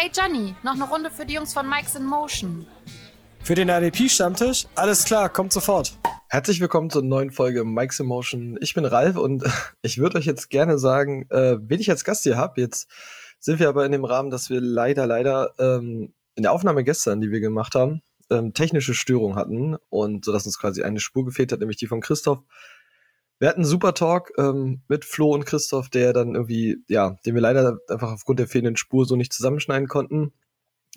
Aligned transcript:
Hey 0.00 0.12
Johnny, 0.14 0.54
noch 0.62 0.74
eine 0.74 0.84
Runde 0.84 1.10
für 1.10 1.26
die 1.26 1.34
Jungs 1.34 1.52
von 1.52 1.68
Mike's 1.68 1.96
in 1.96 2.04
Motion. 2.04 2.64
Für 3.42 3.56
den 3.56 3.68
RDP-Stammtisch? 3.68 4.68
Alles 4.76 5.04
klar, 5.04 5.28
kommt 5.28 5.52
sofort. 5.52 5.98
Herzlich 6.28 6.60
willkommen 6.60 6.88
zur 6.88 7.02
neuen 7.02 7.32
Folge 7.32 7.64
Mike's 7.64 7.98
Emotion. 7.98 8.56
Ich 8.60 8.74
bin 8.74 8.84
Ralf 8.84 9.16
und 9.16 9.42
ich 9.82 9.98
würde 9.98 10.18
euch 10.18 10.24
jetzt 10.24 10.50
gerne 10.50 10.78
sagen, 10.78 11.26
äh, 11.30 11.56
wen 11.58 11.80
ich 11.80 11.90
als 11.90 12.04
Gast 12.04 12.22
hier 12.22 12.36
habe. 12.36 12.60
Jetzt 12.60 12.88
sind 13.40 13.58
wir 13.58 13.68
aber 13.68 13.84
in 13.84 13.90
dem 13.90 14.04
Rahmen, 14.04 14.30
dass 14.30 14.50
wir 14.50 14.60
leider, 14.60 15.04
leider 15.04 15.54
ähm, 15.58 16.14
in 16.36 16.44
der 16.44 16.52
Aufnahme 16.52 16.84
gestern, 16.84 17.20
die 17.20 17.32
wir 17.32 17.40
gemacht 17.40 17.74
haben, 17.74 18.00
ähm, 18.30 18.54
technische 18.54 18.94
Störung 18.94 19.34
hatten 19.34 19.78
und 19.88 20.24
so 20.24 20.32
dass 20.32 20.46
uns 20.46 20.60
quasi 20.60 20.84
eine 20.84 21.00
Spur 21.00 21.24
gefehlt 21.24 21.50
hat, 21.50 21.58
nämlich 21.58 21.78
die 21.78 21.88
von 21.88 22.00
Christoph. 22.00 22.44
Wir 23.38 23.48
hatten 23.48 23.60
einen 23.60 23.68
super 23.68 23.94
Talk 23.94 24.32
ähm, 24.36 24.82
mit 24.88 25.04
Flo 25.04 25.32
und 25.32 25.46
Christoph, 25.46 25.88
der 25.88 26.12
dann 26.12 26.34
irgendwie, 26.34 26.78
ja, 26.88 27.16
den 27.24 27.34
wir 27.34 27.40
leider 27.40 27.78
einfach 27.88 28.12
aufgrund 28.12 28.40
der 28.40 28.48
fehlenden 28.48 28.76
Spur 28.76 29.04
so 29.04 29.14
nicht 29.14 29.32
zusammenschneiden 29.32 29.86
konnten. 29.86 30.32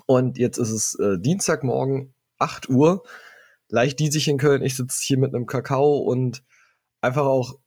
Und 0.07 0.37
jetzt 0.37 0.57
ist 0.57 0.71
es 0.71 0.95
äh, 0.95 1.19
Dienstagmorgen, 1.19 2.15
8 2.39 2.69
Uhr, 2.69 3.03
leicht 3.69 3.99
diesig 3.99 4.27
in 4.27 4.39
Köln. 4.39 4.63
Ich 4.63 4.75
sitze 4.75 5.01
hier 5.03 5.19
mit 5.19 5.35
einem 5.35 5.45
Kakao 5.45 5.97
und 5.97 6.43
einfach 7.01 7.25
auch, 7.25 7.59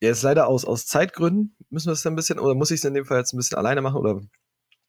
ja, 0.00 0.08
jetzt 0.08 0.22
leider 0.22 0.46
aus, 0.46 0.64
aus 0.64 0.86
Zeitgründen 0.86 1.56
müssen 1.70 1.88
wir 1.88 1.92
es 1.92 2.02
dann 2.02 2.12
ein 2.12 2.16
bisschen, 2.16 2.38
oder 2.38 2.54
muss 2.54 2.70
ich 2.70 2.80
es 2.80 2.84
in 2.84 2.94
dem 2.94 3.04
Fall 3.04 3.18
jetzt 3.18 3.32
ein 3.32 3.38
bisschen 3.38 3.58
alleine 3.58 3.82
machen, 3.82 3.96
oder 3.96 4.20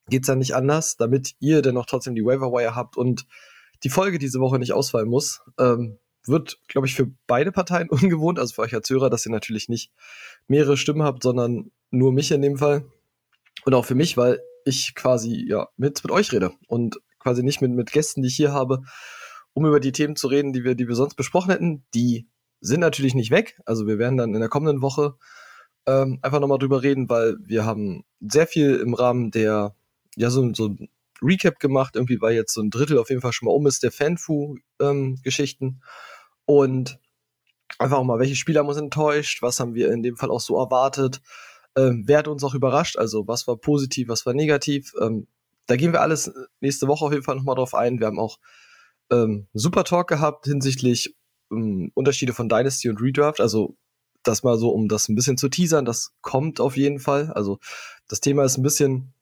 geht's 0.09 0.27
dann 0.27 0.39
nicht 0.39 0.55
anders, 0.55 0.97
damit 0.97 1.36
ihr 1.39 1.61
dann 1.61 1.75
noch 1.75 1.86
trotzdem 1.86 2.16
die 2.16 2.25
Waiver 2.25 2.52
Wire 2.52 2.75
habt 2.75 2.97
und 2.97 3.25
die 3.84 3.89
Folge 3.89 4.20
diese 4.20 4.39
Woche 4.39 4.59
nicht 4.59 4.73
ausfallen 4.73 5.09
muss. 5.09 5.41
Ähm, 5.59 5.97
wird, 6.26 6.59
glaube 6.68 6.88
ich, 6.88 6.95
für 6.95 7.12
beide 7.27 7.52
Parteien 7.52 7.90
ungewohnt, 7.91 8.40
also 8.40 8.55
für 8.55 8.62
euch 8.62 8.73
als 8.73 8.90
Hörer, 8.90 9.09
dass 9.09 9.26
ihr 9.26 9.31
natürlich 9.31 9.70
nicht 9.70 9.91
mehrere 10.48 10.77
Stimmen 10.77 11.04
habt, 11.04 11.23
sondern 11.23 11.72
nur 11.91 12.12
mich 12.12 12.31
in 12.31 12.42
dem 12.42 12.58
Fall. 12.58 12.86
Und 13.66 13.73
auch 13.73 13.86
für 13.86 13.95
mich, 13.95 14.17
weil 14.17 14.42
ich 14.66 14.95
quasi 14.95 15.45
ja 15.47 15.67
mit, 15.78 16.03
mit 16.03 16.12
euch 16.12 16.31
rede 16.31 16.52
und 16.67 17.00
quasi 17.20 17.44
nicht 17.44 17.62
mit, 17.62 17.72
mit 17.72 17.92
Gästen, 17.92 18.22
die 18.22 18.28
ich 18.28 18.36
hier 18.36 18.52
habe, 18.52 18.81
um 19.53 19.66
über 19.66 19.80
die 19.80 19.92
Themen 19.92 20.16
zu 20.16 20.28
reden, 20.28 20.53
die 20.53 20.64
wir, 20.64 20.75
die 20.75 20.88
wir 20.88 20.95
sonst 20.95 21.16
besprochen 21.16 21.52
hätten. 21.52 21.84
Die 21.94 22.28
sind 22.59 22.80
natürlich 22.80 23.14
nicht 23.14 23.31
weg. 23.31 23.59
Also 23.66 23.88
wir 23.88 24.00
werden 24.00 24.17
dann 24.17 24.34
in 24.34 24.40
der 24.40 24.50
kommenden 24.50 24.81
Woche 24.81 25.16
ähm, 25.86 26.19
einfach 26.22 26.40
nochmal 26.40 26.59
drüber 26.59 26.81
reden, 26.81 27.09
weil 27.09 27.36
wir 27.40 27.66
haben 27.66 28.03
sehr 28.19 28.47
viel 28.47 28.75
im 28.75 28.94
Rahmen 28.94 29.31
der, 29.31 29.75
ja, 30.16 30.30
so, 30.30 30.53
so 30.53 30.69
ein 30.69 30.90
Recap 31.22 31.59
gemacht, 31.59 31.95
irgendwie, 31.95 32.22
weil 32.22 32.36
jetzt 32.36 32.53
so 32.53 32.62
ein 32.62 32.69
Drittel 32.69 32.97
auf 32.97 33.09
jeden 33.09 33.22
Fall 33.22 33.34
schon 33.34 33.47
mal 33.47 33.53
um 33.53 33.67
ist, 33.67 33.84
der 33.84 33.92
Fanfu-Geschichten. 33.92 35.66
Ähm, 35.66 35.81
und 36.45 36.99
einfach 37.80 37.97
auch 37.97 38.03
mal, 38.03 38.19
welche 38.19 38.36
Spieler 38.36 38.59
haben 38.61 38.67
uns 38.67 38.77
enttäuscht, 38.77 39.41
was 39.41 39.59
haben 39.59 39.73
wir 39.73 39.91
in 39.91 40.03
dem 40.03 40.17
Fall 40.17 40.31
auch 40.31 40.39
so 40.39 40.58
erwartet, 40.58 41.22
ähm, 41.75 42.03
wer 42.05 42.19
hat 42.19 42.27
uns 42.27 42.44
auch 42.44 42.53
überrascht, 42.53 42.97
also 42.97 43.27
was 43.27 43.47
war 43.47 43.58
positiv, 43.58 44.08
was 44.08 44.25
war 44.25 44.33
negativ. 44.33 44.94
Ähm, 45.02 45.27
da 45.66 45.75
gehen 45.75 45.91
wir 45.91 46.02
alles 46.02 46.31
nächste 46.61 46.88
Woche 46.88 47.05
auf 47.05 47.11
jeden 47.11 47.23
Fall 47.23 47.35
nochmal 47.35 47.55
drauf 47.55 47.73
ein. 47.73 48.00
Wir 48.00 48.08
haben 48.08 48.19
auch 48.19 48.38
ähm, 49.11 49.47
super 49.53 49.83
Talk 49.83 50.08
gehabt 50.08 50.45
hinsichtlich 50.45 51.16
ähm, 51.52 51.91
Unterschiede 51.95 52.33
von 52.33 52.50
Dynasty 52.50 52.89
und 52.89 53.02
Redraft. 53.02 53.41
Also 53.41 53.75
das 54.23 54.44
mal 54.44 54.57
so, 54.57 54.69
um 54.69 54.88
das 54.88 55.09
ein 55.09 55.16
bisschen 55.16 55.38
zu 55.38 55.50
teasern, 55.50 55.85
das 55.85 56.13
kommt 56.22 56.59
auf 56.59 56.78
jeden 56.78 57.00
Fall. 57.00 57.31
Also 57.33 57.59
das 58.07 58.22
Thema 58.22 58.44
ist 58.44 58.57
ein 58.57 58.63
bisschen, 58.63 59.13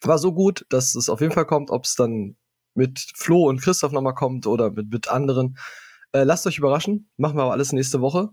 war 0.00 0.18
so 0.18 0.32
gut, 0.32 0.66
dass 0.68 0.94
es 0.94 1.08
auf 1.08 1.20
jeden 1.20 1.32
Fall 1.32 1.46
kommt, 1.46 1.70
ob 1.70 1.84
es 1.84 1.94
dann 1.94 2.36
mit 2.74 3.00
Flo 3.14 3.48
und 3.48 3.60
Christoph 3.60 3.92
nochmal 3.92 4.14
kommt 4.14 4.46
oder 4.46 4.70
mit, 4.70 4.90
mit 4.90 5.08
anderen 5.08 5.58
äh, 6.16 6.24
lasst 6.24 6.46
euch 6.46 6.58
überraschen. 6.58 7.08
Machen 7.16 7.36
wir 7.36 7.42
aber 7.42 7.52
alles 7.52 7.72
nächste 7.72 8.00
Woche. 8.00 8.30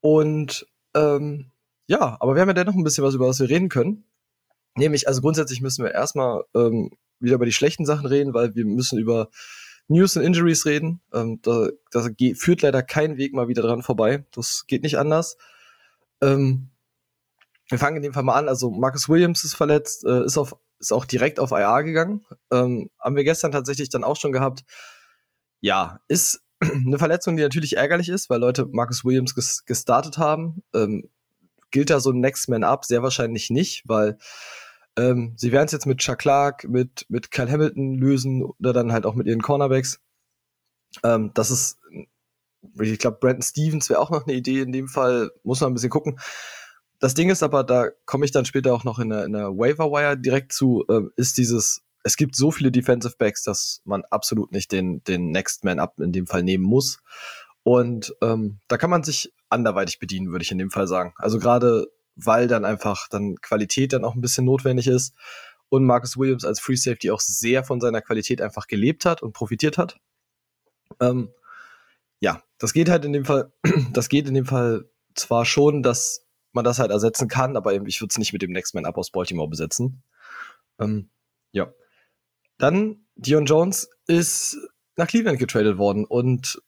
Und 0.00 0.66
ähm, 0.94 1.50
ja, 1.86 2.16
aber 2.20 2.34
wir 2.34 2.42
haben 2.42 2.48
ja 2.48 2.54
dennoch 2.54 2.74
ein 2.74 2.84
bisschen 2.84 3.04
was, 3.04 3.14
über 3.14 3.28
was 3.28 3.40
wir 3.40 3.48
reden 3.48 3.68
können. 3.68 4.04
Nämlich, 4.76 5.08
also 5.08 5.20
grundsätzlich 5.20 5.60
müssen 5.60 5.84
wir 5.84 5.92
erstmal 5.92 6.44
ähm, 6.54 6.90
wieder 7.18 7.36
über 7.36 7.46
die 7.46 7.52
schlechten 7.52 7.86
Sachen 7.86 8.06
reden, 8.06 8.34
weil 8.34 8.54
wir 8.54 8.64
müssen 8.64 8.98
über 8.98 9.28
News 9.88 10.16
und 10.16 10.22
Injuries 10.22 10.66
reden. 10.66 11.00
Ähm, 11.12 11.40
da, 11.42 11.68
da 11.90 12.06
führt 12.34 12.62
leider 12.62 12.82
kein 12.82 13.16
Weg 13.16 13.32
mal 13.32 13.48
wieder 13.48 13.62
dran 13.62 13.82
vorbei. 13.82 14.24
Das 14.32 14.64
geht 14.66 14.82
nicht 14.82 14.98
anders. 14.98 15.36
Ähm, 16.20 16.68
wir 17.70 17.78
fangen 17.78 17.96
in 17.96 18.02
dem 18.02 18.12
Fall 18.12 18.22
mal 18.22 18.34
an. 18.34 18.48
Also 18.48 18.70
Marcus 18.70 19.08
Williams 19.08 19.44
ist 19.44 19.54
verletzt, 19.54 20.04
äh, 20.04 20.24
ist 20.24 20.38
auf 20.38 20.56
ist 20.80 20.92
auch 20.92 21.04
direkt 21.04 21.40
auf 21.40 21.50
IR 21.50 21.82
gegangen. 21.82 22.24
Ähm, 22.52 22.88
haben 23.00 23.16
wir 23.16 23.24
gestern 23.24 23.50
tatsächlich 23.50 23.88
dann 23.88 24.04
auch 24.04 24.16
schon 24.16 24.30
gehabt. 24.30 24.64
Ja, 25.60 26.00
ist 26.06 26.40
eine 26.60 26.98
Verletzung, 26.98 27.36
die 27.36 27.42
natürlich 27.42 27.76
ärgerlich 27.76 28.08
ist, 28.08 28.30
weil 28.30 28.40
Leute 28.40 28.66
Marcus 28.66 29.04
Williams 29.04 29.34
ges 29.34 29.64
gestartet 29.64 30.18
haben. 30.18 30.62
Ähm, 30.74 31.08
gilt 31.70 31.90
da 31.90 32.00
so 32.00 32.10
ein 32.10 32.20
Next 32.20 32.48
Man 32.48 32.64
Up? 32.64 32.84
Sehr 32.84 33.02
wahrscheinlich 33.02 33.50
nicht, 33.50 33.82
weil 33.86 34.18
ähm, 34.96 35.34
sie 35.36 35.52
werden 35.52 35.66
es 35.66 35.72
jetzt 35.72 35.86
mit 35.86 35.98
Chuck 35.98 36.18
Clark, 36.18 36.68
mit, 36.68 37.06
mit 37.08 37.30
Kyle 37.30 37.50
Hamilton 37.50 37.94
lösen 37.94 38.42
oder 38.42 38.72
dann 38.72 38.92
halt 38.92 39.06
auch 39.06 39.14
mit 39.14 39.26
ihren 39.26 39.42
Cornerbacks. 39.42 40.00
Ähm, 41.04 41.30
das 41.34 41.50
ist, 41.50 41.78
ich 42.80 42.98
glaube, 42.98 43.18
Brandon 43.20 43.42
Stevens 43.42 43.88
wäre 43.88 44.00
auch 44.00 44.10
noch 44.10 44.26
eine 44.26 44.34
Idee 44.34 44.60
in 44.60 44.72
dem 44.72 44.88
Fall. 44.88 45.30
Muss 45.44 45.60
man 45.60 45.70
ein 45.70 45.74
bisschen 45.74 45.90
gucken. 45.90 46.18
Das 46.98 47.14
Ding 47.14 47.30
ist 47.30 47.44
aber, 47.44 47.62
da 47.62 47.90
komme 48.06 48.24
ich 48.24 48.32
dann 48.32 48.44
später 48.44 48.74
auch 48.74 48.82
noch 48.82 48.98
in 48.98 49.10
der, 49.10 49.24
in 49.24 49.32
der 49.32 49.50
Waiver 49.56 49.92
Wire 49.92 50.18
direkt 50.18 50.52
zu, 50.52 50.84
äh, 50.88 51.02
ist 51.14 51.38
dieses 51.38 51.82
es 52.08 52.16
gibt 52.16 52.34
so 52.34 52.50
viele 52.50 52.72
Defensive 52.72 53.16
Backs, 53.18 53.42
dass 53.42 53.82
man 53.84 54.02
absolut 54.10 54.50
nicht 54.50 54.72
den, 54.72 55.04
den 55.04 55.30
Next 55.30 55.62
Man 55.62 55.78
Up 55.78 56.00
in 56.00 56.10
dem 56.10 56.26
Fall 56.26 56.42
nehmen 56.42 56.64
muss. 56.64 57.00
Und 57.64 58.14
ähm, 58.22 58.60
da 58.66 58.78
kann 58.78 58.88
man 58.88 59.02
sich 59.02 59.30
anderweitig 59.50 59.98
bedienen, 59.98 60.30
würde 60.30 60.42
ich 60.42 60.50
in 60.50 60.56
dem 60.56 60.70
Fall 60.70 60.86
sagen. 60.86 61.12
Also 61.18 61.38
gerade 61.38 61.86
weil 62.16 62.48
dann 62.48 62.64
einfach 62.64 63.08
dann 63.08 63.36
Qualität 63.42 63.92
dann 63.92 64.04
auch 64.04 64.14
ein 64.14 64.22
bisschen 64.22 64.46
notwendig 64.46 64.88
ist 64.88 65.14
und 65.68 65.84
Marcus 65.84 66.16
Williams 66.16 66.46
als 66.46 66.60
Free 66.60 66.76
Safety 66.76 67.10
auch 67.10 67.20
sehr 67.20 67.62
von 67.62 67.78
seiner 67.78 68.00
Qualität 68.00 68.40
einfach 68.40 68.66
gelebt 68.66 69.04
hat 69.04 69.22
und 69.22 69.34
profitiert 69.34 69.76
hat. 69.76 69.98
Ähm, 70.98 71.30
ja, 72.20 72.42
das 72.56 72.72
geht 72.72 72.88
halt 72.88 73.04
in 73.04 73.12
dem 73.12 73.26
Fall, 73.26 73.52
das 73.92 74.08
geht 74.08 74.26
in 74.26 74.34
dem 74.34 74.46
Fall 74.46 74.88
zwar 75.14 75.44
schon, 75.44 75.82
dass 75.82 76.26
man 76.52 76.64
das 76.64 76.78
halt 76.78 76.90
ersetzen 76.90 77.28
kann, 77.28 77.54
aber 77.54 77.74
ich 77.74 78.00
würde 78.00 78.12
es 78.12 78.18
nicht 78.18 78.32
mit 78.32 78.40
dem 78.40 78.50
Next 78.50 78.74
Man 78.74 78.86
Up 78.86 78.96
aus 78.96 79.10
Baltimore 79.10 79.48
besetzen. 79.48 80.02
Ähm, 80.80 81.10
ja. 81.52 81.70
Dann, 82.58 83.04
Dion 83.16 83.46
Jones 83.46 83.88
ist 84.06 84.58
nach 84.96 85.06
Cleveland 85.06 85.38
getradet 85.38 85.78
worden 85.78 86.04
und 86.04 86.60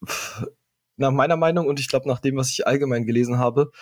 nach 0.96 1.10
meiner 1.10 1.36
Meinung 1.36 1.66
und 1.66 1.80
ich 1.80 1.88
glaube 1.88 2.08
nach 2.08 2.20
dem, 2.20 2.36
was 2.36 2.50
ich 2.50 2.66
allgemein 2.66 3.06
gelesen 3.06 3.38
habe, 3.38 3.72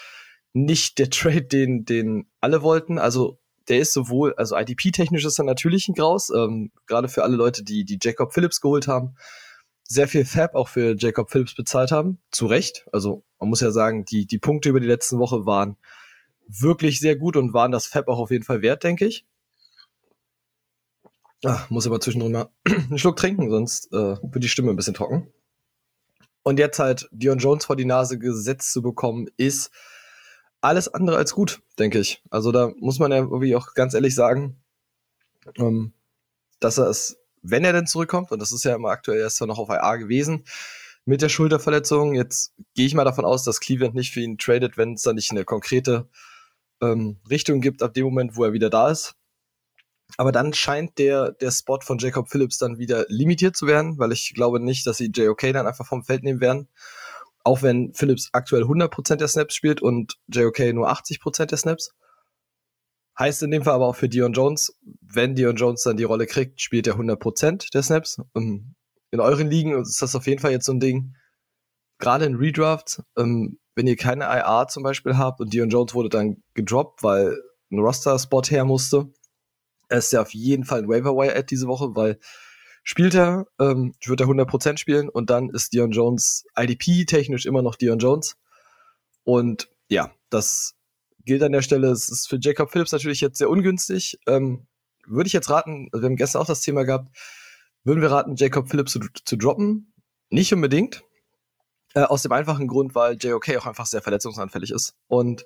nicht 0.52 0.98
der 0.98 1.10
Trade, 1.10 1.42
den, 1.42 1.84
den 1.84 2.26
alle 2.40 2.62
wollten. 2.62 2.98
Also 2.98 3.38
der 3.68 3.80
ist 3.80 3.92
sowohl, 3.92 4.34
also 4.34 4.56
IDP-technisch 4.56 5.24
ist 5.24 5.38
er 5.38 5.44
natürlich 5.44 5.88
ein 5.88 5.94
Graus, 5.94 6.30
ähm, 6.30 6.72
gerade 6.86 7.08
für 7.08 7.22
alle 7.22 7.36
Leute, 7.36 7.62
die, 7.62 7.84
die 7.84 7.98
Jacob 8.00 8.32
Phillips 8.32 8.60
geholt 8.60 8.88
haben, 8.88 9.16
sehr 9.84 10.08
viel 10.08 10.24
Fab 10.24 10.54
auch 10.54 10.68
für 10.68 10.94
Jacob 10.98 11.30
Phillips 11.30 11.54
bezahlt 11.54 11.92
haben. 11.92 12.18
Zu 12.30 12.46
Recht. 12.46 12.86
Also 12.92 13.24
man 13.38 13.50
muss 13.50 13.60
ja 13.60 13.70
sagen, 13.70 14.04
die, 14.04 14.26
die 14.26 14.38
Punkte 14.38 14.68
über 14.68 14.80
die 14.80 14.86
letzten 14.86 15.18
Woche 15.18 15.46
waren 15.46 15.76
wirklich 16.46 17.00
sehr 17.00 17.16
gut 17.16 17.36
und 17.36 17.52
waren 17.52 17.72
das 17.72 17.86
Fab 17.86 18.08
auch 18.08 18.18
auf 18.18 18.30
jeden 18.30 18.44
Fall 18.44 18.62
wert, 18.62 18.84
denke 18.84 19.06
ich. 19.06 19.26
Ach, 21.44 21.70
muss 21.70 21.86
aber 21.86 22.00
zwischendrin 22.00 22.32
mal 22.32 22.48
einen 22.66 22.98
Schluck 22.98 23.16
trinken, 23.16 23.50
sonst 23.50 23.92
äh, 23.92 24.16
wird 24.22 24.42
die 24.42 24.48
Stimme 24.48 24.70
ein 24.70 24.76
bisschen 24.76 24.94
trocken. 24.94 25.32
Und 26.42 26.58
jetzt 26.58 26.78
halt 26.78 27.08
Dion 27.12 27.38
Jones 27.38 27.64
vor 27.64 27.76
die 27.76 27.84
Nase 27.84 28.18
gesetzt 28.18 28.72
zu 28.72 28.82
bekommen, 28.82 29.28
ist 29.36 29.70
alles 30.60 30.88
andere 30.88 31.16
als 31.16 31.34
gut, 31.34 31.60
denke 31.78 31.98
ich. 31.98 32.22
Also 32.30 32.52
da 32.52 32.72
muss 32.78 32.98
man 32.98 33.12
ja 33.12 33.18
irgendwie 33.18 33.54
auch 33.54 33.74
ganz 33.74 33.94
ehrlich 33.94 34.14
sagen, 34.14 34.56
ähm, 35.56 35.92
dass 36.60 36.78
er 36.78 36.88
es, 36.88 37.18
wenn 37.42 37.64
er 37.64 37.72
denn 37.72 37.86
zurückkommt, 37.86 38.32
und 38.32 38.40
das 38.40 38.52
ist 38.52 38.64
ja 38.64 38.74
immer 38.74 38.90
aktuell 38.90 39.20
erst 39.20 39.40
noch 39.42 39.58
auf 39.58 39.68
IA 39.68 39.96
gewesen, 39.96 40.44
mit 41.04 41.22
der 41.22 41.28
Schulterverletzung, 41.28 42.14
jetzt 42.14 42.54
gehe 42.74 42.86
ich 42.86 42.94
mal 42.94 43.04
davon 43.04 43.24
aus, 43.24 43.44
dass 43.44 43.60
Cleveland 43.60 43.94
nicht 43.94 44.12
für 44.12 44.20
ihn 44.20 44.36
tradet, 44.36 44.76
wenn 44.76 44.94
es 44.94 45.02
da 45.02 45.12
nicht 45.12 45.30
eine 45.30 45.44
konkrete 45.44 46.08
ähm, 46.82 47.18
Richtung 47.30 47.60
gibt, 47.60 47.82
ab 47.82 47.94
dem 47.94 48.04
Moment, 48.04 48.36
wo 48.36 48.44
er 48.44 48.52
wieder 48.52 48.68
da 48.68 48.90
ist. 48.90 49.14
Aber 50.16 50.32
dann 50.32 50.52
scheint 50.52 50.98
der, 50.98 51.32
der 51.32 51.50
Spot 51.50 51.80
von 51.80 51.98
Jacob 51.98 52.28
Phillips 52.28 52.58
dann 52.58 52.78
wieder 52.78 53.04
limitiert 53.08 53.56
zu 53.56 53.66
werden, 53.66 53.98
weil 53.98 54.12
ich 54.12 54.32
glaube 54.34 54.58
nicht, 54.58 54.86
dass 54.86 54.96
sie 54.96 55.10
JOK 55.14 55.52
dann 55.52 55.66
einfach 55.66 55.86
vom 55.86 56.02
Feld 56.02 56.22
nehmen 56.22 56.40
werden. 56.40 56.68
Auch 57.44 57.62
wenn 57.62 57.92
Phillips 57.94 58.30
aktuell 58.32 58.64
100% 58.64 59.16
der 59.16 59.28
Snaps 59.28 59.54
spielt 59.54 59.82
und 59.82 60.18
JOK 60.28 60.72
nur 60.72 60.90
80% 60.90 61.46
der 61.46 61.58
Snaps. 61.58 61.94
Heißt 63.18 63.42
in 63.42 63.50
dem 63.50 63.64
Fall 63.64 63.74
aber 63.74 63.86
auch 63.86 63.96
für 63.96 64.08
Dion 64.08 64.32
Jones, 64.32 64.78
wenn 65.00 65.34
Dion 65.34 65.56
Jones 65.56 65.82
dann 65.82 65.96
die 65.96 66.04
Rolle 66.04 66.26
kriegt, 66.26 66.60
spielt 66.60 66.86
er 66.86 66.94
100% 66.94 67.72
der 67.72 67.82
Snaps. 67.82 68.20
Ähm, 68.34 68.74
in 69.10 69.20
euren 69.20 69.50
Ligen 69.50 69.80
ist 69.80 70.00
das 70.00 70.14
auf 70.14 70.26
jeden 70.26 70.40
Fall 70.40 70.52
jetzt 70.52 70.66
so 70.66 70.72
ein 70.72 70.80
Ding. 70.80 71.14
Gerade 71.98 72.26
in 72.26 72.36
Redrafts, 72.36 73.02
ähm, 73.16 73.58
wenn 73.74 73.86
ihr 73.86 73.96
keine 73.96 74.24
IR 74.24 74.66
zum 74.68 74.82
Beispiel 74.82 75.16
habt 75.16 75.40
und 75.40 75.52
Dion 75.52 75.70
Jones 75.70 75.94
wurde 75.94 76.08
dann 76.08 76.42
gedroppt, 76.54 77.02
weil 77.02 77.36
ein 77.70 77.78
Roster-Spot 77.78 78.42
her 78.42 78.64
musste, 78.64 79.12
er 79.88 79.98
ist 79.98 80.12
ja 80.12 80.22
auf 80.22 80.34
jeden 80.34 80.64
Fall 80.64 80.80
ein 80.80 80.88
Waiver 80.88 81.14
Wire 81.16 81.36
Ad 81.36 81.46
diese 81.50 81.66
Woche, 81.66 81.94
weil 81.94 82.18
spielt 82.82 83.14
er, 83.14 83.46
ähm, 83.58 83.94
wird 84.04 84.20
er 84.20 84.26
100% 84.26 84.78
spielen 84.78 85.08
und 85.08 85.30
dann 85.30 85.50
ist 85.50 85.72
Dion 85.72 85.90
Jones 85.90 86.44
IDP 86.56 87.04
technisch 87.04 87.46
immer 87.46 87.62
noch 87.62 87.76
Dion 87.76 87.98
Jones. 87.98 88.36
Und 89.24 89.68
ja, 89.88 90.10
das 90.30 90.74
gilt 91.24 91.42
an 91.42 91.52
der 91.52 91.62
Stelle. 91.62 91.90
Es 91.90 92.08
ist 92.08 92.28
für 92.28 92.38
Jacob 92.40 92.70
Phillips 92.70 92.92
natürlich 92.92 93.20
jetzt 93.20 93.38
sehr 93.38 93.50
ungünstig, 93.50 94.18
ähm, 94.26 94.66
würde 95.06 95.26
ich 95.26 95.32
jetzt 95.32 95.50
raten, 95.50 95.88
also 95.92 96.02
wir 96.02 96.08
haben 96.08 96.16
gestern 96.16 96.42
auch 96.42 96.46
das 96.46 96.60
Thema 96.60 96.84
gehabt, 96.84 97.16
würden 97.84 98.02
wir 98.02 98.10
raten, 98.10 98.36
Jacob 98.36 98.68
Phillips 98.68 98.92
zu, 98.92 99.00
zu 99.24 99.36
droppen? 99.36 99.92
Nicht 100.30 100.52
unbedingt. 100.52 101.02
Äh, 101.94 102.02
aus 102.02 102.22
dem 102.22 102.32
einfachen 102.32 102.68
Grund, 102.68 102.94
weil 102.94 103.16
JOK 103.16 103.56
auch 103.56 103.66
einfach 103.66 103.86
sehr 103.86 104.02
verletzungsanfällig 104.02 104.70
ist. 104.70 104.94
Und 105.06 105.44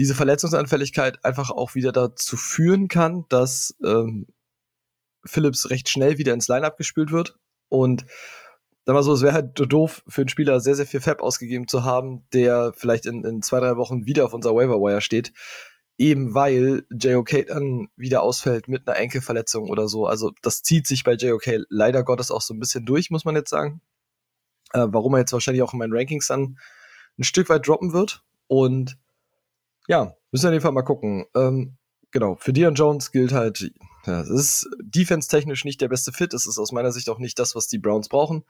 diese 0.00 0.14
Verletzungsanfälligkeit 0.14 1.22
einfach 1.26 1.50
auch 1.50 1.74
wieder 1.74 1.92
dazu 1.92 2.38
führen 2.38 2.88
kann, 2.88 3.26
dass 3.28 3.76
ähm, 3.84 4.28
Phillips 5.26 5.68
recht 5.68 5.90
schnell 5.90 6.16
wieder 6.16 6.32
ins 6.32 6.48
Line-Up 6.48 6.78
gespült 6.78 7.12
wird. 7.12 7.36
Und 7.68 8.06
sag 8.86 8.94
mal 8.94 9.02
so, 9.02 9.12
es 9.12 9.20
wäre 9.20 9.34
halt 9.34 9.52
doof 9.54 10.02
für 10.08 10.22
einen 10.22 10.30
Spieler, 10.30 10.58
sehr, 10.60 10.74
sehr 10.74 10.86
viel 10.86 11.02
Fab 11.02 11.20
ausgegeben 11.20 11.68
zu 11.68 11.84
haben, 11.84 12.26
der 12.32 12.72
vielleicht 12.74 13.04
in, 13.04 13.26
in 13.26 13.42
zwei, 13.42 13.60
drei 13.60 13.76
Wochen 13.76 14.06
wieder 14.06 14.24
auf 14.24 14.32
unserer 14.32 14.54
Waiver 14.54 14.80
Wire 14.80 15.02
steht. 15.02 15.34
Eben 15.98 16.32
weil 16.32 16.86
JOK 16.90 17.48
dann 17.48 17.88
wieder 17.94 18.22
ausfällt 18.22 18.68
mit 18.68 18.88
einer 18.88 18.96
Enkelverletzung 18.96 19.68
oder 19.68 19.86
so. 19.86 20.06
Also 20.06 20.32
das 20.40 20.62
zieht 20.62 20.86
sich 20.86 21.04
bei 21.04 21.12
JOK 21.12 21.66
leider 21.68 22.04
Gottes 22.04 22.30
auch 22.30 22.40
so 22.40 22.54
ein 22.54 22.58
bisschen 22.58 22.86
durch, 22.86 23.10
muss 23.10 23.26
man 23.26 23.36
jetzt 23.36 23.50
sagen. 23.50 23.82
Äh, 24.72 24.86
warum 24.88 25.12
er 25.12 25.20
jetzt 25.20 25.34
wahrscheinlich 25.34 25.62
auch 25.62 25.74
in 25.74 25.78
meinen 25.78 25.94
Rankings 25.94 26.26
dann 26.26 26.56
ein 27.18 27.24
Stück 27.24 27.50
weit 27.50 27.68
droppen 27.68 27.92
wird. 27.92 28.24
Und 28.46 28.96
ja, 29.88 30.14
müssen 30.30 30.44
wir 30.44 30.48
in 30.50 30.58
dem 30.58 30.62
Fall 30.62 30.72
mal 30.72 30.82
gucken. 30.82 31.26
Ähm, 31.34 31.76
genau, 32.10 32.36
für 32.36 32.52
Dion 32.52 32.74
Jones 32.74 33.12
gilt 33.12 33.32
halt, 33.32 33.72
ja, 34.06 34.20
es 34.20 34.30
ist 34.30 34.70
defense-technisch 34.80 35.64
nicht 35.64 35.80
der 35.80 35.88
beste 35.88 36.12
Fit. 36.12 36.34
Es 36.34 36.46
ist 36.46 36.58
aus 36.58 36.72
meiner 36.72 36.92
Sicht 36.92 37.08
auch 37.08 37.18
nicht 37.18 37.38
das, 37.38 37.54
was 37.54 37.68
die 37.68 37.78
Browns 37.78 38.08
brauchen. 38.08 38.44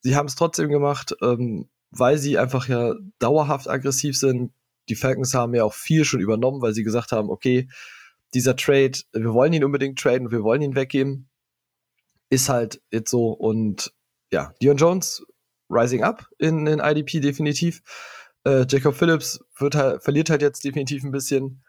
Sie 0.00 0.16
haben 0.16 0.26
es 0.26 0.34
trotzdem 0.34 0.68
gemacht, 0.68 1.14
ähm, 1.22 1.68
weil 1.90 2.18
sie 2.18 2.38
einfach 2.38 2.68
ja 2.68 2.94
dauerhaft 3.18 3.68
aggressiv 3.68 4.16
sind. 4.18 4.52
Die 4.88 4.96
Falcons 4.96 5.34
haben 5.34 5.54
ja 5.54 5.64
auch 5.64 5.74
viel 5.74 6.04
schon 6.04 6.20
übernommen, 6.20 6.60
weil 6.60 6.74
sie 6.74 6.82
gesagt 6.82 7.12
haben, 7.12 7.30
okay, 7.30 7.68
dieser 8.34 8.56
Trade, 8.56 8.98
wir 9.12 9.32
wollen 9.32 9.52
ihn 9.52 9.64
unbedingt 9.64 9.98
traden, 9.98 10.30
wir 10.30 10.42
wollen 10.42 10.60
ihn 10.60 10.74
weggeben. 10.74 11.30
Ist 12.30 12.48
halt 12.48 12.82
jetzt 12.90 13.10
so. 13.10 13.28
Und 13.28 13.94
ja, 14.32 14.52
Dion 14.60 14.76
Jones 14.76 15.24
rising 15.70 16.02
up 16.02 16.28
in, 16.38 16.66
in 16.66 16.80
IDP 16.80 17.20
definitiv. 17.20 17.82
Äh, 18.44 18.66
Jacob 18.68 18.94
Phillips 18.94 19.40
wird 19.58 19.74
halt, 19.74 20.02
verliert 20.02 20.30
halt 20.30 20.42
jetzt 20.42 20.64
definitiv 20.64 21.04
ein 21.04 21.12
bisschen. 21.12 21.62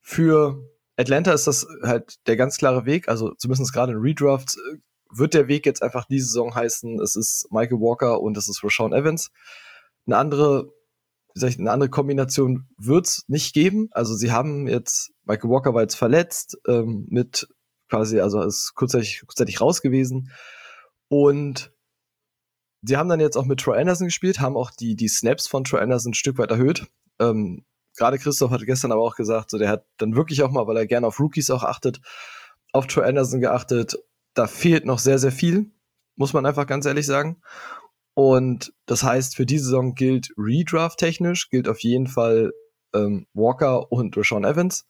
Für 0.00 0.60
Atlanta 0.96 1.32
ist 1.32 1.46
das 1.46 1.66
halt 1.82 2.16
der 2.26 2.36
ganz 2.36 2.58
klare 2.58 2.84
Weg, 2.84 3.08
also 3.08 3.34
zumindest 3.34 3.72
gerade 3.72 3.92
in 3.92 3.98
Redrafts 3.98 4.56
äh, 4.56 4.78
wird 5.10 5.34
der 5.34 5.48
Weg 5.48 5.64
jetzt 5.64 5.82
einfach 5.82 6.04
diese 6.06 6.26
Saison 6.26 6.54
heißen, 6.54 7.00
es 7.00 7.16
ist 7.16 7.48
Michael 7.50 7.80
Walker 7.80 8.20
und 8.20 8.36
es 8.36 8.48
ist 8.48 8.62
Rashawn 8.62 8.92
Evans. 8.92 9.30
Eine 10.06 10.16
andere, 10.16 10.72
wie 11.34 11.40
sag 11.40 11.50
ich, 11.50 11.58
eine 11.58 11.70
andere 11.70 11.90
Kombination 11.90 12.68
wird's 12.76 13.24
nicht 13.28 13.54
geben. 13.54 13.88
Also 13.92 14.14
sie 14.14 14.32
haben 14.32 14.66
jetzt, 14.66 15.12
Michael 15.24 15.50
Walker 15.50 15.74
war 15.74 15.82
jetzt 15.82 15.94
verletzt, 15.94 16.58
ähm, 16.66 17.06
mit 17.08 17.48
quasi, 17.88 18.20
also 18.20 18.42
ist 18.42 18.74
kurzzeitig, 18.74 19.22
kurzzeitig 19.26 19.60
raus 19.60 19.80
gewesen. 19.80 20.30
Und 21.08 21.72
sie 22.82 22.96
haben 22.96 23.08
dann 23.08 23.20
jetzt 23.20 23.36
auch 23.36 23.44
mit 23.44 23.60
Troy 23.60 23.78
Anderson 23.78 24.06
gespielt, 24.06 24.40
haben 24.40 24.56
auch 24.56 24.70
die, 24.70 24.94
die 24.94 25.08
Snaps 25.08 25.46
von 25.46 25.64
Troy 25.64 25.80
Anderson 25.80 26.10
ein 26.10 26.14
Stück 26.14 26.38
weit 26.38 26.50
erhöht. 26.50 26.86
Ähm, 27.18 27.64
Gerade 27.96 28.18
Christoph 28.18 28.52
hat 28.52 28.64
gestern 28.64 28.92
aber 28.92 29.02
auch 29.02 29.16
gesagt, 29.16 29.50
so 29.50 29.58
der 29.58 29.68
hat 29.68 29.84
dann 29.96 30.14
wirklich 30.14 30.42
auch 30.42 30.52
mal, 30.52 30.66
weil 30.68 30.76
er 30.76 30.86
gerne 30.86 31.06
auf 31.06 31.18
Rookies 31.18 31.50
auch 31.50 31.64
achtet, 31.64 32.00
auf 32.72 32.86
Troy 32.86 33.04
Anderson 33.04 33.40
geachtet. 33.40 33.98
Da 34.34 34.46
fehlt 34.46 34.84
noch 34.84 35.00
sehr, 35.00 35.18
sehr 35.18 35.32
viel, 35.32 35.72
muss 36.14 36.32
man 36.32 36.46
einfach 36.46 36.66
ganz 36.66 36.86
ehrlich 36.86 37.06
sagen. 37.06 37.42
Und 38.14 38.72
das 38.86 39.02
heißt, 39.02 39.34
für 39.36 39.46
diese 39.46 39.64
Saison 39.64 39.94
gilt 39.94 40.32
Redraft-technisch, 40.36 41.50
gilt 41.50 41.68
auf 41.68 41.80
jeden 41.80 42.06
Fall 42.06 42.52
ähm, 42.94 43.26
Walker 43.34 43.90
und 43.90 44.16
Rashawn 44.16 44.44
Evans. 44.44 44.86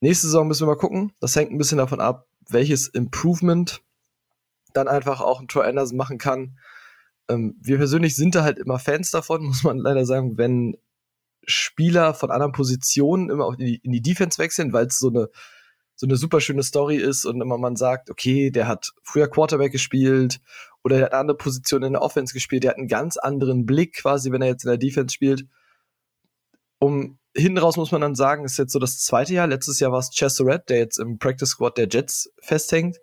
Nächste 0.00 0.26
Saison 0.26 0.46
müssen 0.46 0.66
wir 0.66 0.74
mal 0.74 0.78
gucken. 0.78 1.12
Das 1.20 1.36
hängt 1.36 1.52
ein 1.52 1.58
bisschen 1.58 1.78
davon 1.78 2.00
ab, 2.00 2.26
welches 2.48 2.88
Improvement 2.88 3.82
dann 4.74 4.88
einfach 4.88 5.20
auch 5.20 5.40
ein 5.40 5.48
Troy 5.48 5.66
Anderson 5.66 5.96
machen 5.96 6.18
kann 6.18 6.58
ähm, 7.30 7.56
wir 7.60 7.78
persönlich 7.78 8.16
sind 8.16 8.34
da 8.34 8.42
halt 8.42 8.58
immer 8.58 8.78
Fans 8.78 9.10
davon, 9.10 9.42
muss 9.46 9.64
man 9.64 9.78
leider 9.78 10.04
sagen, 10.06 10.38
wenn 10.38 10.76
Spieler 11.46 12.14
von 12.14 12.30
anderen 12.30 12.52
Positionen 12.52 13.30
immer 13.30 13.46
auch 13.46 13.54
in 13.54 13.66
die, 13.66 13.76
in 13.82 13.92
die 13.92 14.02
Defense 14.02 14.38
wechseln, 14.38 14.72
weil 14.72 14.86
es 14.86 14.98
so 14.98 15.08
eine 15.08 15.28
so 16.00 16.06
eine 16.06 16.16
super 16.16 16.40
schöne 16.40 16.62
Story 16.62 16.96
ist 16.96 17.26
und 17.26 17.42
immer 17.42 17.58
man 17.58 17.76
sagt, 17.76 18.08
okay, 18.08 18.50
der 18.50 18.66
hat 18.66 18.92
früher 19.02 19.28
Quarterback 19.28 19.70
gespielt 19.70 20.40
oder 20.82 20.96
der 20.96 21.04
hat 21.04 21.12
eine 21.12 21.20
andere 21.20 21.36
Position 21.36 21.82
in 21.82 21.92
der 21.92 22.00
Offense 22.00 22.32
gespielt, 22.32 22.64
der 22.64 22.70
hat 22.70 22.78
einen 22.78 22.88
ganz 22.88 23.18
anderen 23.18 23.66
Blick 23.66 23.96
quasi, 23.98 24.32
wenn 24.32 24.40
er 24.40 24.48
jetzt 24.48 24.64
in 24.64 24.70
der 24.70 24.78
Defense 24.78 25.12
spielt. 25.14 25.44
Um 26.78 27.18
hinten 27.36 27.58
raus 27.58 27.76
muss 27.76 27.92
man 27.92 28.00
dann 28.00 28.14
sagen, 28.14 28.46
ist 28.46 28.56
jetzt 28.56 28.72
so 28.72 28.78
das 28.78 28.98
zweite 28.98 29.34
Jahr. 29.34 29.46
Letztes 29.46 29.78
Jahr 29.78 29.92
war 29.92 29.98
es 29.98 30.10
Chesserette, 30.10 30.64
der 30.70 30.78
jetzt 30.78 30.98
im 30.98 31.18
Practice 31.18 31.50
Squad 31.50 31.76
der 31.76 31.88
Jets 31.88 32.32
festhängt. 32.40 32.98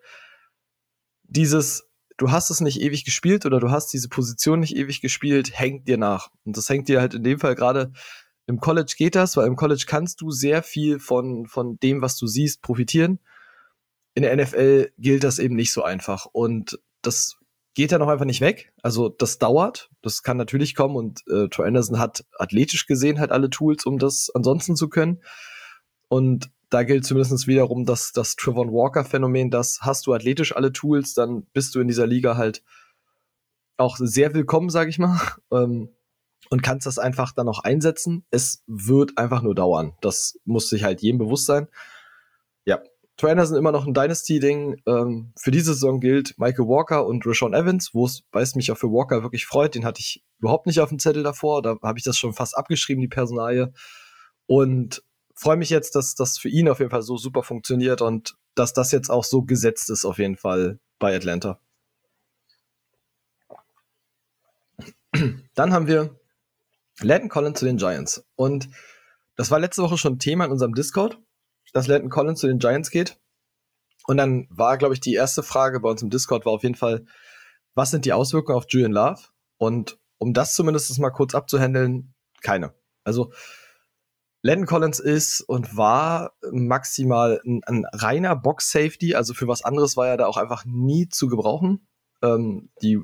Dieses 1.23 1.86
du 2.17 2.31
hast 2.31 2.49
es 2.49 2.61
nicht 2.61 2.81
ewig 2.81 3.05
gespielt 3.05 3.45
oder 3.45 3.59
du 3.59 3.71
hast 3.71 3.93
diese 3.93 4.09
Position 4.09 4.59
nicht 4.59 4.75
ewig 4.75 5.01
gespielt, 5.01 5.51
hängt 5.53 5.87
dir 5.87 5.97
nach. 5.97 6.29
Und 6.45 6.57
das 6.57 6.69
hängt 6.69 6.87
dir 6.87 6.99
halt 6.99 7.13
in 7.13 7.23
dem 7.23 7.39
Fall 7.39 7.55
gerade 7.55 7.91
im 8.47 8.61
College 8.61 8.95
geht 8.97 9.15
das, 9.15 9.35
weil 9.35 9.45
im 9.45 9.57
College 9.57 9.83
kannst 9.85 10.21
du 10.21 10.31
sehr 10.31 10.63
viel 10.63 10.99
von, 10.99 11.47
von 11.47 11.77
dem, 11.79 12.01
was 12.01 12.17
du 12.17 12.27
siehst, 12.27 12.61
profitieren. 12.61 13.19
In 14.15 14.23
der 14.23 14.35
NFL 14.35 14.91
gilt 14.97 15.25
das 15.25 15.37
eben 15.37 15.55
nicht 15.55 15.73
so 15.73 15.83
einfach. 15.83 16.25
Und 16.31 16.79
das 17.01 17.37
geht 17.75 17.91
dann 17.91 18.01
auch 18.01 18.07
einfach 18.07 18.25
nicht 18.25 18.39
weg. 18.39 18.71
Also 18.81 19.09
das 19.09 19.37
dauert. 19.37 19.91
Das 20.01 20.23
kann 20.23 20.37
natürlich 20.37 20.75
kommen 20.75 20.95
und 20.95 21.27
äh, 21.27 21.49
Troy 21.49 21.67
Anderson 21.67 21.99
hat 21.99 22.25
athletisch 22.39 22.87
gesehen 22.87 23.19
halt 23.19 23.31
alle 23.31 23.49
Tools, 23.49 23.85
um 23.85 23.99
das 23.99 24.31
ansonsten 24.33 24.77
zu 24.77 24.87
können. 24.87 25.21
Und 26.07 26.49
da 26.69 26.83
gilt 26.83 27.05
zumindest 27.05 27.47
wiederum 27.47 27.85
das, 27.85 28.11
das 28.11 28.35
Trevon 28.35 28.71
Walker-Phänomen, 28.71 29.51
dass 29.51 29.79
hast 29.81 30.07
du 30.07 30.13
athletisch 30.13 30.55
alle 30.55 30.73
Tools, 30.73 31.13
dann 31.13 31.45
bist 31.53 31.75
du 31.75 31.79
in 31.79 31.87
dieser 31.87 32.07
Liga 32.07 32.35
halt 32.35 32.63
auch 33.77 33.97
sehr 33.99 34.33
willkommen, 34.33 34.69
sag 34.69 34.89
ich 34.89 34.99
mal, 34.99 35.19
ähm, 35.51 35.89
und 36.49 36.63
kannst 36.63 36.85
das 36.85 36.99
einfach 36.99 37.33
dann 37.33 37.49
auch 37.49 37.59
einsetzen. 37.59 38.25
Es 38.31 38.63
wird 38.67 39.17
einfach 39.17 39.41
nur 39.41 39.55
dauern. 39.55 39.93
Das 40.01 40.39
muss 40.45 40.69
sich 40.69 40.83
halt 40.83 41.01
jedem 41.01 41.17
bewusst 41.17 41.45
sein. 41.45 41.67
Ja, 42.63 42.81
Trainer 43.17 43.45
sind 43.45 43.57
immer 43.57 43.71
noch 43.71 43.85
ein 43.85 43.93
Dynasty-Ding. 43.93 44.81
Ähm, 44.85 45.33
für 45.35 45.51
diese 45.51 45.73
Saison 45.73 45.99
gilt 45.99 46.37
Michael 46.37 46.67
Walker 46.67 47.05
und 47.05 47.25
Rashawn 47.25 47.53
Evans, 47.53 47.93
wo 47.93 48.05
es, 48.05 48.55
mich 48.55 48.71
auch 48.71 48.77
für 48.77 48.91
Walker 48.91 49.23
wirklich 49.23 49.45
freut. 49.45 49.75
Den 49.75 49.83
hatte 49.83 49.99
ich 49.99 50.23
überhaupt 50.39 50.67
nicht 50.67 50.79
auf 50.79 50.89
dem 50.89 50.99
Zettel 50.99 51.23
davor. 51.23 51.61
Da 51.61 51.77
habe 51.81 51.97
ich 51.97 52.05
das 52.05 52.17
schon 52.17 52.33
fast 52.33 52.55
abgeschrieben, 52.55 53.01
die 53.01 53.07
Personalie. 53.07 53.73
Und 54.45 55.03
freue 55.37 55.57
mich 55.57 55.69
jetzt, 55.69 55.95
dass 55.95 56.15
das 56.15 56.37
für 56.37 56.49
ihn 56.49 56.67
auf 56.67 56.79
jeden 56.79 56.91
Fall 56.91 57.03
so 57.03 57.15
super 57.15 57.43
funktioniert 57.43 58.01
und 58.01 58.35
dass 58.55 58.73
das 58.73 58.91
jetzt 58.91 59.09
auch 59.09 59.23
so 59.23 59.43
gesetzt 59.43 59.89
ist 59.89 60.03
auf 60.03 60.17
jeden 60.17 60.35
Fall 60.35 60.79
bei 60.99 61.15
Atlanta. 61.15 61.59
Dann 65.53 65.73
haben 65.73 65.87
wir 65.87 66.19
Landon 67.01 67.29
Collins 67.29 67.59
zu 67.59 67.65
den 67.65 67.77
Giants. 67.77 68.25
Und 68.35 68.69
das 69.35 69.51
war 69.51 69.59
letzte 69.59 69.83
Woche 69.83 69.97
schon 69.97 70.19
Thema 70.19 70.45
in 70.45 70.51
unserem 70.51 70.73
Discord, 70.73 71.19
dass 71.71 71.87
Landon 71.87 72.09
Collins 72.09 72.39
zu 72.39 72.47
den 72.47 72.59
Giants 72.59 72.89
geht. 72.89 73.19
Und 74.07 74.17
dann 74.17 74.47
war, 74.49 74.77
glaube 74.77 74.95
ich, 74.95 74.99
die 74.99 75.13
erste 75.13 75.43
Frage 75.43 75.79
bei 75.79 75.89
uns 75.89 76.01
im 76.01 76.09
Discord 76.09 76.45
war 76.45 76.53
auf 76.53 76.63
jeden 76.63 76.75
Fall, 76.75 77.05
was 77.75 77.91
sind 77.91 78.05
die 78.05 78.13
Auswirkungen 78.13 78.57
auf 78.57 78.65
Julian 78.69 78.91
Love? 78.91 79.21
Und 79.57 79.99
um 80.17 80.33
das 80.33 80.55
zumindest 80.55 80.97
mal 80.97 81.11
kurz 81.11 81.35
abzuhandeln, 81.35 82.15
keine. 82.41 82.73
Also 83.03 83.31
Landon 84.47 84.65
Collins 84.65 85.01
ist 85.01 85.41
und 85.41 85.75
war 85.75 86.31
maximal 86.51 87.41
ein, 87.45 87.61
ein 87.65 87.85
reiner 87.91 88.33
Box-Safety, 88.33 89.13
also 89.13 89.33
für 89.33 89.49
was 89.49 89.61
anderes 89.61 89.97
war 89.97 90.07
er 90.07 90.15
da 90.15 90.25
auch 90.25 90.37
einfach 90.37 90.63
nie 90.63 91.09
zu 91.09 91.27
gebrauchen. 91.27 91.85
Ähm, 92.21 92.69
die 92.81 93.01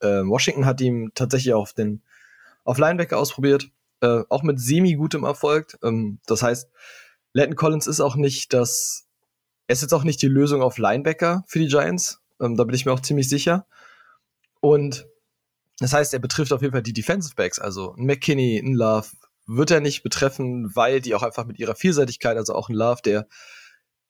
äh, 0.00 0.22
Washington 0.24 0.64
hat 0.64 0.80
ihm 0.80 1.12
tatsächlich 1.14 1.52
auf 1.52 1.74
den 1.74 2.02
auf 2.64 2.78
Linebacker 2.78 3.18
ausprobiert, 3.18 3.70
äh, 4.00 4.22
auch 4.30 4.42
mit 4.42 4.58
semi-gutem 4.58 5.24
Erfolg. 5.24 5.76
Ähm, 5.82 6.18
das 6.26 6.42
heißt, 6.42 6.70
Landon 7.34 7.56
Collins 7.56 7.86
ist 7.86 8.00
auch 8.00 8.16
nicht 8.16 8.54
das, 8.54 9.06
er 9.66 9.74
ist 9.74 9.82
jetzt 9.82 9.92
auch 9.92 10.04
nicht 10.04 10.22
die 10.22 10.28
Lösung 10.28 10.62
auf 10.62 10.78
Linebacker 10.78 11.44
für 11.46 11.58
die 11.58 11.68
Giants. 11.68 12.22
Ähm, 12.40 12.56
da 12.56 12.64
bin 12.64 12.74
ich 12.74 12.86
mir 12.86 12.92
auch 12.92 13.00
ziemlich 13.00 13.28
sicher. 13.28 13.66
Und 14.60 15.06
das 15.78 15.92
heißt, 15.92 16.14
er 16.14 16.20
betrifft 16.20 16.54
auf 16.54 16.62
jeden 16.62 16.72
Fall 16.72 16.82
die 16.82 16.94
Defensive 16.94 17.34
Backs, 17.34 17.58
also 17.58 17.94
ein 17.96 18.06
McKinney, 18.06 18.58
ein 18.58 18.72
Love, 18.72 19.08
wird 19.46 19.70
er 19.70 19.80
nicht 19.80 20.02
betreffen, 20.02 20.74
weil 20.74 21.00
die 21.00 21.14
auch 21.14 21.22
einfach 21.22 21.46
mit 21.46 21.58
ihrer 21.58 21.74
Vielseitigkeit, 21.74 22.36
also 22.36 22.54
auch 22.54 22.68
ein 22.68 22.74
Love, 22.74 23.00
der 23.04 23.28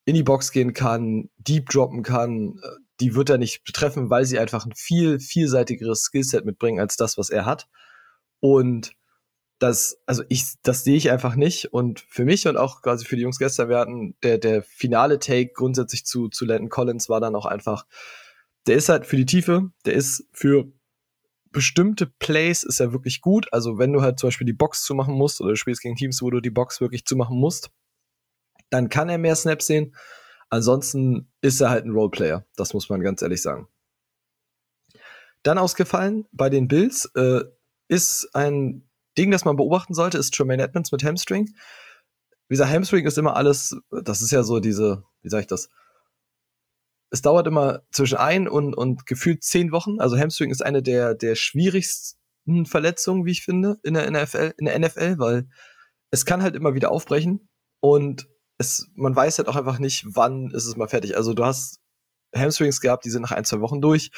in 0.05 0.15
die 0.15 0.23
Box 0.23 0.51
gehen 0.51 0.73
kann, 0.73 1.29
deep 1.37 1.69
droppen 1.69 2.01
kann, 2.01 2.59
äh, 2.63 2.67
die 2.99 3.13
wird 3.13 3.29
er 3.29 3.37
nicht 3.37 3.63
betreffen, 3.65 4.09
weil 4.09 4.25
sie 4.25 4.39
einfach 4.39 4.65
ein 4.65 4.73
viel 4.75 5.19
vielseitigeres 5.19 6.01
Skillset 6.03 6.45
mitbringen 6.45 6.79
als 6.79 6.95
das, 6.95 7.17
was 7.17 7.29
er 7.29 7.45
hat. 7.45 7.67
Und 8.39 8.93
das, 9.59 9.99
also 10.05 10.23
ich, 10.29 10.45
das 10.63 10.83
sehe 10.83 10.95
ich 10.95 11.11
einfach 11.11 11.35
nicht. 11.35 11.73
Und 11.73 11.99
für 12.07 12.25
mich 12.25 12.47
und 12.47 12.57
auch 12.57 12.81
quasi 12.81 13.05
für 13.05 13.15
die 13.15 13.23
Jungs 13.23 13.39
gestern, 13.39 13.69
wir 13.69 13.79
hatten 13.79 14.15
der, 14.23 14.37
der 14.37 14.63
finale 14.63 15.19
Take 15.19 15.51
grundsätzlich 15.53 16.05
zu, 16.05 16.29
zu 16.29 16.45
Landon 16.45 16.69
Collins 16.69 17.09
war 17.09 17.19
dann 17.19 17.35
auch 17.35 17.45
einfach, 17.45 17.85
der 18.67 18.75
ist 18.75 18.89
halt 18.89 19.05
für 19.05 19.15
die 19.15 19.25
Tiefe, 19.25 19.71
der 19.85 19.93
ist 19.93 20.27
für 20.31 20.71
bestimmte 21.51 22.07
Plays 22.07 22.63
ist 22.63 22.79
er 22.79 22.93
wirklich 22.93 23.21
gut. 23.21 23.51
Also 23.51 23.77
wenn 23.77 23.93
du 23.93 24.01
halt 24.01 24.19
zum 24.19 24.27
Beispiel 24.27 24.47
die 24.47 24.53
Box 24.53 24.83
zumachen 24.83 25.13
musst 25.13 25.41
oder 25.41 25.51
du 25.51 25.55
spielst 25.55 25.81
gegen 25.81 25.95
Teams, 25.95 26.21
wo 26.21 26.29
du 26.29 26.39
die 26.39 26.49
Box 26.49 26.81
wirklich 26.81 27.05
zumachen 27.05 27.37
musst, 27.37 27.71
dann 28.69 28.89
kann 28.89 29.09
er 29.09 29.17
mehr 29.17 29.35
Snaps 29.35 29.67
sehen. 29.67 29.95
Ansonsten 30.49 31.31
ist 31.41 31.61
er 31.61 31.69
halt 31.69 31.85
ein 31.85 31.91
Roleplayer, 31.91 32.45
das 32.55 32.73
muss 32.73 32.89
man 32.89 33.01
ganz 33.01 33.21
ehrlich 33.21 33.41
sagen. 33.41 33.67
Dann 35.43 35.57
ausgefallen 35.57 36.25
bei 36.31 36.49
den 36.49 36.67
Bills 36.67 37.05
äh, 37.15 37.41
ist 37.87 38.29
ein 38.33 38.87
Ding, 39.17 39.31
das 39.31 39.45
man 39.45 39.55
beobachten 39.55 39.93
sollte, 39.93 40.17
ist 40.17 40.33
Tremaine 40.33 40.63
Edmonds 40.63 40.91
mit 40.91 41.03
Hamstring. 41.03 41.49
Wie 42.47 42.53
gesagt, 42.53 42.71
Hamstring 42.71 43.05
ist 43.05 43.17
immer 43.17 43.35
alles, 43.35 43.75
das 43.91 44.21
ist 44.21 44.31
ja 44.31 44.43
so 44.43 44.59
diese, 44.59 45.03
wie 45.21 45.29
sage 45.29 45.41
ich 45.41 45.47
das? 45.47 45.69
Es 47.09 47.21
dauert 47.21 47.47
immer 47.47 47.81
zwischen 47.91 48.17
ein 48.17 48.47
und, 48.47 48.73
und 48.73 49.05
gefühlt 49.05 49.43
zehn 49.43 49.71
Wochen. 49.71 49.99
Also 49.99 50.17
Hamstring 50.17 50.51
ist 50.51 50.65
eine 50.65 50.83
der, 50.83 51.15
der 51.15 51.35
schwierigsten 51.35 52.65
Verletzungen, 52.65 53.25
wie 53.25 53.31
ich 53.31 53.43
finde, 53.43 53.77
in 53.83 53.93
der 53.93 54.09
NFL, 54.11 54.53
in 54.57 54.65
der 54.65 54.77
NFL, 54.77 55.17
weil 55.17 55.47
es 56.11 56.25
kann 56.25 56.43
halt 56.43 56.55
immer 56.55 56.73
wieder 56.73 56.91
aufbrechen 56.91 57.49
und 57.79 58.27
es, 58.57 58.89
man 58.95 59.15
weiß 59.15 59.37
halt 59.37 59.47
auch 59.47 59.55
einfach 59.55 59.79
nicht, 59.79 60.05
wann 60.07 60.51
ist 60.51 60.65
es 60.65 60.75
mal 60.75 60.87
fertig. 60.87 61.15
Also 61.15 61.33
du 61.33 61.45
hast 61.45 61.79
Hamstrings 62.35 62.81
gehabt, 62.81 63.05
die 63.05 63.09
sind 63.09 63.21
nach 63.21 63.31
ein, 63.31 63.45
zwei 63.45 63.61
Wochen 63.61 63.81
durch. 63.81 64.11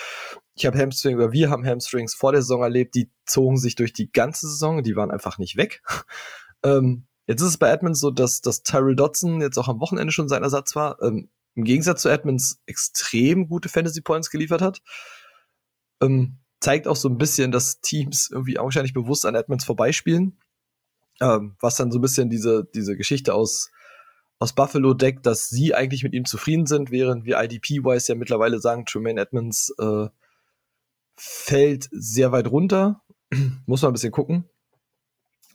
Ich 0.56 0.66
habe 0.66 0.78
Hamstrings, 0.78 1.18
oder 1.18 1.32
wir 1.32 1.50
haben 1.50 1.66
Hamstrings 1.66 2.16
vor 2.16 2.32
der 2.32 2.42
Saison 2.42 2.64
erlebt, 2.64 2.96
die 2.96 3.12
zogen 3.26 3.58
sich 3.58 3.76
durch 3.76 3.94
die 3.94 4.12
ganze 4.12 4.48
Saison, 4.48 4.84
die 4.84 4.96
waren 4.96 5.12
einfach 5.12 5.38
nicht 5.38 5.58
weg. 5.58 5.82
ähm, 6.64 7.08
jetzt 7.28 7.42
ist 7.42 7.50
es 7.50 7.58
bei 7.58 7.70
Edmonds 7.70 8.00
so, 8.00 8.12
dass, 8.12 8.42
dass 8.42 8.64
Tyrell 8.64 8.96
Dodson 8.96 9.42
jetzt 9.42 9.58
auch 9.58 9.68
am 9.68 9.80
Wochenende 9.80 10.12
schon 10.12 10.30
sein 10.30 10.44
Ersatz 10.44 10.76
war. 10.76 11.02
Ähm, 11.02 11.30
Im 11.60 11.66
Gegensatz 11.66 12.04
zu 12.04 12.10
Edmonds 12.10 12.62
extrem 12.68 13.50
gute 13.50 13.68
Fantasy 13.68 14.00
Points 14.00 14.30
geliefert 14.30 14.62
hat. 14.62 14.82
Ähm, 16.02 16.38
zeigt 16.62 16.88
auch 16.88 16.96
so 16.96 17.10
ein 17.10 17.18
bisschen, 17.18 17.52
dass 17.52 17.82
Teams 17.82 18.30
irgendwie 18.32 18.58
augenscheinlich 18.58 18.94
bewusst 18.94 19.26
an 19.26 19.36
Edmonds 19.36 19.66
vorbeispielen. 19.66 20.40
Ähm, 21.20 21.58
was 21.60 21.76
dann 21.76 21.92
so 21.92 22.00
ein 22.00 22.02
bisschen 22.02 22.30
diese, 22.30 22.66
diese 22.74 22.96
Geschichte 22.96 23.34
aus 23.34 23.72
aus 24.40 24.54
Buffalo 24.54 24.94
deckt, 24.94 25.26
dass 25.26 25.50
sie 25.50 25.76
eigentlich 25.76 26.04
mit 26.04 26.14
ihm 26.14 26.24
zufrieden 26.24 26.66
sind, 26.66 26.92
während 26.92 27.26
wir 27.26 27.42
IDP-wise 27.44 28.14
ja 28.14 28.18
mittlerweile 28.18 28.60
sagen, 28.60 28.86
Tremaine 28.86 29.20
Edmonds 29.20 29.76
äh, 29.78 30.08
fällt 31.18 31.90
sehr 31.92 32.32
weit 32.32 32.50
runter. 32.50 33.02
Muss 33.66 33.82
man 33.82 33.92
ein 33.92 33.96
bisschen 33.96 34.14
gucken. 34.14 34.50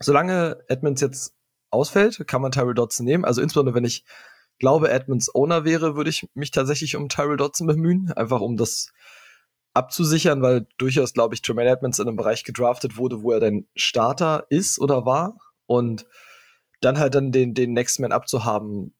Solange 0.00 0.62
Edmonds 0.68 1.00
jetzt 1.00 1.34
ausfällt, 1.70 2.26
kann 2.26 2.42
man 2.42 2.52
Tyrell 2.52 2.74
Dodson 2.74 3.06
nehmen. 3.06 3.24
Also 3.24 3.40
insbesondere, 3.40 3.74
wenn 3.74 3.84
ich 3.84 4.04
glaube, 4.58 4.90
Edmonds 4.90 5.34
Owner 5.34 5.64
wäre, 5.64 5.96
würde 5.96 6.10
ich 6.10 6.28
mich 6.34 6.50
tatsächlich 6.50 6.96
um 6.96 7.08
Tyrell 7.08 7.36
Dodson 7.36 7.66
bemühen, 7.66 8.12
einfach 8.12 8.40
um 8.40 8.56
das 8.56 8.92
abzusichern, 9.74 10.40
weil 10.40 10.66
durchaus, 10.78 11.12
glaube 11.12 11.34
ich, 11.34 11.42
Tremaine 11.42 11.70
Edmonds 11.70 11.98
in 11.98 12.06
einem 12.06 12.16
Bereich 12.16 12.44
gedraftet 12.44 12.96
wurde, 12.96 13.22
wo 13.22 13.32
er 13.32 13.40
dann 13.40 13.66
Starter 13.74 14.46
ist 14.48 14.78
oder 14.78 15.04
war. 15.04 15.36
Und 15.66 16.06
dann 16.80 16.98
halt 16.98 17.14
dann 17.14 17.32
den, 17.32 17.54
den 17.54 17.72
Next 17.72 17.98
Man 17.98 18.12
abzuhaben, 18.12 18.94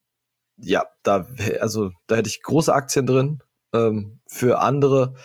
ja, 0.57 0.85
da, 1.03 1.27
also, 1.59 1.91
da 2.07 2.15
hätte 2.15 2.29
ich 2.29 2.41
große 2.41 2.73
Aktien 2.73 3.05
drin. 3.05 3.41
Ähm, 3.73 4.19
für 4.27 4.59
andere 4.59 5.15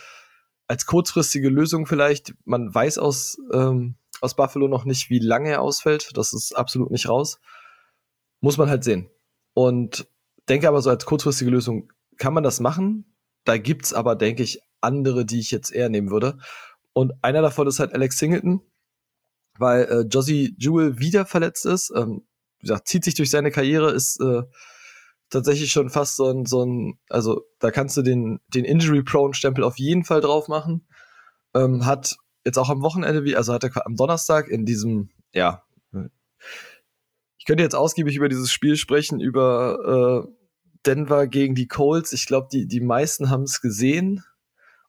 als 0.67 0.85
kurzfristige 0.85 1.49
Lösung 1.49 1.85
vielleicht. 1.85 2.33
Man 2.45 2.73
weiß 2.73 2.97
aus, 2.97 3.37
ähm, 3.53 3.95
aus 4.21 4.35
Buffalo 4.35 4.67
noch 4.67 4.85
nicht, 4.85 5.09
wie 5.09 5.19
lange 5.19 5.49
er 5.49 5.61
ausfällt. 5.61 6.11
Das 6.15 6.33
ist 6.33 6.55
absolut 6.55 6.91
nicht 6.91 7.09
raus. 7.09 7.39
Muss 8.39 8.57
man 8.57 8.69
halt 8.69 8.83
sehen. 8.83 9.09
Und 9.53 10.07
denke 10.49 10.67
aber 10.67 10.81
so 10.81 10.89
als 10.89 11.05
kurzfristige 11.05 11.51
Lösung 11.51 11.91
kann 12.17 12.33
man 12.33 12.43
das 12.43 12.59
machen. 12.59 13.15
Da 13.43 13.57
gibt's 13.57 13.93
aber, 13.93 14.15
denke 14.15 14.43
ich, 14.43 14.61
andere, 14.81 15.25
die 15.25 15.39
ich 15.39 15.51
jetzt 15.51 15.71
eher 15.71 15.89
nehmen 15.89 16.11
würde. 16.11 16.37
Und 16.93 17.13
einer 17.21 17.41
davon 17.41 17.67
ist 17.67 17.79
halt 17.79 17.93
Alex 17.93 18.17
Singleton, 18.17 18.61
weil 19.57 19.83
äh, 19.85 20.01
Josie 20.01 20.55
Jewell 20.57 20.99
wieder 20.99 21.25
verletzt 21.25 21.65
ist. 21.65 21.91
Ähm, 21.95 22.25
wie 22.59 22.67
gesagt, 22.67 22.87
zieht 22.87 23.03
sich 23.03 23.15
durch 23.15 23.29
seine 23.29 23.51
Karriere, 23.51 23.91
ist 23.91 24.19
äh, 24.21 24.43
tatsächlich 25.29 25.71
schon 25.71 25.89
fast 25.89 26.17
so 26.17 26.29
ein, 26.29 26.45
so 26.45 26.63
ein, 26.63 26.99
also 27.09 27.43
da 27.59 27.71
kannst 27.71 27.97
du 27.97 28.01
den, 28.01 28.39
den 28.49 28.65
Injury-Prone-Stempel 28.65 29.63
auf 29.63 29.79
jeden 29.79 30.03
Fall 30.03 30.21
drauf 30.21 30.47
machen. 30.47 30.87
Ähm, 31.55 31.85
hat 31.85 32.17
jetzt 32.45 32.57
auch 32.57 32.69
am 32.69 32.81
Wochenende, 32.81 33.23
wie, 33.23 33.35
also 33.35 33.53
hat 33.53 33.63
er 33.63 33.85
am 33.85 33.95
Donnerstag 33.95 34.47
in 34.47 34.65
diesem, 34.65 35.09
ja, 35.33 35.63
ich 37.41 37.45
könnte 37.45 37.63
jetzt 37.63 37.73
ausgiebig 37.73 38.15
über 38.15 38.29
dieses 38.29 38.51
Spiel 38.51 38.75
sprechen, 38.75 39.19
über 39.19 40.27
äh, 40.27 40.31
Denver 40.85 41.25
gegen 41.25 41.55
die 41.55 41.67
Colts. 41.67 42.13
Ich 42.13 42.27
glaube, 42.27 42.49
die, 42.51 42.67
die 42.67 42.81
meisten 42.81 43.31
haben 43.31 43.41
es 43.41 43.61
gesehen. 43.61 44.23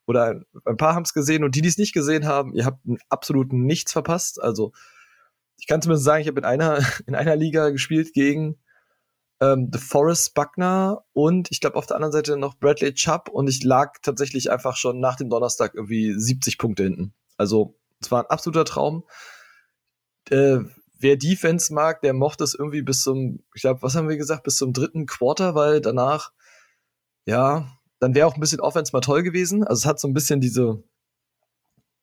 Oder 0.05 0.43
ein 0.65 0.77
paar 0.77 0.93
haben 0.93 1.01
es 1.01 1.15
gesehen 1.15 1.43
und 1.43 1.55
die, 1.55 1.63
die 1.63 1.69
es 1.69 1.79
nicht 1.79 1.93
gesehen 1.93 2.27
haben, 2.27 2.53
ihr 2.53 2.65
habt 2.65 2.77
absolut 3.09 3.51
nichts 3.53 3.91
verpasst. 3.91 4.39
Also 4.39 4.71
ich 5.57 5.65
kann 5.65 5.81
zumindest 5.81 6.05
sagen, 6.05 6.21
ich 6.21 6.27
habe 6.27 6.41
in 6.41 6.45
einer, 6.45 6.77
in 7.07 7.15
einer 7.15 7.35
Liga 7.35 7.69
gespielt 7.69 8.13
gegen 8.13 8.59
ähm, 9.39 9.71
The 9.73 9.79
Forest 9.79 10.35
Buckner 10.35 11.03
und 11.13 11.49
ich 11.49 11.59
glaube 11.59 11.77
auf 11.77 11.87
der 11.87 11.95
anderen 11.95 12.11
Seite 12.11 12.37
noch 12.37 12.59
Bradley 12.59 12.93
Chubb 12.93 13.29
und 13.29 13.47
ich 13.47 13.63
lag 13.63 13.93
tatsächlich 14.03 14.51
einfach 14.51 14.77
schon 14.77 14.99
nach 14.99 15.15
dem 15.15 15.31
Donnerstag 15.31 15.73
irgendwie 15.73 16.13
70 16.13 16.59
Punkte 16.59 16.83
hinten. 16.83 17.15
Also 17.35 17.79
es 17.99 18.11
war 18.11 18.21
ein 18.21 18.29
absoluter 18.29 18.65
Traum. 18.65 19.05
Äh, 20.29 20.59
wer 21.03 21.17
Defense 21.17 21.73
mag, 21.73 22.01
der 22.01 22.13
mochte 22.13 22.43
es 22.43 22.55
irgendwie 22.55 22.81
bis 22.81 23.03
zum, 23.03 23.43
ich 23.53 23.61
glaube, 23.61 23.81
was 23.81 23.95
haben 23.95 24.09
wir 24.09 24.17
gesagt, 24.17 24.43
bis 24.43 24.55
zum 24.55 24.73
dritten 24.73 25.05
Quarter, 25.05 25.53
weil 25.53 25.81
danach, 25.81 26.31
ja, 27.25 27.77
dann 27.99 28.15
wäre 28.15 28.27
auch 28.27 28.35
ein 28.35 28.39
bisschen 28.39 28.59
Offense 28.59 28.91
mal 28.93 29.01
toll 29.01 29.21
gewesen. 29.23 29.63
Also 29.63 29.81
es 29.81 29.85
hat 29.85 29.99
so 29.99 30.07
ein 30.07 30.13
bisschen 30.13 30.41
diese, 30.41 30.83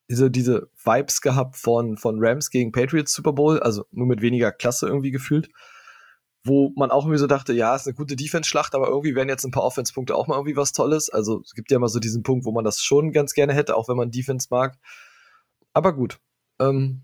diese, 0.08 0.30
diese 0.30 0.70
Vibes 0.84 1.20
gehabt 1.20 1.56
von, 1.56 1.96
von 1.96 2.16
Rams 2.18 2.50
gegen 2.50 2.72
Patriots 2.72 3.12
Super 3.12 3.32
Bowl, 3.32 3.60
also 3.60 3.84
nur 3.90 4.06
mit 4.06 4.22
weniger 4.22 4.52
Klasse 4.52 4.86
irgendwie 4.86 5.10
gefühlt. 5.10 5.50
Wo 6.42 6.72
man 6.74 6.90
auch 6.90 7.04
irgendwie 7.04 7.18
so 7.18 7.26
dachte, 7.26 7.52
ja, 7.52 7.76
ist 7.76 7.86
eine 7.86 7.94
gute 7.94 8.16
Defense-Schlacht, 8.16 8.74
aber 8.74 8.88
irgendwie 8.88 9.14
wären 9.14 9.28
jetzt 9.28 9.44
ein 9.44 9.50
paar 9.50 9.62
Offense-Punkte 9.62 10.14
auch 10.14 10.26
mal 10.26 10.36
irgendwie 10.36 10.56
was 10.56 10.72
Tolles. 10.72 11.10
Also 11.10 11.42
es 11.44 11.52
gibt 11.52 11.70
ja 11.70 11.76
immer 11.76 11.88
so 11.88 11.98
diesen 11.98 12.22
Punkt, 12.22 12.46
wo 12.46 12.52
man 12.52 12.64
das 12.64 12.82
schon 12.82 13.12
ganz 13.12 13.34
gerne 13.34 13.52
hätte, 13.52 13.76
auch 13.76 13.88
wenn 13.88 13.96
man 13.96 14.10
Defense 14.10 14.48
mag. 14.50 14.78
Aber 15.74 15.94
gut. 15.94 16.18
Ähm, 16.58 17.02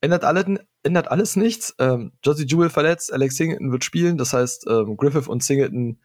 ändert, 0.00 0.24
alle, 0.24 0.66
ändert 0.86 1.10
alles 1.10 1.36
nichts. 1.36 1.74
Ähm, 1.78 2.12
Josie 2.24 2.46
Jewell 2.46 2.70
verletzt, 2.70 3.12
Alex 3.12 3.36
Singleton 3.36 3.72
wird 3.72 3.84
spielen, 3.84 4.16
das 4.16 4.32
heißt, 4.32 4.66
ähm, 4.68 4.96
Griffith 4.96 5.28
und 5.28 5.42
Singleton 5.42 6.00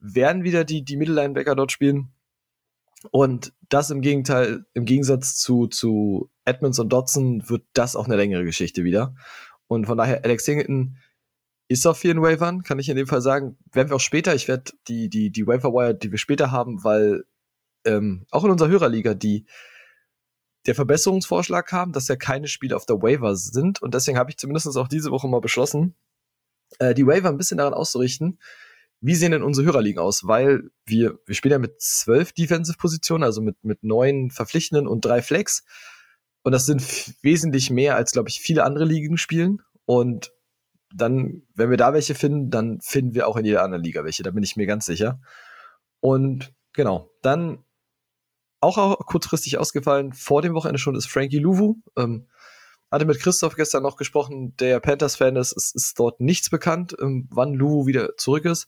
werden 0.00 0.42
wieder 0.42 0.64
die, 0.64 0.84
die 0.84 0.96
Mittellinebacker 0.96 1.54
dort 1.54 1.70
spielen. 1.70 2.08
Und 3.12 3.52
das 3.68 3.90
im 3.90 4.00
Gegenteil, 4.00 4.64
im 4.74 4.84
Gegensatz 4.84 5.36
zu, 5.36 5.68
zu 5.68 6.30
Edmonds 6.44 6.78
und 6.80 6.92
Dodson 6.92 7.48
wird 7.48 7.62
das 7.72 7.94
auch 7.94 8.06
eine 8.06 8.16
längere 8.16 8.44
Geschichte 8.44 8.82
wieder. 8.82 9.14
Und 9.68 9.86
von 9.86 9.98
daher, 9.98 10.24
Alex 10.24 10.44
Singleton 10.44 10.96
ist 11.68 11.86
auf 11.86 11.98
vielen 11.98 12.22
Wavern, 12.22 12.62
kann 12.62 12.78
ich 12.78 12.88
in 12.88 12.96
dem 12.96 13.06
Fall 13.06 13.20
sagen. 13.20 13.58
Werden 13.72 13.90
wir 13.90 13.96
auch 13.96 14.00
später, 14.00 14.34
ich 14.34 14.48
werde 14.48 14.72
die, 14.88 15.08
die, 15.08 15.30
die 15.30 15.46
Waiver 15.46 15.92
die 15.92 16.10
wir 16.10 16.18
später 16.18 16.50
haben, 16.50 16.82
weil 16.82 17.24
ähm, 17.84 18.26
auch 18.30 18.44
in 18.44 18.50
unserer 18.50 18.70
Hörerliga 18.70 19.14
die 19.14 19.46
der 20.68 20.74
Verbesserungsvorschlag 20.74 21.66
kam, 21.66 21.92
dass 21.92 22.08
ja 22.08 22.16
keine 22.16 22.46
Spiele 22.46 22.76
auf 22.76 22.86
der 22.86 23.02
Waiver 23.02 23.34
sind. 23.36 23.82
Und 23.82 23.94
deswegen 23.94 24.18
habe 24.18 24.30
ich 24.30 24.36
zumindest 24.36 24.76
auch 24.76 24.88
diese 24.88 25.10
Woche 25.10 25.26
mal 25.26 25.40
beschlossen, 25.40 25.96
äh, 26.78 26.94
die 26.94 27.06
Waiver 27.06 27.30
ein 27.30 27.38
bisschen 27.38 27.58
daran 27.58 27.74
auszurichten, 27.74 28.38
wie 29.00 29.14
sehen 29.14 29.30
denn 29.30 29.42
unsere 29.42 29.66
Hörerligen 29.66 30.00
aus? 30.00 30.26
Weil 30.26 30.70
wir, 30.84 31.18
wir 31.24 31.34
spielen 31.34 31.52
ja 31.52 31.58
mit 31.58 31.80
zwölf 31.80 32.32
Defensive-Positionen, 32.32 33.22
also 33.22 33.40
mit, 33.40 33.62
mit 33.62 33.84
neun 33.84 34.30
Verpflichtenden 34.30 34.88
und 34.88 35.04
drei 35.04 35.22
Flex. 35.22 35.64
Und 36.42 36.52
das 36.52 36.66
sind 36.66 36.82
wesentlich 37.22 37.70
mehr, 37.70 37.96
als, 37.96 38.12
glaube 38.12 38.28
ich, 38.28 38.40
viele 38.40 38.64
andere 38.64 38.84
Ligen 38.84 39.16
spielen. 39.16 39.62
Und 39.84 40.32
dann, 40.92 41.42
wenn 41.54 41.70
wir 41.70 41.76
da 41.76 41.92
welche 41.92 42.14
finden, 42.14 42.50
dann 42.50 42.80
finden 42.80 43.14
wir 43.14 43.28
auch 43.28 43.36
in 43.36 43.44
jeder 43.44 43.62
anderen 43.62 43.84
Liga 43.84 44.04
welche. 44.04 44.22
Da 44.22 44.32
bin 44.32 44.42
ich 44.42 44.56
mir 44.56 44.66
ganz 44.66 44.84
sicher. 44.84 45.20
Und 46.00 46.52
genau, 46.72 47.10
dann 47.22 47.64
auch, 48.60 48.98
kurzfristig 49.06 49.58
ausgefallen, 49.58 50.12
vor 50.12 50.42
dem 50.42 50.54
Wochenende 50.54 50.78
schon 50.78 50.96
ist 50.96 51.08
Frankie 51.08 51.38
Louvu. 51.38 51.76
Ähm, 51.96 52.28
hatte 52.90 53.04
mit 53.04 53.20
Christoph 53.20 53.54
gestern 53.54 53.82
noch 53.82 53.96
gesprochen, 53.96 54.56
der 54.56 54.80
Panthers-Fan 54.80 55.36
ist, 55.36 55.54
es 55.56 55.74
ist 55.74 55.98
dort 55.98 56.20
nichts 56.20 56.48
bekannt, 56.48 56.96
ähm, 57.00 57.28
wann 57.30 57.54
Louvu 57.54 57.86
wieder 57.86 58.16
zurück 58.16 58.46
ist 58.46 58.66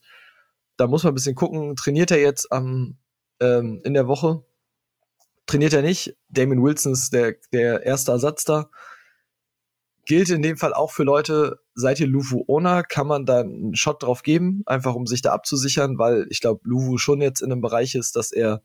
da 0.81 0.87
muss 0.87 1.03
man 1.03 1.11
ein 1.11 1.15
bisschen 1.15 1.35
gucken, 1.35 1.75
trainiert 1.75 2.09
er 2.09 2.19
jetzt 2.19 2.51
am, 2.51 2.97
ähm, 3.39 3.81
in 3.83 3.93
der 3.93 4.07
Woche? 4.07 4.43
Trainiert 5.45 5.73
er 5.73 5.83
nicht? 5.83 6.17
Damon 6.29 6.63
Wilson 6.63 6.93
ist 6.93 7.13
der, 7.13 7.35
der 7.53 7.83
erste 7.83 8.11
Ersatz 8.11 8.45
da. 8.45 8.69
Gilt 10.07 10.29
in 10.29 10.41
dem 10.41 10.57
Fall 10.57 10.73
auch 10.73 10.91
für 10.91 11.03
Leute, 11.03 11.59
seid 11.75 11.99
ihr 11.99 12.07
Luvu 12.07 12.45
Owner, 12.47 12.81
kann 12.81 13.05
man 13.05 13.27
da 13.27 13.41
einen 13.41 13.75
Shot 13.75 14.01
drauf 14.01 14.23
geben, 14.23 14.63
einfach 14.65 14.95
um 14.95 15.05
sich 15.05 15.21
da 15.21 15.33
abzusichern, 15.33 15.99
weil 15.99 16.25
ich 16.31 16.41
glaube, 16.41 16.61
Luvu 16.63 16.97
schon 16.97 17.21
jetzt 17.21 17.41
in 17.41 17.51
einem 17.51 17.61
Bereich 17.61 17.93
ist, 17.93 18.15
dass 18.15 18.31
er 18.31 18.63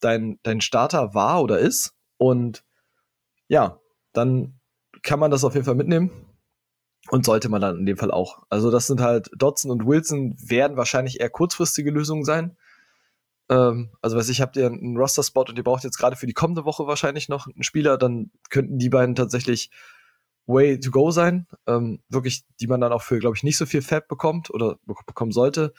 dein, 0.00 0.38
dein 0.42 0.60
Starter 0.60 1.14
war 1.14 1.42
oder 1.42 1.58
ist. 1.58 1.94
Und 2.18 2.64
ja, 3.48 3.80
dann 4.12 4.60
kann 5.02 5.20
man 5.20 5.30
das 5.30 5.44
auf 5.44 5.54
jeden 5.54 5.66
Fall 5.66 5.74
mitnehmen. 5.74 6.10
Und 7.08 7.24
sollte 7.24 7.48
man 7.48 7.60
dann 7.60 7.78
in 7.78 7.86
dem 7.86 7.96
Fall 7.96 8.10
auch. 8.10 8.42
Also 8.48 8.70
das 8.72 8.88
sind 8.88 9.00
halt 9.00 9.30
Dodson 9.36 9.70
und 9.70 9.86
Wilson 9.86 10.34
werden 10.38 10.76
wahrscheinlich 10.76 11.20
eher 11.20 11.30
kurzfristige 11.30 11.92
Lösungen 11.92 12.24
sein. 12.24 12.56
Ähm, 13.48 13.90
also 14.02 14.16
weiß 14.16 14.28
ich, 14.28 14.40
habt 14.40 14.56
ihr 14.56 14.66
einen 14.66 14.96
Roster-Spot 14.96 15.44
und 15.48 15.56
ihr 15.56 15.62
braucht 15.62 15.84
jetzt 15.84 15.98
gerade 15.98 16.16
für 16.16 16.26
die 16.26 16.32
kommende 16.32 16.64
Woche 16.64 16.86
wahrscheinlich 16.88 17.28
noch 17.28 17.46
einen 17.46 17.62
Spieler, 17.62 17.96
dann 17.96 18.32
könnten 18.50 18.78
die 18.78 18.88
beiden 18.88 19.14
tatsächlich 19.14 19.70
way 20.46 20.78
to 20.80 20.90
go 20.90 21.10
sein. 21.10 21.46
Ähm, 21.66 22.02
wirklich, 22.08 22.44
die 22.60 22.66
man 22.66 22.80
dann 22.80 22.92
auch 22.92 23.02
für, 23.02 23.18
glaube 23.18 23.36
ich, 23.36 23.42
nicht 23.42 23.56
so 23.56 23.66
viel 23.66 23.82
Fab 23.82 24.08
bekommt 24.08 24.50
oder 24.50 24.78
bekommen 25.06 25.32
sollte. 25.32 25.74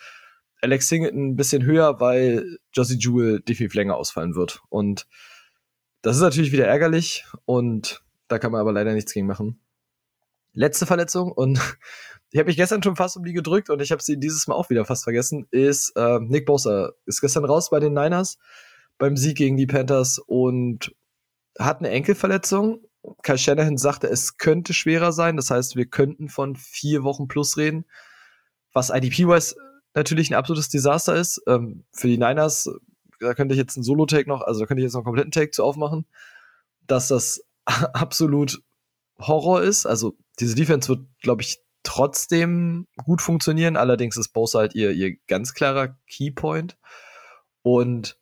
Alex 0.61 0.87
Singleton 0.87 1.29
ein 1.29 1.35
bisschen 1.35 1.63
höher, 1.63 1.99
weil 1.99 2.57
Josie 2.73 2.97
Jewell 2.97 3.39
definitiv 3.41 3.75
länger 3.75 3.95
ausfallen 3.95 4.35
wird. 4.35 4.61
Und 4.69 5.07
das 6.01 6.15
ist 6.15 6.21
natürlich 6.21 6.51
wieder 6.51 6.67
ärgerlich 6.67 7.25
und 7.45 8.03
da 8.27 8.39
kann 8.39 8.51
man 8.51 8.61
aber 8.61 8.71
leider 8.71 8.93
nichts 8.93 9.13
gegen 9.13 9.27
machen. 9.27 9.59
Letzte 10.53 10.85
Verletzung 10.85 11.31
und 11.31 11.59
ich 12.31 12.39
habe 12.39 12.47
mich 12.47 12.57
gestern 12.57 12.81
schon 12.81 12.95
fast 12.95 13.17
um 13.17 13.23
die 13.23 13.33
gedrückt 13.33 13.69
und 13.69 13.81
ich 13.81 13.91
habe 13.91 14.01
sie 14.01 14.19
dieses 14.19 14.47
Mal 14.47 14.55
auch 14.55 14.69
wieder 14.69 14.85
fast 14.85 15.03
vergessen, 15.03 15.47
ist 15.51 15.93
äh, 15.95 16.19
Nick 16.19 16.45
Bosa. 16.45 16.91
Ist 17.05 17.21
gestern 17.21 17.45
raus 17.45 17.69
bei 17.69 17.79
den 17.79 17.93
Niners 17.93 18.37
beim 18.97 19.15
Sieg 19.15 19.37
gegen 19.37 19.57
die 19.57 19.67
Panthers 19.67 20.19
und 20.19 20.95
hat 21.59 21.79
eine 21.79 21.89
Enkelverletzung. 21.89 22.81
Kai 23.21 23.37
Shanahan 23.37 23.77
sagte, 23.77 24.07
es 24.07 24.37
könnte 24.37 24.73
schwerer 24.73 25.11
sein. 25.11 25.37
Das 25.37 25.51
heißt, 25.51 25.75
wir 25.75 25.85
könnten 25.85 26.29
von 26.29 26.55
vier 26.55 27.03
Wochen 27.03 27.27
plus 27.27 27.57
reden, 27.57 27.85
was 28.73 28.89
IDP-wise 28.89 29.55
natürlich 29.97 30.31
ein 30.31 30.35
absolutes 30.35 30.69
Desaster 30.69 31.15
ist. 31.15 31.41
Ähm, 31.47 31.83
für 31.91 32.07
die 32.07 32.17
Niners, 32.17 32.69
da 33.19 33.33
könnte 33.33 33.53
ich 33.53 33.59
jetzt 33.59 33.75
einen 33.75 33.83
Solo-Take 33.83 34.29
noch, 34.29 34.41
also 34.41 34.61
da 34.61 34.65
könnte 34.65 34.81
ich 34.81 34.85
jetzt 34.85 34.93
noch 34.93 34.99
einen 34.99 35.05
kompletten 35.05 35.31
Take 35.31 35.51
zu 35.51 35.63
aufmachen, 35.63 36.05
dass 36.85 37.09
das 37.09 37.43
absolut 37.65 38.61
Horror 39.19 39.63
ist. 39.63 39.85
Also 39.85 40.15
diese 40.39 40.55
Defense 40.55 40.87
wird, 40.87 41.05
glaube 41.21 41.41
ich, 41.41 41.59
trotzdem 41.83 42.87
gut 43.03 43.21
funktionieren. 43.21 43.77
Allerdings 43.77 44.17
ist 44.17 44.29
Bosa 44.29 44.59
halt 44.59 44.75
ihr, 44.75 44.91
ihr 44.91 45.17
ganz 45.27 45.53
klarer 45.53 45.97
Keypoint. 46.07 46.77
Und 47.63 48.17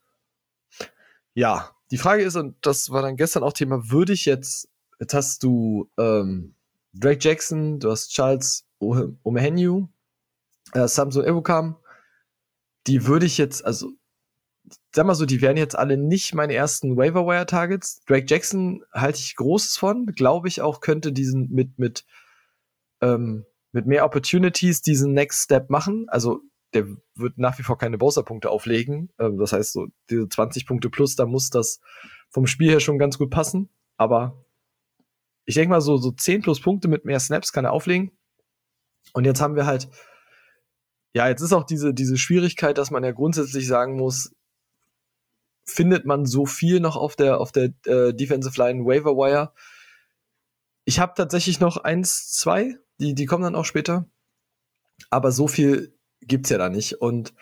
ja, 1.34 1.72
die 1.92 1.98
Frage 1.98 2.24
ist, 2.24 2.36
und 2.36 2.56
das 2.62 2.90
war 2.92 3.02
dann 3.02 3.18
gestern 3.18 3.44
auch 3.44 3.54
Thema, 3.54 3.90
würde 3.90 4.14
ich 4.14 4.26
jetzt, 4.26 4.70
jetzt 5.00 5.14
hast 5.14 5.44
du 5.44 5.90
ähm, 5.98 6.56
Drake 6.94 7.20
Jackson, 7.22 7.80
du 7.80 7.92
hast 7.92 8.10
Charles 8.10 8.66
Omehenu, 8.80 9.90
äh, 10.74 10.88
Samsung 10.88 11.24
Evocam, 11.24 11.78
die 12.88 13.08
würde 13.08 13.26
ich 13.26 13.38
jetzt, 13.38 13.66
also 13.66 13.92
sag 14.92 15.06
mal 15.06 15.16
so, 15.16 15.26
die 15.26 15.42
wären 15.42 15.58
jetzt 15.58 15.78
alle 15.78 15.98
nicht 15.98 16.34
meine 16.34 16.54
ersten 16.54 16.98
Waiver-Wire-Targets. 16.98 18.04
Drake 18.06 18.26
Jackson 18.28 18.84
halte 18.94 19.20
ich 19.20 19.36
Großes 19.36 19.78
von, 19.78 20.08
glaube 20.08 20.48
ich 20.48 20.62
auch, 20.62 20.82
könnte 20.82 21.12
diesen 21.12 21.50
mit, 21.52 21.78
mit, 21.78 22.06
ähm, 23.02 23.46
mit 23.72 23.86
mehr 23.86 24.06
Opportunities 24.06 24.82
diesen 24.82 25.14
Next 25.14 25.44
Step 25.44 25.70
machen. 25.70 26.06
Also 26.10 26.42
der 26.74 26.88
wird 27.16 27.38
nach 27.38 27.58
wie 27.60 27.64
vor 27.64 27.78
keine 27.78 27.98
Bowser-Punkte 27.98 28.50
auflegen. 28.50 29.10
Ähm, 29.20 29.38
das 29.38 29.54
heißt, 29.54 29.74
so 29.74 29.88
diese 30.10 30.28
20 30.28 30.66
Punkte 30.66 30.90
plus, 30.90 31.16
da 31.16 31.26
muss 31.26 31.50
das 31.50 31.80
vom 32.30 32.48
Spiel 32.48 32.72
her 32.72 32.80
schon 32.80 33.00
ganz 33.00 33.18
gut 33.18 33.30
passen. 33.30 33.70
Aber 33.98 34.46
ich 35.46 35.56
denke 35.56 35.70
mal, 35.70 35.82
so, 35.82 35.98
so 35.98 36.12
10 36.12 36.42
plus 36.42 36.60
Punkte 36.60 36.88
mit 36.88 37.06
mehr 37.06 37.20
Snaps 37.20 37.54
kann 37.54 37.66
er 37.66 37.72
auflegen. 37.72 38.12
Und 39.14 39.26
jetzt 39.26 39.42
haben 39.42 39.56
wir 39.56 39.66
halt, 39.66 39.90
ja, 41.16 41.30
jetzt 41.30 41.42
ist 41.42 41.54
auch 41.54 41.64
diese, 41.64 41.94
diese 41.94 42.18
Schwierigkeit, 42.18 42.78
dass 42.78 42.92
man 42.92 43.06
ja 43.06 43.14
grundsätzlich 43.14 43.68
sagen 43.68 43.96
muss, 43.96 44.36
findet 45.66 46.06
man 46.06 46.26
so 46.26 46.46
viel 46.46 46.82
noch 46.82 46.98
auf 46.98 47.16
der, 47.16 47.40
auf 47.40 47.54
der 47.54 47.72
äh, 47.86 48.14
Defensive 48.14 48.62
Line 48.62 48.86
Waiver 48.86 49.16
Wire. 49.16 49.54
Ich 50.84 51.00
habe 51.00 51.14
tatsächlich 51.16 51.62
noch 51.62 51.78
eins, 51.78 52.34
zwei, 52.34 52.78
die, 53.00 53.16
die 53.16 53.26
kommen 53.28 53.44
dann 53.44 53.56
auch 53.56 53.64
später. 53.64 54.10
Aber 55.10 55.32
so 55.32 55.48
viel 55.48 55.98
gibt's 56.20 56.50
ja 56.50 56.58
da 56.58 56.68
nicht. 56.68 56.96
Und 56.96 57.34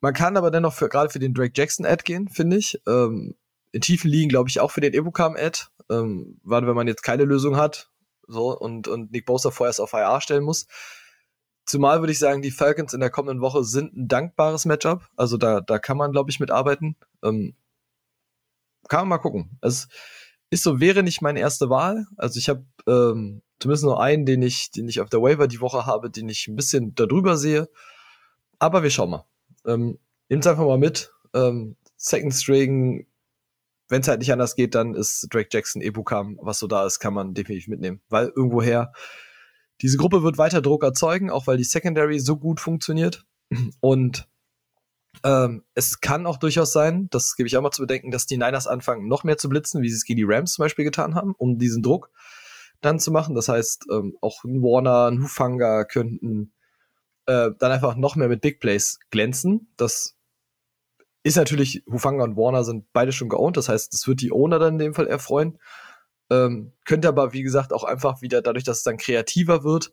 man 0.00 0.12
kann 0.12 0.36
aber 0.36 0.50
dennoch 0.50 0.74
für, 0.74 0.88
gerade 0.88 1.10
für 1.10 1.20
den 1.20 1.34
Drake 1.34 1.52
Jackson 1.54 1.86
Ad 1.86 2.02
gehen, 2.02 2.28
finde 2.28 2.56
ich. 2.56 2.82
Ähm, 2.88 3.36
in 3.70 3.80
tiefen 3.80 4.10
Ligen, 4.10 4.28
glaube 4.28 4.48
ich, 4.48 4.58
auch 4.58 4.72
für 4.72 4.80
den 4.80 4.92
Evocam 4.92 5.36
Ad. 5.36 5.66
Ähm, 5.88 6.40
gerade 6.44 6.66
wenn 6.66 6.74
man 6.74 6.88
jetzt 6.88 7.04
keine 7.04 7.26
Lösung 7.26 7.54
hat, 7.54 7.92
so, 8.26 8.58
und, 8.58 8.88
und 8.88 9.12
Nick 9.12 9.24
Bosa 9.24 9.52
vorerst 9.52 9.80
auf 9.80 9.92
IR 9.92 10.20
stellen 10.20 10.42
muss. 10.42 10.66
Zumal 11.64 12.00
würde 12.00 12.12
ich 12.12 12.18
sagen, 12.18 12.42
die 12.42 12.50
Falcons 12.50 12.92
in 12.92 13.00
der 13.00 13.10
kommenden 13.10 13.40
Woche 13.40 13.64
sind 13.64 13.96
ein 13.96 14.08
dankbares 14.08 14.64
Matchup. 14.64 15.08
Also 15.16 15.36
da, 15.36 15.60
da 15.60 15.78
kann 15.78 15.96
man, 15.96 16.12
glaube 16.12 16.30
ich, 16.30 16.40
mitarbeiten. 16.40 16.96
Ähm, 17.22 17.54
kann 18.88 19.00
man 19.00 19.08
mal 19.08 19.18
gucken. 19.18 19.58
Es 19.60 19.88
ist 20.50 20.64
so, 20.64 20.80
wäre 20.80 21.02
nicht 21.02 21.22
meine 21.22 21.40
erste 21.40 21.70
Wahl. 21.70 22.06
Also 22.16 22.38
ich 22.38 22.48
habe 22.48 22.64
ähm, 22.86 23.42
zumindest 23.60 23.84
nur 23.84 24.02
einen, 24.02 24.26
den 24.26 24.42
ich, 24.42 24.70
den 24.70 24.88
ich 24.88 25.00
auf 25.00 25.08
der 25.08 25.22
Waiver 25.22 25.46
die 25.46 25.60
Woche 25.60 25.86
habe, 25.86 26.10
den 26.10 26.28
ich 26.28 26.48
ein 26.48 26.56
bisschen 26.56 26.94
darüber 26.94 27.36
sehe. 27.36 27.68
Aber 28.58 28.82
wir 28.82 28.90
schauen 28.90 29.10
mal. 29.10 29.26
Ähm, 29.64 29.98
Nehmt 30.32 30.46
einfach 30.46 30.64
mal 30.64 30.78
mit. 30.78 31.12
Ähm, 31.34 31.76
Second 31.96 32.32
String, 32.32 33.06
wenn 33.90 34.00
es 34.00 34.08
halt 34.08 34.20
nicht 34.20 34.32
anders 34.32 34.56
geht, 34.56 34.74
dann 34.74 34.94
ist 34.94 35.26
Drake 35.30 35.50
Jackson, 35.52 35.82
Ebukam, 35.82 36.38
was 36.40 36.58
so 36.58 36.66
da 36.66 36.86
ist, 36.86 37.00
kann 37.00 37.12
man 37.12 37.34
definitiv 37.34 37.68
mitnehmen. 37.68 38.00
Weil 38.08 38.32
irgendwoher 38.34 38.94
diese 39.82 39.96
Gruppe 39.96 40.22
wird 40.22 40.38
weiter 40.38 40.62
Druck 40.62 40.84
erzeugen, 40.84 41.30
auch 41.30 41.46
weil 41.46 41.56
die 41.56 41.64
Secondary 41.64 42.20
so 42.20 42.36
gut 42.36 42.60
funktioniert. 42.60 43.26
Und 43.80 44.28
ähm, 45.24 45.64
es 45.74 46.00
kann 46.00 46.26
auch 46.26 46.38
durchaus 46.38 46.72
sein, 46.72 47.08
das 47.10 47.36
gebe 47.36 47.46
ich 47.46 47.56
auch 47.56 47.62
mal 47.62 47.70
zu 47.70 47.82
bedenken, 47.82 48.10
dass 48.10 48.26
die 48.26 48.36
Niners 48.36 48.66
anfangen, 48.66 49.08
noch 49.08 49.24
mehr 49.24 49.36
zu 49.36 49.48
blitzen, 49.48 49.82
wie 49.82 49.88
sie 49.88 49.96
es 49.96 50.04
gegen 50.04 50.16
die 50.16 50.26
Rams 50.26 50.54
zum 50.54 50.64
Beispiel 50.64 50.84
getan 50.84 51.14
haben, 51.14 51.34
um 51.36 51.58
diesen 51.58 51.82
Druck 51.82 52.10
dann 52.80 52.98
zu 52.98 53.10
machen. 53.10 53.34
Das 53.34 53.48
heißt, 53.48 53.86
ähm, 53.92 54.16
auch 54.20 54.44
ein 54.44 54.62
Warner, 54.62 55.10
ein 55.10 55.22
Hufanga 55.22 55.84
könnten 55.84 56.52
äh, 57.26 57.50
dann 57.58 57.72
einfach 57.72 57.96
noch 57.96 58.16
mehr 58.16 58.28
mit 58.28 58.40
Big 58.40 58.60
Plays 58.60 58.98
glänzen. 59.10 59.72
Das 59.76 60.16
ist 61.22 61.36
natürlich, 61.36 61.84
Hufanga 61.90 62.24
und 62.24 62.36
Warner 62.36 62.64
sind 62.64 62.86
beide 62.92 63.12
schon 63.12 63.28
geowned, 63.28 63.56
das 63.56 63.68
heißt, 63.68 63.92
das 63.92 64.08
wird 64.08 64.20
die 64.20 64.32
Owner 64.32 64.58
dann 64.58 64.74
in 64.74 64.78
dem 64.78 64.94
Fall 64.94 65.06
erfreuen. 65.06 65.58
Ähm, 66.32 66.72
könnte 66.86 67.08
aber, 67.08 67.34
wie 67.34 67.42
gesagt, 67.42 67.74
auch 67.74 67.84
einfach 67.84 68.22
wieder 68.22 68.40
dadurch, 68.40 68.64
dass 68.64 68.78
es 68.78 68.84
dann 68.84 68.96
kreativer 68.96 69.64
wird, 69.64 69.92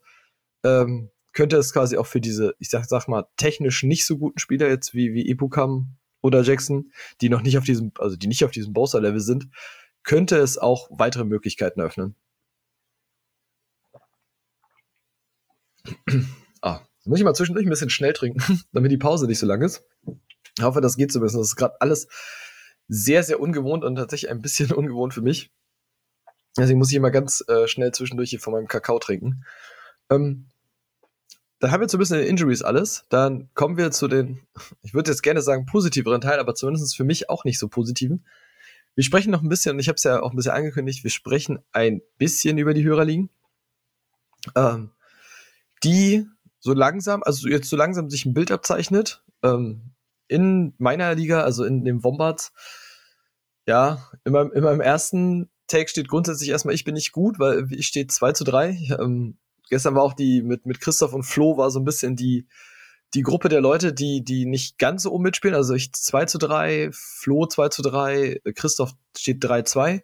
ähm, 0.63 1.12
könnte 1.34 1.58
es 1.58 1.73
quasi 1.73 1.97
auch 1.97 2.06
für 2.06 2.21
diese, 2.21 2.56
ich 2.60 2.69
sag, 2.69 2.86
sag 2.86 3.10
mal, 3.10 3.25
technisch 3.36 3.84
nicht 3.84 4.06
so 4.06 4.17
guten 4.17 4.39
Spieler 4.39 4.69
jetzt 4.69 4.93
wie, 4.93 5.13
wie 5.13 5.30
Epukam 5.30 5.97
oder 6.21 6.41
Jackson, 6.41 6.93
die 7.19 7.28
noch 7.28 7.41
nicht 7.41 7.58
auf 7.58 7.65
diesem, 7.65 7.91
also 7.97 8.15
die 8.15 8.28
nicht 8.28 8.45
auf 8.45 8.52
diesem 8.52 8.71
Bowser-Level 8.71 9.19
sind, 9.19 9.49
könnte 10.04 10.38
es 10.38 10.58
auch 10.58 10.88
weitere 10.91 11.25
Möglichkeiten 11.25 11.82
öffnen. 11.82 12.15
ah, 16.62 16.80
muss 17.04 17.19
ich 17.19 17.25
mal 17.25 17.34
zwischendurch 17.34 17.65
ein 17.65 17.69
bisschen 17.69 17.89
schnell 17.89 18.13
trinken, 18.13 18.62
damit 18.71 18.91
die 18.93 18.97
Pause 18.97 19.28
nicht 19.28 19.39
so 19.39 19.45
lang 19.45 19.62
ist. 19.62 19.84
Ich 20.58 20.63
hoffe, 20.63 20.80
das 20.80 20.95
geht 20.95 21.12
so 21.12 21.19
ein 21.19 21.23
bisschen. 21.23 21.39
Das 21.39 21.49
ist 21.49 21.56
gerade 21.58 21.80
alles 21.82 22.08
sehr, 22.88 23.23
sehr 23.23 23.39
ungewohnt 23.41 23.84
und 23.84 23.95
tatsächlich 23.95 24.32
ein 24.32 24.41
bisschen 24.41 24.71
ungewohnt 24.73 25.13
für 25.13 25.21
mich. 25.21 25.52
Deswegen 26.58 26.80
muss 26.80 26.90
ich 26.90 26.96
immer 26.96 27.12
ganz 27.12 27.44
äh, 27.48 27.68
schnell 27.68 27.92
zwischendurch 27.92 28.32
hier 28.32 28.40
von 28.40 28.54
meinem 28.54 28.68
Kakao 28.68 29.00
trinken. 29.00 29.46
Ähm, 30.10 30.48
dann 31.60 31.72
haben 31.72 31.82
wir 31.82 31.90
so 31.90 31.98
ein 31.98 32.00
bisschen 32.00 32.22
Injuries 32.22 32.62
alles. 32.62 33.06
Dann 33.10 33.50
kommen 33.54 33.78
wir 33.78 33.92
zu 33.92 34.08
den, 34.08 34.42
ich 34.82 34.94
würde 34.94 35.12
jetzt 35.12 35.22
gerne 35.22 35.42
sagen, 35.42 35.66
positiveren 35.66 36.22
Teil, 36.22 36.40
aber 36.40 36.56
zumindest 36.56 36.96
für 36.96 37.04
mich 37.04 37.30
auch 37.30 37.44
nicht 37.44 37.60
so 37.60 37.68
positiven. 37.68 38.26
Wir 38.96 39.04
sprechen 39.04 39.32
noch 39.32 39.42
ein 39.42 39.50
bisschen, 39.50 39.74
und 39.74 39.80
ich 39.80 39.88
habe 39.88 39.98
es 39.98 40.04
ja 40.04 40.22
auch 40.22 40.32
ein 40.32 40.36
bisschen 40.36 40.54
angekündigt, 40.54 41.04
wir 41.04 41.12
sprechen 41.12 41.60
ein 41.72 42.02
bisschen 42.18 42.58
über 42.58 42.74
die 42.74 42.84
Hörerligen, 42.84 43.30
ähm, 44.56 44.92
die 45.84 46.26
so 46.60 46.74
langsam, 46.74 47.24
also 47.24 47.48
jetzt 47.48 47.70
so 47.70 47.78
langsam 47.78 48.10
sich 48.10 48.26
ein 48.26 48.34
Bild 48.34 48.52
abzeichnet. 48.52 49.24
Ähm, 49.44 49.94
in 50.28 50.74
meiner 50.78 51.16
Liga, 51.16 51.42
also 51.42 51.64
in 51.64 51.84
dem 51.84 52.04
Wombats, 52.04 52.52
ja, 53.66 54.10
meinem, 54.26 54.52
in 54.52 54.64
meinem 54.64 54.82
ersten 54.82 55.50
Take 55.69 55.89
steht 55.89 56.10
grundsätzlich 56.10 56.49
erstmal, 56.49 56.75
ich 56.75 56.84
bin 56.84 56.95
nicht 56.95 57.13
gut, 57.13 57.39
weil 57.39 57.67
ich 57.71 57.88
stehe 57.88 58.08
2 58.08 58.34
zu 58.34 58.43
3. 58.43 58.97
Ähm, 58.99 59.38
gestern 59.69 59.95
war 59.95 60.03
auch 60.03 60.13
die 60.13 60.41
mit, 60.41 60.65
mit 60.65 60.82
Christoph 60.82 61.13
und 61.13 61.23
Flo 61.23 61.58
war 61.58 61.71
so 61.71 61.79
ein 61.79 61.86
bisschen 61.86 62.15
die, 62.15 62.47
die 63.13 63.21
Gruppe 63.21 63.49
der 63.49 63.62
Leute, 63.62 63.93
die, 63.93 64.23
die 64.23 64.45
nicht 64.45 64.77
ganz 64.77 65.03
so 65.03 65.12
oben 65.12 65.23
mitspielen. 65.23 65.55
Also 65.55 65.73
ich 65.73 65.93
2 65.93 66.25
zu 66.25 66.38
3, 66.38 66.89
Flo 66.91 67.45
2 67.45 67.69
zu 67.69 67.82
3, 67.82 68.41
Christoph 68.55 68.91
steht 69.15 69.43
3-2. 69.43 70.01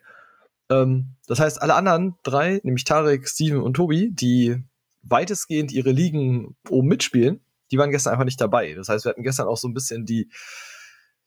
Ähm, 0.69 1.15
das 1.27 1.39
heißt, 1.39 1.61
alle 1.61 1.75
anderen 1.75 2.15
drei, 2.23 2.61
nämlich 2.63 2.85
Tarek, 2.85 3.27
Steven 3.27 3.61
und 3.61 3.75
Tobi, 3.75 4.11
die 4.11 4.63
weitestgehend 5.03 5.71
ihre 5.71 5.91
Ligen 5.91 6.55
oben 6.69 6.87
mitspielen, 6.87 7.41
die 7.71 7.77
waren 7.77 7.91
gestern 7.91 8.13
einfach 8.13 8.25
nicht 8.25 8.41
dabei. 8.41 8.73
Das 8.73 8.89
heißt, 8.89 9.05
wir 9.05 9.09
hatten 9.09 9.23
gestern 9.23 9.47
auch 9.47 9.57
so 9.57 9.67
ein 9.67 9.73
bisschen 9.73 10.05
die, 10.05 10.29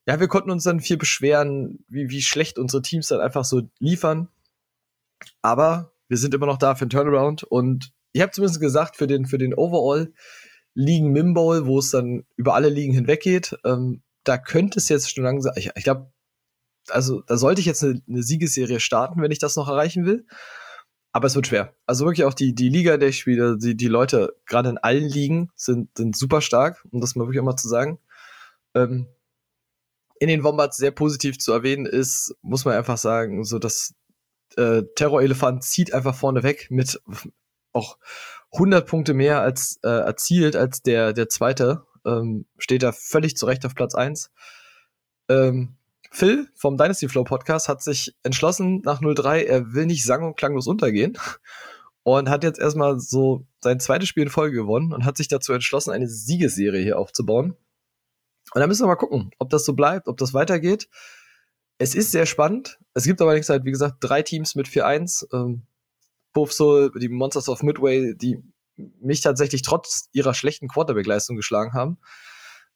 ja, 0.08 0.18
wir 0.18 0.28
konnten 0.28 0.50
uns 0.50 0.64
dann 0.64 0.80
viel 0.80 0.96
beschweren, 0.96 1.84
wie, 1.86 2.08
wie 2.08 2.22
schlecht 2.22 2.58
unsere 2.58 2.80
Teams 2.80 3.08
dann 3.08 3.20
einfach 3.20 3.44
so 3.44 3.68
liefern. 3.78 4.28
Aber 5.42 5.92
wir 6.08 6.16
sind 6.16 6.32
immer 6.32 6.46
noch 6.46 6.56
da 6.56 6.74
für 6.74 6.86
den 6.86 6.90
Turnaround 6.90 7.44
und 7.44 7.92
ich 8.12 8.22
habe 8.22 8.32
zumindest 8.32 8.58
gesagt, 8.58 8.96
für 8.96 9.06
den, 9.06 9.26
für 9.26 9.36
den 9.36 9.52
Overall 9.52 10.14
Ligen 10.72 11.12
Mim 11.12 11.34
Bowl, 11.34 11.66
wo 11.66 11.78
es 11.78 11.90
dann 11.90 12.24
über 12.36 12.54
alle 12.54 12.70
Ligen 12.70 12.94
hinweg 12.94 13.20
geht, 13.20 13.58
ähm, 13.66 14.02
da 14.24 14.38
könnte 14.38 14.78
es 14.78 14.88
jetzt 14.88 15.14
schon 15.14 15.24
langsam, 15.24 15.52
ich, 15.56 15.72
ich 15.74 15.84
glaube, 15.84 16.10
also 16.88 17.20
da 17.20 17.36
sollte 17.36 17.60
ich 17.60 17.66
jetzt 17.66 17.84
eine, 17.84 18.00
eine 18.08 18.22
Siegesserie 18.22 18.80
starten, 18.80 19.20
wenn 19.20 19.30
ich 19.30 19.40
das 19.40 19.56
noch 19.56 19.68
erreichen 19.68 20.06
will. 20.06 20.24
Aber 21.12 21.26
es 21.26 21.34
wird 21.34 21.48
schwer. 21.48 21.74
Also 21.84 22.06
wirklich 22.06 22.24
auch 22.24 22.34
die, 22.34 22.54
die 22.54 22.70
Liga, 22.70 22.96
der 22.96 23.08
ich 23.10 23.18
spiele, 23.18 23.58
die, 23.58 23.76
die 23.76 23.88
Leute, 23.88 24.36
gerade 24.46 24.70
in 24.70 24.78
allen 24.78 25.08
Ligen, 25.08 25.50
sind, 25.54 25.90
sind 25.98 26.16
super 26.16 26.40
stark, 26.40 26.82
um 26.92 27.02
das 27.02 27.14
mal 27.14 27.24
wirklich 27.24 27.40
auch 27.40 27.44
mal 27.44 27.56
zu 27.56 27.68
sagen. 27.68 27.98
Ähm, 28.74 29.06
in 30.20 30.28
den 30.28 30.44
Wombats 30.44 30.76
sehr 30.76 30.90
positiv 30.90 31.38
zu 31.38 31.52
erwähnen 31.52 31.86
ist, 31.86 32.34
muss 32.42 32.64
man 32.64 32.74
einfach 32.74 32.98
sagen, 32.98 33.44
so 33.44 33.58
dass 33.58 33.94
äh, 34.56 34.82
Terror-Elefant 34.96 35.62
zieht 35.62 35.94
einfach 35.94 36.14
vorne 36.14 36.42
weg 36.42 36.68
mit 36.70 37.00
auch 37.72 37.98
100 38.52 38.86
Punkte 38.86 39.14
mehr 39.14 39.40
als 39.40 39.78
äh, 39.82 39.88
erzielt 39.88 40.56
als 40.56 40.82
der 40.82 41.12
der 41.12 41.28
zweite. 41.28 41.84
ähm, 42.04 42.46
steht 42.58 42.82
da 42.82 42.92
völlig 42.92 43.36
zurecht 43.36 43.66
auf 43.66 43.74
Platz 43.74 43.94
1. 43.94 44.30
Ähm, 45.28 45.76
Phil 46.10 46.48
vom 46.54 46.76
Dynasty 46.78 47.08
Flow 47.08 47.24
Podcast 47.24 47.68
hat 47.68 47.82
sich 47.82 48.16
entschlossen 48.22 48.80
nach 48.84 49.00
03, 49.00 49.44
er 49.44 49.74
will 49.74 49.86
nicht 49.86 50.04
sang- 50.04 50.24
und 50.24 50.36
klanglos 50.36 50.66
untergehen 50.66 51.18
und 52.02 52.30
hat 52.30 52.44
jetzt 52.44 52.58
erstmal 52.58 52.98
so 52.98 53.46
sein 53.62 53.80
zweites 53.80 54.08
Spiel 54.08 54.24
in 54.24 54.30
Folge 54.30 54.56
gewonnen 54.56 54.92
und 54.92 55.04
hat 55.04 55.16
sich 55.16 55.28
dazu 55.28 55.52
entschlossen, 55.52 55.90
eine 55.90 56.08
Siegesserie 56.08 56.82
hier 56.82 56.98
aufzubauen. 56.98 57.56
Und 58.52 58.60
da 58.60 58.66
müssen 58.66 58.82
wir 58.82 58.88
mal 58.88 58.96
gucken, 58.96 59.30
ob 59.38 59.50
das 59.50 59.64
so 59.64 59.74
bleibt, 59.74 60.08
ob 60.08 60.16
das 60.16 60.34
weitergeht. 60.34 60.88
Es 61.78 61.94
ist 61.94 62.10
sehr 62.10 62.26
spannend. 62.26 62.78
Es 62.94 63.04
gibt 63.04 63.20
allerdings 63.20 63.48
halt, 63.48 63.64
wie 63.64 63.70
gesagt, 63.70 63.96
drei 64.00 64.22
Teams 64.22 64.54
mit 64.54 64.66
4-1. 64.66 65.26
Ähm, 65.32 65.62
Buffalo, 66.32 66.88
die 66.90 67.08
Monsters 67.08 67.48
of 67.48 67.62
Midway, 67.62 68.14
die 68.14 68.42
mich 68.76 69.20
tatsächlich 69.20 69.62
trotz 69.62 70.08
ihrer 70.12 70.34
schlechten 70.34 70.68
Quarterback-Leistung 70.68 71.36
geschlagen 71.36 71.72
haben, 71.72 71.98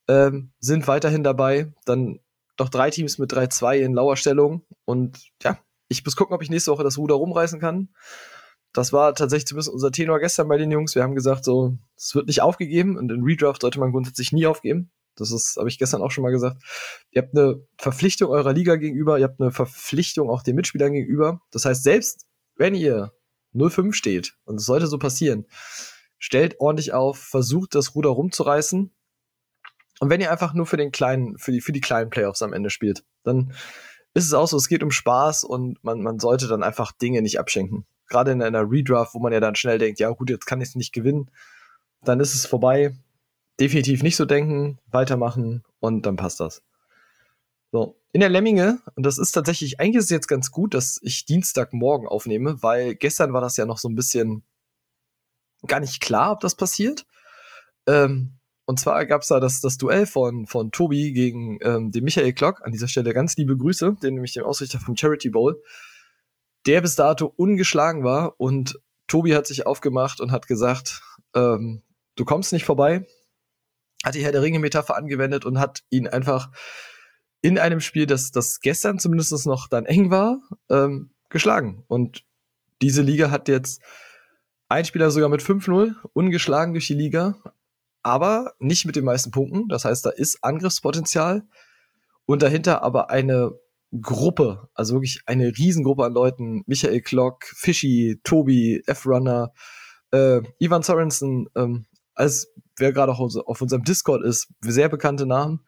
ähm, 0.08 0.52
sind 0.60 0.88
weiterhin 0.88 1.22
dabei. 1.22 1.72
Dann 1.84 2.20
noch 2.58 2.68
drei 2.68 2.90
Teams 2.90 3.18
mit 3.18 3.32
3-2 3.32 3.78
in 3.78 3.94
Lauerstellung. 3.94 4.64
Und 4.84 5.18
ja, 5.42 5.58
ich 5.88 6.04
muss 6.04 6.16
gucken, 6.16 6.34
ob 6.34 6.42
ich 6.42 6.50
nächste 6.50 6.70
Woche 6.70 6.84
das 6.84 6.98
Ruder 6.98 7.14
rumreißen 7.14 7.60
kann. 7.60 7.88
Das 8.72 8.92
war 8.92 9.14
tatsächlich 9.14 9.46
zumindest 9.46 9.72
unser 9.72 9.92
Tenor 9.92 10.18
gestern 10.18 10.48
bei 10.48 10.56
den 10.56 10.70
Jungs. 10.70 10.94
Wir 10.94 11.02
haben 11.02 11.14
gesagt, 11.14 11.44
so, 11.44 11.76
es 11.96 12.14
wird 12.14 12.26
nicht 12.26 12.40
aufgegeben 12.40 12.96
und 12.96 13.12
in 13.12 13.22
Redraft 13.22 13.62
sollte 13.62 13.78
man 13.78 13.92
grundsätzlich 13.92 14.32
nie 14.32 14.46
aufgeben. 14.46 14.90
Das 15.16 15.30
ist, 15.30 15.56
habe 15.58 15.68
ich 15.68 15.78
gestern 15.78 16.02
auch 16.02 16.10
schon 16.10 16.22
mal 16.22 16.30
gesagt. 16.30 16.62
Ihr 17.10 17.22
habt 17.22 17.36
eine 17.36 17.66
Verpflichtung 17.78 18.30
eurer 18.30 18.52
Liga 18.52 18.76
gegenüber, 18.76 19.18
ihr 19.18 19.24
habt 19.24 19.40
eine 19.40 19.52
Verpflichtung 19.52 20.30
auch 20.30 20.42
den 20.42 20.56
Mitspielern 20.56 20.92
gegenüber. 20.92 21.40
Das 21.50 21.64
heißt, 21.64 21.82
selbst 21.82 22.26
wenn 22.56 22.74
ihr 22.74 23.12
0-5 23.54 23.92
steht, 23.92 24.34
und 24.44 24.56
es 24.56 24.64
sollte 24.64 24.86
so 24.86 24.98
passieren, 24.98 25.46
stellt 26.18 26.60
ordentlich 26.60 26.92
auf, 26.92 27.18
versucht 27.18 27.74
das 27.74 27.94
Ruder 27.94 28.10
rumzureißen. 28.10 28.92
Und 30.00 30.10
wenn 30.10 30.20
ihr 30.20 30.30
einfach 30.30 30.54
nur 30.54 30.66
für 30.66 30.76
den 30.76 30.90
kleinen, 30.90 31.38
für 31.38 31.52
die, 31.52 31.60
für 31.60 31.72
die 31.72 31.80
kleinen 31.80 32.10
Playoffs 32.10 32.42
am 32.42 32.52
Ende 32.52 32.70
spielt, 32.70 33.04
dann 33.22 33.52
ist 34.14 34.26
es 34.26 34.34
auch 34.34 34.48
so, 34.48 34.56
es 34.56 34.68
geht 34.68 34.82
um 34.82 34.90
Spaß 34.90 35.44
und 35.44 35.82
man, 35.84 36.02
man 36.02 36.18
sollte 36.18 36.48
dann 36.48 36.62
einfach 36.62 36.92
Dinge 36.92 37.22
nicht 37.22 37.38
abschenken 37.38 37.86
gerade 38.12 38.30
in 38.30 38.42
einer 38.42 38.70
Redraft, 38.70 39.14
wo 39.14 39.18
man 39.18 39.32
ja 39.32 39.40
dann 39.40 39.56
schnell 39.56 39.78
denkt, 39.78 39.98
ja 39.98 40.10
gut, 40.10 40.30
jetzt 40.30 40.46
kann 40.46 40.60
ich 40.60 40.68
es 40.68 40.74
nicht 40.76 40.92
gewinnen, 40.92 41.30
dann 42.04 42.20
ist 42.20 42.34
es 42.34 42.46
vorbei. 42.46 42.94
Definitiv 43.60 44.02
nicht 44.02 44.16
so 44.16 44.24
denken, 44.24 44.78
weitermachen 44.90 45.62
und 45.80 46.06
dann 46.06 46.16
passt 46.16 46.40
das. 46.40 46.62
So, 47.70 47.96
in 48.12 48.20
der 48.20 48.28
Lemminge, 48.28 48.80
und 48.96 49.06
das 49.06 49.18
ist 49.18 49.32
tatsächlich, 49.32 49.80
eigentlich 49.80 49.96
ist 49.96 50.04
es 50.04 50.10
jetzt 50.10 50.28
ganz 50.28 50.50
gut, 50.50 50.74
dass 50.74 50.98
ich 51.02 51.24
Dienstagmorgen 51.24 52.08
aufnehme, 52.08 52.62
weil 52.62 52.94
gestern 52.94 53.32
war 53.32 53.40
das 53.40 53.56
ja 53.56 53.64
noch 53.64 53.78
so 53.78 53.88
ein 53.88 53.94
bisschen 53.94 54.42
gar 55.66 55.80
nicht 55.80 56.00
klar, 56.00 56.32
ob 56.32 56.40
das 56.40 56.54
passiert. 56.54 57.06
Ähm, 57.86 58.38
und 58.64 58.78
zwar 58.78 59.06
gab 59.06 59.22
es 59.22 59.28
da 59.28 59.40
das, 59.40 59.60
das 59.60 59.78
Duell 59.78 60.06
von, 60.06 60.46
von 60.46 60.70
Tobi 60.70 61.12
gegen 61.12 61.58
ähm, 61.62 61.90
den 61.90 62.04
Michael 62.04 62.32
Klock. 62.32 62.64
An 62.64 62.72
dieser 62.72 62.88
Stelle 62.88 63.14
ganz 63.14 63.36
liebe 63.36 63.56
Grüße, 63.56 63.96
den 64.02 64.14
nämlich 64.14 64.34
dem 64.34 64.44
Ausrichter 64.44 64.78
vom 64.78 64.96
Charity 64.96 65.30
Bowl 65.30 65.62
der 66.66 66.80
bis 66.80 66.94
dato 66.94 67.26
ungeschlagen 67.26 68.04
war 68.04 68.40
und 68.40 68.80
Tobi 69.08 69.34
hat 69.34 69.46
sich 69.46 69.66
aufgemacht 69.66 70.20
und 70.20 70.32
hat 70.32 70.46
gesagt, 70.46 71.02
ähm, 71.34 71.82
du 72.14 72.24
kommst 72.24 72.52
nicht 72.52 72.64
vorbei, 72.64 73.06
hat 74.04 74.14
die 74.14 74.24
Herr 74.24 74.32
der 74.32 74.42
Ringe-Metapher 74.42 74.96
angewendet 74.96 75.44
und 75.44 75.58
hat 75.58 75.82
ihn 75.90 76.08
einfach 76.08 76.50
in 77.40 77.58
einem 77.58 77.80
Spiel, 77.80 78.06
das, 78.06 78.30
das 78.30 78.60
gestern 78.60 78.98
zumindest 78.98 79.46
noch 79.46 79.68
dann 79.68 79.84
eng 79.84 80.10
war, 80.10 80.38
ähm, 80.70 81.10
geschlagen. 81.28 81.84
Und 81.88 82.24
diese 82.80 83.02
Liga 83.02 83.30
hat 83.30 83.48
jetzt 83.48 83.82
ein 84.68 84.84
Spieler 84.84 85.10
sogar 85.10 85.28
mit 85.28 85.42
5-0 85.42 85.94
ungeschlagen 86.12 86.72
durch 86.72 86.86
die 86.86 86.94
Liga, 86.94 87.36
aber 88.02 88.54
nicht 88.58 88.86
mit 88.86 88.96
den 88.96 89.04
meisten 89.04 89.30
Punkten. 89.30 89.68
Das 89.68 89.84
heißt, 89.84 90.06
da 90.06 90.10
ist 90.10 90.42
Angriffspotenzial 90.42 91.42
und 92.26 92.42
dahinter 92.42 92.82
aber 92.82 93.10
eine 93.10 93.52
Gruppe, 94.00 94.68
also 94.74 94.94
wirklich 94.94 95.22
eine 95.26 95.48
Riesengruppe 95.48 96.04
an 96.04 96.14
Leuten. 96.14 96.62
Michael 96.66 97.02
Klock, 97.02 97.44
Fishy, 97.44 98.20
Tobi, 98.24 98.82
F-Runner, 98.86 99.52
äh, 100.12 100.40
Ivan 100.58 100.82
Sorensen, 100.82 101.48
ähm, 101.54 101.86
als 102.14 102.52
wer 102.76 102.92
gerade 102.92 103.12
auch 103.12 103.20
auf 103.20 103.60
unserem 103.60 103.84
Discord 103.84 104.24
ist, 104.24 104.48
sehr 104.60 104.88
bekannte 104.88 105.26
Namen, 105.26 105.64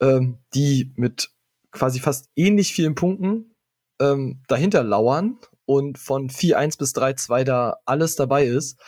ähm, 0.00 0.38
die 0.54 0.92
mit 0.96 1.30
quasi 1.70 2.00
fast 2.00 2.30
ähnlich 2.36 2.72
vielen 2.72 2.94
Punkten 2.94 3.54
ähm, 4.00 4.42
dahinter 4.48 4.82
lauern 4.82 5.38
und 5.64 5.98
von 5.98 6.28
4-1 6.30 6.78
bis 6.78 6.94
3-2 6.94 7.44
da 7.44 7.76
alles 7.84 8.16
dabei 8.16 8.46
ist. 8.46 8.80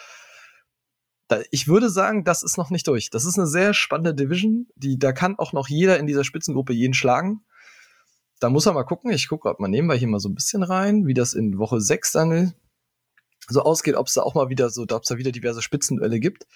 Da, 1.29 1.41
ich 1.51 1.69
würde 1.69 1.91
sagen, 1.91 2.25
das 2.25 2.43
ist 2.43 2.57
noch 2.57 2.71
nicht 2.71 2.87
durch. 2.87 3.11
Das 3.11 3.25
ist 3.25 3.39
eine 3.39 3.47
sehr 3.47 3.75
spannende 3.75 4.15
Division, 4.15 4.69
die, 4.77 4.99
da 4.99 5.13
kann 5.13 5.39
auch 5.39 5.53
noch 5.53 5.69
jeder 5.69 5.99
in 5.99 6.07
dieser 6.07 6.25
Spitzengruppe 6.25 6.73
jeden 6.73 6.95
schlagen 6.95 7.45
da 8.41 8.51
muss 8.51 8.67
er 8.67 8.73
mal 8.73 8.85
gucken. 8.85 9.11
Ich 9.11 9.29
gucke, 9.29 9.49
ob 9.49 9.61
man 9.61 9.73
wir 9.73 9.95
hier 9.95 10.09
mal 10.09 10.21
so 10.21 10.29
ein 10.29 10.35
bisschen 10.35 10.63
rein, 10.63 11.07
wie 11.07 11.15
das 11.15 11.35
in 11.35 11.59
Woche 11.59 11.81
6 11.81 12.13
dann 12.13 12.55
so 13.49 13.63
ausgeht, 13.63 13.95
ob 13.95 14.07
es 14.07 14.15
da 14.15 14.23
auch 14.23 14.35
mal 14.35 14.49
wieder 14.49 14.71
so, 14.71 14.83
ob 14.83 15.03
es 15.03 15.09
da 15.09 15.17
wieder 15.17 15.33
diverse 15.33 15.63
Spitzenduelle 15.63 16.21
gibt. 16.21 16.47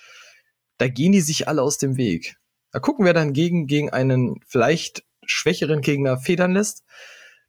Da 0.78 0.88
gehen 0.88 1.12
die 1.12 1.20
sich 1.20 1.48
alle 1.48 1.62
aus 1.62 1.78
dem 1.78 1.96
Weg. 1.96 2.36
Da 2.70 2.80
gucken 2.80 3.04
wir 3.04 3.12
dann 3.12 3.32
gegen, 3.32 3.66
gegen 3.66 3.90
einen 3.90 4.40
vielleicht 4.46 5.04
schwächeren 5.24 5.80
Gegner 5.80 6.18
federn 6.18 6.52
lässt. 6.52 6.84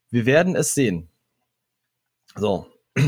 Wir 0.09 0.25
werden 0.25 0.55
es 0.55 0.73
sehen. 0.75 1.09
So. 2.35 2.67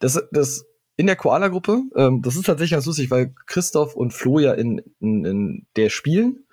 Das, 0.00 0.22
das 0.30 0.66
in 0.96 1.06
der 1.06 1.16
Koala-Gruppe, 1.16 1.82
ähm, 1.96 2.20
das 2.20 2.36
ist 2.36 2.44
tatsächlich 2.44 2.72
ganz 2.72 2.84
lustig, 2.84 3.10
weil 3.10 3.34
Christoph 3.46 3.96
und 3.96 4.12
Flo 4.12 4.38
ja 4.38 4.52
in, 4.52 4.82
in, 5.00 5.24
in 5.24 5.66
der 5.76 5.88
spielen 5.88 6.44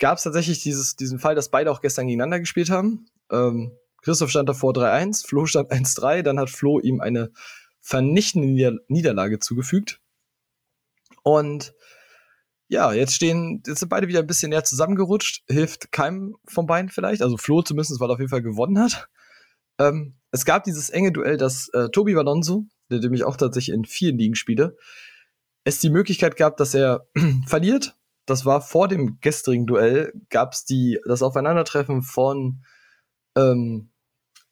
gab 0.00 0.18
es 0.18 0.24
tatsächlich 0.24 0.62
dieses, 0.62 0.96
diesen 0.96 1.20
Fall, 1.20 1.36
dass 1.36 1.50
beide 1.50 1.70
auch 1.70 1.80
gestern 1.80 2.06
gegeneinander 2.06 2.40
gespielt 2.40 2.70
haben. 2.70 3.06
Ähm, 3.30 3.72
Christoph 4.02 4.30
stand 4.30 4.48
davor 4.48 4.72
3-1, 4.72 5.26
Flo 5.26 5.46
stand 5.46 5.70
1-3, 5.70 6.22
dann 6.22 6.40
hat 6.40 6.50
Flo 6.50 6.80
ihm 6.80 7.00
eine 7.00 7.30
vernichtende 7.80 8.48
Nieder 8.48 8.78
Niederlage 8.88 9.38
zugefügt. 9.38 10.00
Und 11.22 11.74
ja, 12.68 12.92
jetzt 12.92 13.14
stehen, 13.14 13.62
jetzt 13.66 13.80
sind 13.80 13.88
beide 13.88 14.08
wieder 14.08 14.20
ein 14.20 14.26
bisschen 14.26 14.50
näher 14.50 14.64
zusammengerutscht. 14.64 15.42
Hilft 15.48 15.92
keinem 15.92 16.36
von 16.46 16.66
beiden 16.66 16.90
vielleicht. 16.90 17.22
Also 17.22 17.36
Flo 17.36 17.62
zumindest, 17.62 17.98
weil 18.00 18.10
er 18.10 18.14
auf 18.14 18.20
jeden 18.20 18.30
Fall 18.30 18.42
gewonnen 18.42 18.78
hat. 18.78 19.08
Ähm, 19.78 20.16
es 20.30 20.44
gab 20.44 20.64
dieses 20.64 20.90
enge 20.90 21.12
Duell, 21.12 21.36
dass 21.36 21.68
äh, 21.70 21.88
Tobi 21.88 22.14
Valonso, 22.14 22.66
der 22.90 23.00
dem 23.00 23.14
ich 23.14 23.24
auch 23.24 23.36
tatsächlich 23.36 23.74
in 23.74 23.84
vielen 23.84 24.18
Ligen 24.18 24.36
spiele, 24.36 24.76
es 25.64 25.80
die 25.80 25.90
Möglichkeit 25.90 26.36
gab, 26.36 26.56
dass 26.56 26.74
er 26.74 27.06
verliert 27.46 27.96
das 28.30 28.46
war 28.46 28.60
vor 28.60 28.86
dem 28.86 29.18
gestrigen 29.20 29.66
Duell, 29.66 30.12
gab 30.28 30.52
es 30.52 30.64
das 31.04 31.22
Aufeinandertreffen 31.22 32.02
von 32.02 32.62
ähm, 33.36 33.90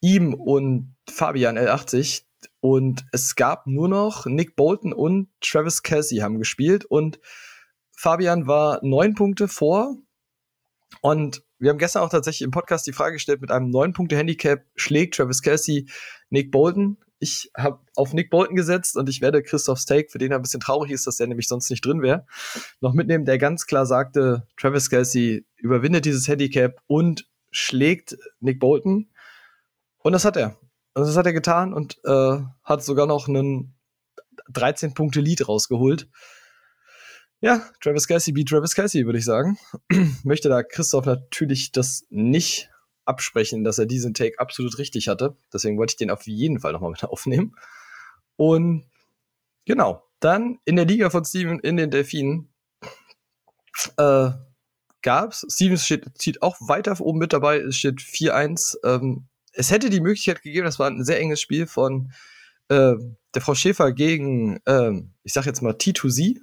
ihm 0.00 0.34
und 0.34 0.96
Fabian 1.08 1.56
L80 1.56 2.24
und 2.60 3.04
es 3.12 3.36
gab 3.36 3.66
nur 3.66 3.88
noch 3.88 4.26
Nick 4.26 4.56
Bolton 4.56 4.92
und 4.92 5.28
Travis 5.40 5.82
Kelsey 5.82 6.18
haben 6.18 6.38
gespielt 6.38 6.84
und 6.84 7.20
Fabian 7.96 8.46
war 8.46 8.80
neun 8.82 9.14
Punkte 9.14 9.48
vor 9.48 9.96
und 11.00 11.42
wir 11.58 11.70
haben 11.70 11.78
gestern 11.78 12.02
auch 12.02 12.10
tatsächlich 12.10 12.42
im 12.42 12.52
Podcast 12.52 12.86
die 12.86 12.92
Frage 12.92 13.14
gestellt, 13.14 13.40
mit 13.40 13.50
einem 13.50 13.70
neun 13.70 13.92
Punkte 13.92 14.16
Handicap 14.16 14.64
schlägt 14.76 15.16
Travis 15.16 15.42
Kelsey 15.42 15.88
Nick 16.30 16.50
Bolton 16.50 16.98
ich 17.20 17.50
habe 17.56 17.80
auf 17.96 18.12
Nick 18.12 18.30
Bolton 18.30 18.54
gesetzt 18.54 18.96
und 18.96 19.08
ich 19.08 19.20
werde 19.20 19.42
Christoph 19.42 19.78
Stake, 19.78 20.10
für 20.10 20.18
den 20.18 20.32
er 20.32 20.38
ein 20.38 20.42
bisschen 20.42 20.60
traurig 20.60 20.90
ist, 20.90 21.06
dass 21.06 21.16
der 21.16 21.26
nämlich 21.26 21.48
sonst 21.48 21.70
nicht 21.70 21.84
drin 21.84 22.02
wäre, 22.02 22.26
noch 22.80 22.94
mitnehmen, 22.94 23.24
der 23.24 23.38
ganz 23.38 23.66
klar 23.66 23.86
sagte, 23.86 24.46
Travis 24.56 24.90
Kelsey 24.90 25.44
überwindet 25.56 26.04
dieses 26.04 26.28
Handicap 26.28 26.80
und 26.86 27.28
schlägt 27.50 28.16
Nick 28.40 28.60
Bolton. 28.60 29.10
Und 29.98 30.12
das 30.12 30.24
hat 30.24 30.36
er. 30.36 30.56
Und 30.98 31.06
das 31.06 31.16
hat 31.16 31.26
er 31.26 31.32
getan 31.32 31.72
und 31.72 31.96
äh, 32.04 32.40
hat 32.64 32.82
sogar 32.82 33.06
noch 33.06 33.28
einen 33.28 33.72
13 34.50 34.94
Punkte 34.94 35.20
Lead 35.20 35.46
rausgeholt. 35.46 36.08
Ja, 37.38 37.62
Travis 37.80 38.08
Kelsey 38.08 38.34
wie 38.34 38.44
Travis 38.44 38.74
Kelsey, 38.74 39.06
würde 39.06 39.20
ich 39.20 39.24
sagen. 39.24 39.58
Möchte 40.24 40.48
da 40.48 40.64
Christoph 40.64 41.06
natürlich 41.06 41.70
das 41.70 42.04
nicht 42.10 42.68
absprechen, 43.04 43.62
dass 43.62 43.78
er 43.78 43.86
diesen 43.86 44.12
Take 44.12 44.40
absolut 44.40 44.76
richtig 44.78 45.06
hatte. 45.06 45.36
Deswegen 45.52 45.78
wollte 45.78 45.92
ich 45.92 45.98
den 45.98 46.10
auf 46.10 46.26
jeden 46.26 46.58
Fall 46.58 46.72
nochmal 46.72 46.90
mit 46.90 47.04
aufnehmen. 47.04 47.54
Und 48.34 48.84
genau, 49.66 50.02
dann 50.18 50.58
in 50.64 50.74
der 50.74 50.84
Liga 50.84 51.10
von 51.10 51.24
Steven 51.24 51.60
in 51.60 51.76
den 51.76 51.92
Delfinen 51.92 52.52
äh, 53.98 54.30
gab's. 55.02 55.46
Steven 55.48 55.78
steht, 55.78 56.18
zieht 56.18 56.42
auch 56.42 56.56
weiter 56.58 57.00
oben 57.00 57.20
mit 57.20 57.32
dabei. 57.32 57.58
Es 57.58 57.76
steht 57.76 58.00
4-1. 58.00 58.78
Ähm, 58.82 59.28
es 59.58 59.72
hätte 59.72 59.90
die 59.90 60.00
Möglichkeit 60.00 60.42
gegeben, 60.42 60.66
das 60.66 60.78
war 60.78 60.88
ein 60.88 61.04
sehr 61.04 61.18
enges 61.18 61.40
Spiel 61.40 61.66
von 61.66 62.12
äh, 62.68 62.94
der 63.34 63.42
Frau 63.42 63.56
Schäfer 63.56 63.92
gegen, 63.92 64.60
äh, 64.66 64.92
ich 65.24 65.32
sag 65.32 65.46
jetzt 65.46 65.62
mal 65.62 65.72
T2Z, 65.72 66.38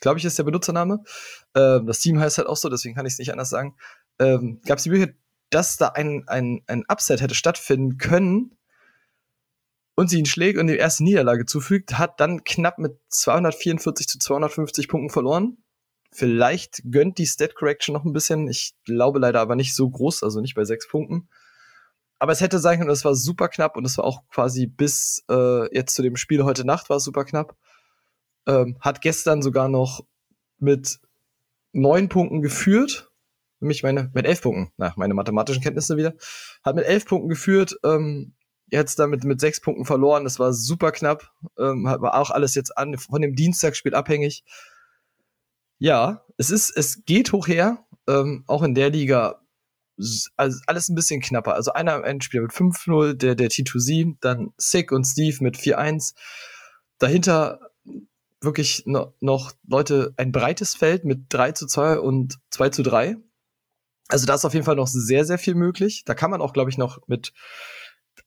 glaube 0.00 0.18
ich, 0.18 0.24
ist 0.24 0.38
der 0.38 0.44
Benutzername. 0.44 1.04
Äh, 1.54 1.80
das 1.86 2.00
Team 2.00 2.18
heißt 2.18 2.38
halt 2.38 2.48
auch 2.48 2.56
so, 2.56 2.68
deswegen 2.68 2.96
kann 2.96 3.06
ich 3.06 3.12
es 3.12 3.18
nicht 3.20 3.30
anders 3.30 3.50
sagen. 3.50 3.76
Ähm, 4.18 4.60
Gab 4.66 4.78
es 4.78 4.84
die 4.84 4.90
Möglichkeit, 4.90 5.16
dass 5.50 5.76
da 5.76 5.88
ein, 5.90 6.24
ein, 6.26 6.62
ein 6.66 6.84
Upset 6.88 7.20
hätte 7.20 7.36
stattfinden 7.36 7.96
können 7.96 8.56
und 9.94 10.10
sie 10.10 10.18
ihn 10.18 10.26
schlägt 10.26 10.58
und 10.58 10.66
die 10.66 10.76
erste 10.76 11.04
Niederlage 11.04 11.46
zufügt, 11.46 11.96
hat 11.96 12.18
dann 12.18 12.42
knapp 12.42 12.78
mit 12.78 12.98
244 13.10 14.08
zu 14.08 14.18
250 14.18 14.88
Punkten 14.88 15.10
verloren. 15.10 15.58
Vielleicht 16.10 16.82
gönnt 16.90 17.18
die 17.18 17.26
Stat 17.26 17.54
Correction 17.54 17.92
noch 17.92 18.04
ein 18.04 18.12
bisschen. 18.12 18.48
Ich 18.48 18.74
glaube 18.84 19.20
leider 19.20 19.40
aber 19.40 19.54
nicht 19.54 19.76
so 19.76 19.88
groß, 19.88 20.24
also 20.24 20.40
nicht 20.40 20.56
bei 20.56 20.64
sechs 20.64 20.88
Punkten. 20.88 21.28
Aber 22.18 22.32
es 22.32 22.40
hätte 22.40 22.58
sein 22.58 22.78
können, 22.78 22.90
es 22.90 23.04
war 23.04 23.14
super 23.14 23.48
knapp 23.48 23.76
und 23.76 23.84
es 23.84 23.96
war 23.98 24.04
auch 24.04 24.22
quasi 24.28 24.66
bis 24.66 25.24
äh, 25.30 25.74
jetzt 25.74 25.94
zu 25.94 26.02
dem 26.02 26.16
Spiel 26.16 26.44
heute 26.44 26.64
Nacht 26.64 26.90
war 26.90 26.96
es 26.96 27.04
super 27.04 27.24
knapp. 27.24 27.56
Ähm, 28.46 28.76
hat 28.80 29.00
gestern 29.00 29.42
sogar 29.42 29.68
noch 29.68 30.04
mit 30.58 30.98
neun 31.72 32.08
Punkten 32.08 32.42
geführt. 32.42 33.10
Nämlich 33.60 33.82
meine, 33.82 34.10
mit 34.14 34.26
elf 34.26 34.42
Punkten, 34.42 34.72
nach 34.76 34.96
meine 34.96 35.14
mathematischen 35.14 35.62
Kenntnisse 35.62 35.96
wieder. 35.96 36.14
Hat 36.62 36.76
mit 36.76 36.84
elf 36.84 37.06
Punkten 37.06 37.28
geführt, 37.28 37.76
ähm, 37.84 38.34
jetzt 38.70 38.98
damit 38.98 39.24
mit 39.24 39.40
sechs 39.40 39.60
Punkten 39.60 39.84
verloren. 39.84 40.24
Das 40.24 40.38
war 40.38 40.52
super 40.52 40.92
knapp. 40.92 41.32
Ähm, 41.58 41.84
war 41.84 42.14
auch 42.14 42.30
alles 42.30 42.54
jetzt 42.54 42.76
an, 42.76 42.96
von 42.98 43.20
dem 43.20 43.34
Dienstagsspiel 43.34 43.94
abhängig. 43.94 44.44
Ja, 45.78 46.24
es 46.36 46.50
ist, 46.50 46.70
es 46.76 47.04
geht 47.04 47.32
hoch 47.32 47.48
her. 47.48 47.84
Ähm, 48.06 48.44
auch 48.46 48.62
in 48.62 48.74
der 48.74 48.90
Liga 48.90 49.40
also 50.36 50.58
alles 50.66 50.88
ein 50.88 50.94
bisschen 50.94 51.20
knapper. 51.20 51.54
Also 51.54 51.72
einer 51.72 52.02
ein 52.04 52.20
Spieler 52.20 52.42
mit 52.42 52.52
5-0, 52.52 53.14
der, 53.14 53.34
der 53.34 53.50
T2Z, 53.50 54.16
dann 54.20 54.52
Sick 54.56 54.92
und 54.92 55.04
Steve 55.04 55.36
mit 55.40 55.56
4-1. 55.56 56.14
Dahinter 56.98 57.60
wirklich 58.40 58.84
no, 58.86 59.14
noch 59.20 59.52
Leute, 59.66 60.14
ein 60.16 60.32
breites 60.32 60.74
Feld 60.74 61.04
mit 61.04 61.26
3 61.30 61.52
zu 61.52 61.66
2 61.66 61.98
und 61.98 62.38
2 62.50 62.70
zu 62.70 62.82
3. 62.82 63.16
Also 64.08 64.26
da 64.26 64.34
ist 64.34 64.44
auf 64.44 64.54
jeden 64.54 64.64
Fall 64.64 64.76
noch 64.76 64.86
sehr, 64.86 65.24
sehr 65.24 65.38
viel 65.38 65.54
möglich. 65.54 66.04
Da 66.04 66.14
kann 66.14 66.30
man 66.30 66.40
auch, 66.40 66.52
glaube 66.52 66.70
ich, 66.70 66.78
noch 66.78 67.00
mit 67.08 67.32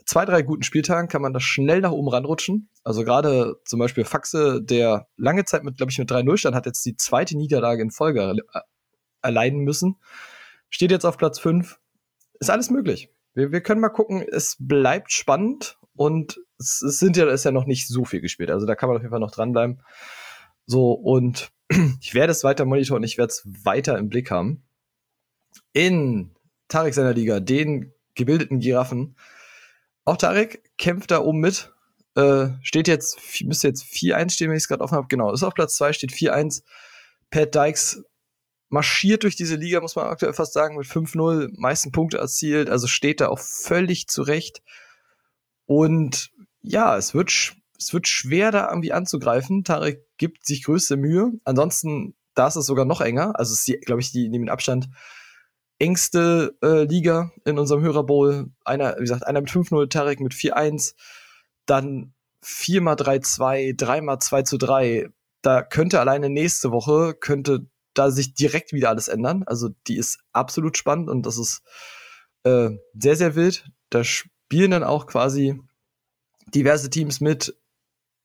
zwei, 0.05 0.25
drei 0.25 0.41
guten 0.41 0.63
Spieltagen 0.63 1.09
kann 1.09 1.21
man 1.21 1.33
da 1.33 1.39
schnell 1.39 1.81
nach 1.81 1.91
oben 1.91 2.09
ranrutschen. 2.09 2.69
Also 2.83 3.03
gerade 3.03 3.55
zum 3.65 3.79
Beispiel 3.79 4.05
Faxe, 4.05 4.61
der 4.61 5.07
lange 5.17 5.45
Zeit 5.45 5.63
mit, 5.63 5.77
glaube 5.77 5.91
ich, 5.91 5.97
mit 5.97 6.11
3-0 6.11 6.37
stand, 6.37 6.55
hat 6.55 6.65
jetzt 6.65 6.85
die 6.85 6.95
zweite 6.95 7.37
Niederlage 7.37 7.81
in 7.81 7.91
Folge 7.91 8.35
erleiden 9.21 9.59
müssen. 9.59 9.97
Steht 10.71 10.89
jetzt 10.89 11.05
auf 11.05 11.17
Platz 11.17 11.37
5. 11.37 11.79
Ist 12.39 12.49
alles 12.49 12.71
möglich. 12.71 13.09
Wir, 13.35 13.51
wir 13.51 13.61
können 13.61 13.81
mal 13.81 13.89
gucken. 13.89 14.25
Es 14.27 14.57
bleibt 14.59 15.11
spannend 15.11 15.77
und 15.95 16.39
es, 16.57 16.81
es 16.81 16.97
sind 16.97 17.17
ja, 17.17 17.29
ist 17.29 17.45
ja 17.45 17.51
noch 17.51 17.65
nicht 17.65 17.87
so 17.87 18.05
viel 18.05 18.21
gespielt. 18.21 18.49
Also 18.49 18.65
da 18.65 18.73
kann 18.73 18.89
man 18.89 18.95
auf 18.95 19.03
jeden 19.03 19.11
Fall 19.11 19.19
noch 19.19 19.31
dranbleiben. 19.31 19.83
So, 20.65 20.93
und 20.93 21.51
ich 22.01 22.15
werde 22.15 22.31
es 22.31 22.43
weiter 22.43 22.65
monitoren, 22.65 23.03
ich 23.03 23.17
werde 23.17 23.31
es 23.31 23.43
weiter 23.45 23.97
im 23.97 24.09
Blick 24.09 24.31
haben. 24.31 24.63
In 25.73 26.31
Tarek 26.69 26.93
seiner 26.93 27.13
Liga, 27.13 27.39
den 27.41 27.93
gebildeten 28.15 28.59
Giraffen, 28.59 29.15
auch 30.05 30.17
Tarek 30.17 30.63
kämpft 30.77 31.11
da 31.11 31.19
oben 31.19 31.39
mit. 31.39 31.73
Äh, 32.15 32.49
steht 32.61 32.87
jetzt, 32.87 33.43
müsste 33.43 33.67
jetzt 33.67 33.83
4-1 33.83 34.31
stehen, 34.31 34.49
wenn 34.49 34.57
ich 34.57 34.63
es 34.63 34.67
gerade 34.67 34.83
offen 34.83 34.95
habe. 34.95 35.07
Genau, 35.09 35.31
ist 35.33 35.43
auf 35.43 35.53
Platz 35.53 35.75
2, 35.75 35.93
steht 35.93 36.11
4-1. 36.11 36.63
Pat 37.29 37.55
Dykes 37.55 38.03
marschiert 38.71 39.23
durch 39.23 39.35
diese 39.35 39.55
Liga, 39.55 39.81
muss 39.81 39.95
man 39.95 40.07
aktuell 40.07 40.33
fast 40.33 40.53
sagen, 40.53 40.77
mit 40.77 40.87
5-0, 40.87 41.51
meisten 41.57 41.91
Punkte 41.91 42.17
erzielt, 42.17 42.69
also 42.69 42.87
steht 42.87 43.21
da 43.21 43.27
auch 43.27 43.39
völlig 43.39 44.07
zurecht. 44.07 44.63
Und 45.65 46.31
ja, 46.61 46.97
es 46.97 47.13
wird, 47.13 47.53
es 47.77 47.93
wird 47.93 48.07
schwer, 48.07 48.51
da 48.51 48.69
irgendwie 48.69 48.93
anzugreifen. 48.93 49.63
Tarek 49.63 50.05
gibt 50.17 50.45
sich 50.45 50.63
größte 50.63 50.95
Mühe. 50.95 51.33
Ansonsten, 51.43 52.15
da 52.33 52.47
ist 52.47 52.55
es 52.55 52.65
sogar 52.65 52.85
noch 52.85 53.01
enger. 53.01 53.37
Also, 53.37 53.53
es 53.53 53.67
ist, 53.67 53.85
glaube 53.85 54.01
ich, 54.01 54.11
die 54.11 54.29
nehmen 54.29 54.49
Abstand 54.49 54.87
engste 55.77 56.55
äh, 56.61 56.83
Liga 56.83 57.31
in 57.43 57.57
unserem 57.57 57.81
Hörerbowl. 57.81 58.51
Einer, 58.63 58.95
wie 58.97 59.01
gesagt, 59.01 59.25
einer 59.25 59.41
mit 59.41 59.49
5-0, 59.49 59.89
Tarek 59.89 60.19
mit 60.19 60.33
4-1, 60.33 60.93
dann 61.65 62.13
4 62.43 62.81
mal 62.81 62.95
3-2, 62.95 63.75
3 63.75 64.01
mal 64.01 64.19
2 64.19 64.43
zu 64.43 64.57
3. 64.57 65.09
Da 65.41 65.63
könnte 65.63 65.99
alleine 65.99 66.29
nächste 66.29 66.71
Woche, 66.71 67.15
könnte 67.15 67.65
da 67.93 68.11
sich 68.11 68.33
direkt 68.33 68.73
wieder 68.73 68.89
alles 68.89 69.07
ändern. 69.07 69.43
Also 69.45 69.69
die 69.87 69.97
ist 69.97 70.19
absolut 70.31 70.77
spannend 70.77 71.09
und 71.09 71.25
das 71.25 71.37
ist 71.37 71.61
äh, 72.43 72.69
sehr, 72.93 73.15
sehr 73.15 73.35
wild. 73.35 73.69
Da 73.89 74.03
spielen 74.03 74.71
dann 74.71 74.83
auch 74.83 75.07
quasi 75.07 75.59
diverse 76.53 76.89
Teams 76.89 77.21
mit. 77.21 77.57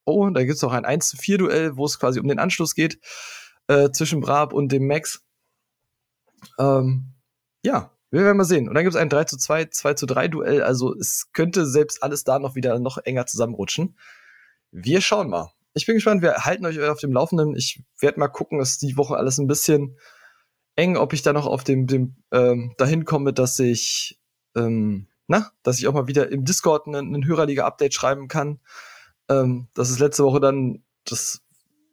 Oh, 0.05 0.29
da 0.31 0.45
gibt 0.45 0.57
es 0.57 0.65
auch 0.65 0.73
ein 0.73 0.85
1 0.85 1.09
zu 1.09 1.17
4 1.17 1.39
Duell, 1.39 1.77
wo 1.77 1.85
es 1.85 1.99
quasi 1.99 2.21
um 2.21 2.29
den 2.29 2.39
Anschluss 2.39 2.75
geht 2.75 3.01
äh, 3.69 3.91
zwischen 3.91 4.21
Brab 4.21 4.53
und 4.53 4.71
dem 4.71 4.87
Max. 4.87 5.25
Ähm, 6.59 7.15
ja, 7.65 7.91
wir 8.11 8.23
werden 8.23 8.37
mal 8.37 8.45
sehen. 8.45 8.69
Und 8.69 8.75
dann 8.75 8.85
gibt 8.85 8.95
es 8.95 9.01
ein 9.01 9.09
3 9.09 9.25
zu 9.25 9.37
2, 9.37 9.67
2 9.67 9.95
zu 9.95 10.07
3 10.07 10.29
Duell. 10.29 10.63
Also 10.63 10.95
es 10.95 11.33
könnte 11.33 11.67
selbst 11.67 12.03
alles 12.03 12.25
da 12.25 12.39
noch 12.39 12.55
wieder 12.55 12.79
noch 12.79 12.99
enger 12.99 13.27
zusammenrutschen. 13.27 13.99
Wir 14.71 15.01
schauen 15.01 15.29
mal. 15.29 15.53
Ich 15.77 15.85
bin 15.85 15.97
gespannt, 15.97 16.23
wir 16.23 16.37
halten 16.39 16.65
euch 16.65 16.81
auf 16.81 17.01
dem 17.01 17.13
Laufenden. 17.13 17.55
Ich 17.55 17.83
werde 18.01 18.19
mal 18.19 18.29
gucken, 18.29 18.59
dass 18.59 18.79
die 18.79 18.97
Woche 18.97 19.19
alles 19.19 19.37
ein 19.37 19.47
bisschen 19.47 19.99
eng, 20.75 20.97
ob 20.97 21.13
ich 21.13 21.21
da 21.21 21.35
noch 21.35 21.47
auf 21.47 21.65
dem, 21.65 21.87
dem 21.87 22.17
ähm, 22.33 22.73
dahin 22.79 23.05
komme, 23.05 23.35
dass 23.35 23.59
ich, 23.59 24.19
ähm, 24.57 25.07
na, 25.27 25.51
dass 25.63 25.79
ich 25.79 25.87
auch 25.87 25.93
mal 25.93 26.09
wieder 26.09 26.33
im 26.33 26.47
Discord 26.47 26.87
einen 26.89 27.27
Hörerliga-Update 27.27 27.93
schreiben 27.93 28.27
kann. 28.27 28.59
Ähm, 29.29 29.69
das 29.75 29.91
ist 29.91 29.99
letzte 29.99 30.25
Woche 30.25 30.41
dann, 30.41 30.83
das 31.05 31.43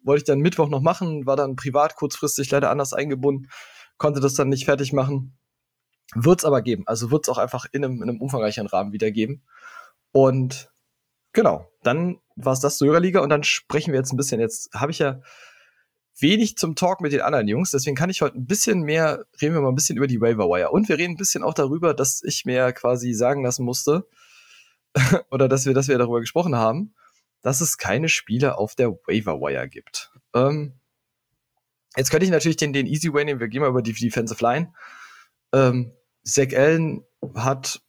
wollte 0.01 0.19
ich 0.21 0.27
dann 0.27 0.39
Mittwoch 0.39 0.69
noch 0.69 0.81
machen, 0.81 1.25
war 1.25 1.35
dann 1.35 1.57
privat 1.57 1.97
kurzfristig 1.97 2.49
leider 2.51 2.71
anders 2.71 2.93
eingebunden, 2.93 3.49
konnte 3.97 4.21
das 4.21 4.33
dann 4.33 4.47
nicht 4.47 4.63
fertig 4.63 4.93
machen. 4.93 5.37
Wird's 6.15 6.45
aber 6.45 6.61
geben. 6.61 6.83
Also 6.85 7.11
wird's 7.11 7.27
auch 7.27 7.37
einfach 7.37 7.65
in 7.73 7.83
einem, 7.83 8.01
in 8.01 8.03
einem 8.03 8.21
umfangreicheren 8.21 8.67
Rahmen 8.67 8.93
wieder 8.93 9.11
geben. 9.11 9.43
Und 10.13 10.71
genau, 11.33 11.69
dann 11.81 12.21
war 12.35 12.53
es 12.53 12.59
das 12.59 12.77
zur 12.77 12.87
Hörerliga 12.87 13.21
und 13.21 13.29
dann 13.29 13.43
sprechen 13.43 13.91
wir 13.91 13.99
jetzt 13.99 14.13
ein 14.13 14.17
bisschen. 14.17 14.39
Jetzt 14.39 14.73
habe 14.73 14.91
ich 14.91 14.99
ja 14.99 15.21
wenig 16.19 16.57
zum 16.57 16.75
Talk 16.75 17.01
mit 17.01 17.11
den 17.11 17.21
anderen 17.21 17.47
Jungs, 17.47 17.71
deswegen 17.71 17.95
kann 17.95 18.09
ich 18.09 18.21
heute 18.21 18.37
ein 18.37 18.45
bisschen 18.45 18.81
mehr, 18.81 19.25
reden 19.41 19.55
wir 19.55 19.61
mal 19.61 19.69
ein 19.69 19.75
bisschen 19.75 19.97
über 19.97 20.07
die 20.07 20.21
Waiver 20.21 20.47
Wire. 20.47 20.71
Und 20.71 20.89
wir 20.89 20.97
reden 20.97 21.13
ein 21.13 21.17
bisschen 21.17 21.43
auch 21.43 21.53
darüber, 21.53 21.93
dass 21.93 22.23
ich 22.23 22.45
mir 22.45 22.71
quasi 22.71 23.13
sagen 23.13 23.43
lassen 23.43 23.65
musste, 23.65 24.07
oder 25.31 25.47
dass 25.47 25.65
wir, 25.65 25.73
dass 25.73 25.87
wir 25.87 25.97
darüber 25.97 26.19
gesprochen 26.19 26.55
haben, 26.55 26.93
dass 27.41 27.61
es 27.61 27.77
keine 27.77 28.09
Spiele 28.09 28.57
auf 28.57 28.75
der 28.75 28.91
Waiver 29.07 29.39
Wire 29.39 29.67
gibt. 29.67 30.11
Ähm, 30.33 30.73
jetzt 31.97 32.11
könnte 32.11 32.25
ich 32.25 32.31
natürlich 32.31 32.57
den, 32.57 32.73
den 32.73 32.87
Easy 32.87 33.13
Way 33.13 33.25
nehmen, 33.25 33.39
wir 33.39 33.47
gehen 33.47 33.61
mal 33.61 33.69
über 33.69 33.81
die 33.81 33.93
Defensive 33.93 34.43
Line. 34.43 34.73
Ähm, 35.51 35.93
Zach 36.23 36.53
Allen 36.55 37.03
hat, 37.35 37.81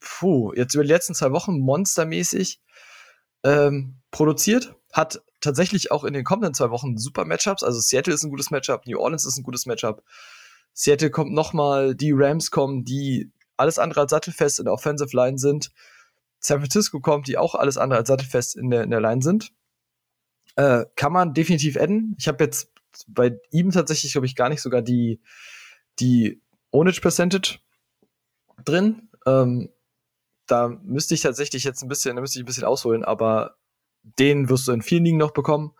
puh, 0.00 0.52
jetzt 0.54 0.74
über 0.74 0.84
die 0.84 0.90
letzten 0.92 1.14
zwei 1.14 1.32
Wochen 1.32 1.58
monstermäßig 1.58 2.60
ähm, 3.46 3.94
produziert, 4.10 4.74
hat 4.92 5.22
tatsächlich 5.40 5.92
auch 5.92 6.04
in 6.04 6.12
den 6.12 6.24
kommenden 6.24 6.52
zwei 6.52 6.70
Wochen 6.70 6.98
super 6.98 7.24
Matchups. 7.24 7.62
Also 7.62 7.80
Seattle 7.80 8.12
ist 8.12 8.24
ein 8.24 8.30
gutes 8.30 8.50
Matchup, 8.50 8.86
New 8.86 8.98
Orleans 8.98 9.24
ist 9.24 9.38
ein 9.38 9.44
gutes 9.44 9.66
Matchup. 9.66 10.02
Seattle 10.74 11.10
kommt 11.10 11.32
nochmal, 11.32 11.94
die 11.94 12.12
Rams 12.12 12.50
kommen, 12.50 12.84
die 12.84 13.30
alles 13.56 13.78
andere 13.78 14.00
als 14.00 14.10
sattelfest 14.10 14.58
in 14.58 14.64
der 14.64 14.74
Offensive 14.74 15.16
Line 15.16 15.38
sind. 15.38 15.70
San 16.40 16.58
Francisco 16.58 17.00
kommt, 17.00 17.28
die 17.28 17.38
auch 17.38 17.54
alles 17.54 17.78
andere 17.78 18.00
als 18.00 18.08
sattelfest 18.08 18.56
in 18.56 18.70
der, 18.70 18.82
in 18.82 18.90
der 18.90 19.00
Line 19.00 19.22
sind. 19.22 19.52
Äh, 20.56 20.84
kann 20.96 21.12
man 21.12 21.32
definitiv 21.32 21.76
adden. 21.76 22.16
Ich 22.18 22.28
habe 22.28 22.42
jetzt 22.44 22.72
bei 23.06 23.38
ihm 23.50 23.70
tatsächlich, 23.70 24.12
glaube 24.12 24.26
ich, 24.26 24.34
gar 24.34 24.48
nicht 24.48 24.60
sogar 24.60 24.82
die, 24.82 25.20
die 26.00 26.42
Ownage 26.72 27.00
Percentage 27.00 27.60
drin. 28.64 29.08
Ähm, 29.24 29.70
da 30.46 30.68
müsste 30.68 31.14
ich 31.14 31.22
tatsächlich 31.22 31.64
jetzt 31.64 31.82
ein 31.82 31.88
bisschen, 31.88 32.16
da 32.16 32.22
müsste 32.22 32.38
ich 32.38 32.42
ein 32.42 32.46
bisschen 32.46 32.64
ausholen, 32.64 33.04
aber 33.04 33.56
den 34.02 34.48
wirst 34.48 34.68
du 34.68 34.72
in 34.72 34.82
vielen 34.82 35.04
Ligen 35.04 35.18
noch 35.18 35.32
bekommen. 35.32 35.72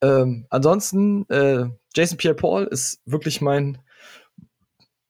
Ähm, 0.00 0.46
ansonsten, 0.50 1.28
äh, 1.28 1.66
Jason 1.94 2.18
Pierre-Paul 2.18 2.64
ist 2.64 3.00
wirklich 3.04 3.40
mein, 3.40 3.82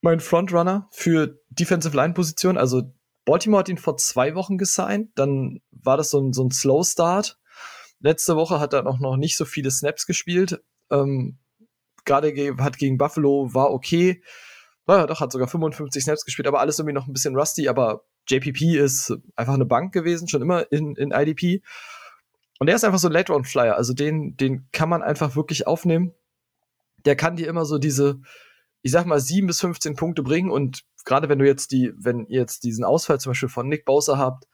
mein 0.01 0.21
Frontrunner 0.21 0.89
für 0.93 1.41
Defensive 1.51 1.97
Line 1.97 2.15
Position. 2.15 2.57
Also 2.57 2.95
Baltimore 3.25 3.61
hat 3.61 3.69
ihn 3.69 3.79
vor 3.79 3.97
zwei 3.97 4.35
Wochen 4.35 4.57
gesigned, 4.57 5.11
dann 5.17 5.61
war 5.71 5.97
das 5.97 6.11
so 6.11 6.21
ein, 6.21 6.33
so 6.33 6.45
ein 6.45 6.51
Slow 6.51 6.85
Start. 6.85 7.39
Letzte 7.99 8.37
Woche 8.37 8.61
hat 8.61 8.73
er 8.73 8.83
noch, 8.83 9.01
noch 9.01 9.17
nicht 9.17 9.37
so 9.37 9.45
viele 9.45 9.71
Snaps 9.71 10.07
gespielt. 10.07 10.63
Ähm, 10.91 11.39
Gerade 12.05 12.33
ge 12.33 12.57
hat 12.59 12.79
gegen 12.79 12.99
Buffalo 12.99 13.53
war 13.53 13.73
okay. 13.73 14.23
Naja, 14.87 15.07
doch, 15.09 15.21
hat 15.21 15.33
sogar 15.33 15.49
55 15.49 16.05
Snaps 16.05 16.25
gespielt, 16.25 16.47
aber 16.47 16.61
alles 16.61 16.79
irgendwie 16.79 16.95
noch 16.95 17.09
ein 17.09 17.13
bisschen 17.13 17.35
rusty, 17.35 17.69
aber 17.69 18.05
JPP 18.29 18.77
ist 18.77 19.17
einfach 19.37 19.55
eine 19.55 19.65
Bank 19.65 19.93
gewesen, 19.93 20.29
schon 20.29 20.43
immer 20.43 20.71
in, 20.73 20.97
in 20.97 21.11
IDP. 21.11 21.63
Und 22.59 22.67
der 22.67 22.77
ist 22.77 22.85
einfach 22.85 22.99
so 22.99 23.09
ein 23.09 23.13
Late-Round-Flyer. 23.13 23.77
Also 23.77 23.93
den, 23.93 24.37
den 24.37 24.69
kann 24.73 24.89
man 24.89 25.03
einfach 25.03 25.37
wirklich 25.37 25.67
aufnehmen. 25.67 26.13
Der 27.05 27.17
kann 27.17 27.37
dir 27.37 27.49
immer 27.49 27.65
so 27.65 27.79
diese, 27.79 28.21
ich 28.83 28.91
sag 28.93 29.07
mal, 29.07 29.21
sieben 29.21 29.47
bis 29.47 29.61
15 29.61 29.95
Punkte 29.95 30.23
bringen. 30.23 30.51
Und 30.51 30.85
gerade 31.05 31.29
wenn 31.29 31.39
du 31.39 31.47
jetzt 31.47 31.73
die, 31.73 31.93
wenn 31.97 32.27
ihr 32.27 32.41
jetzt 32.41 32.65
diesen 32.65 32.85
Ausfall 32.85 33.21
zum 33.21 33.31
Beispiel 33.31 33.49
von 33.49 33.69
Nick 33.69 33.85
Bowser 33.85 34.19
habt, 34.19 34.47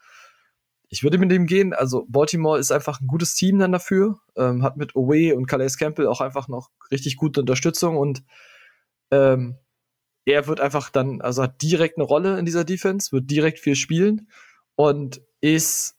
ich 0.88 1.02
würde 1.02 1.16
mit 1.16 1.30
dem 1.30 1.46
gehen. 1.46 1.72
Also 1.72 2.04
Baltimore 2.08 2.58
ist 2.58 2.70
einfach 2.70 3.00
ein 3.00 3.06
gutes 3.06 3.34
Team 3.34 3.58
dann 3.58 3.72
dafür. 3.72 4.18
Ähm, 4.36 4.62
hat 4.62 4.76
mit 4.76 4.94
Owe 4.94 5.34
und 5.34 5.46
Calais 5.46 5.78
Campbell 5.78 6.06
auch 6.06 6.20
einfach 6.20 6.48
noch 6.48 6.70
richtig 6.90 7.16
gute 7.16 7.40
Unterstützung 7.40 7.96
und 7.96 8.22
ähm, 9.10 9.56
er 10.24 10.46
wird 10.46 10.60
einfach 10.60 10.90
dann, 10.90 11.20
also 11.20 11.42
hat 11.42 11.62
direkt 11.62 11.98
eine 11.98 12.04
Rolle 12.04 12.38
in 12.38 12.44
dieser 12.44 12.64
Defense, 12.64 13.12
wird 13.12 13.30
direkt 13.30 13.58
viel 13.58 13.74
spielen 13.74 14.28
und 14.76 15.20
ist 15.40 15.96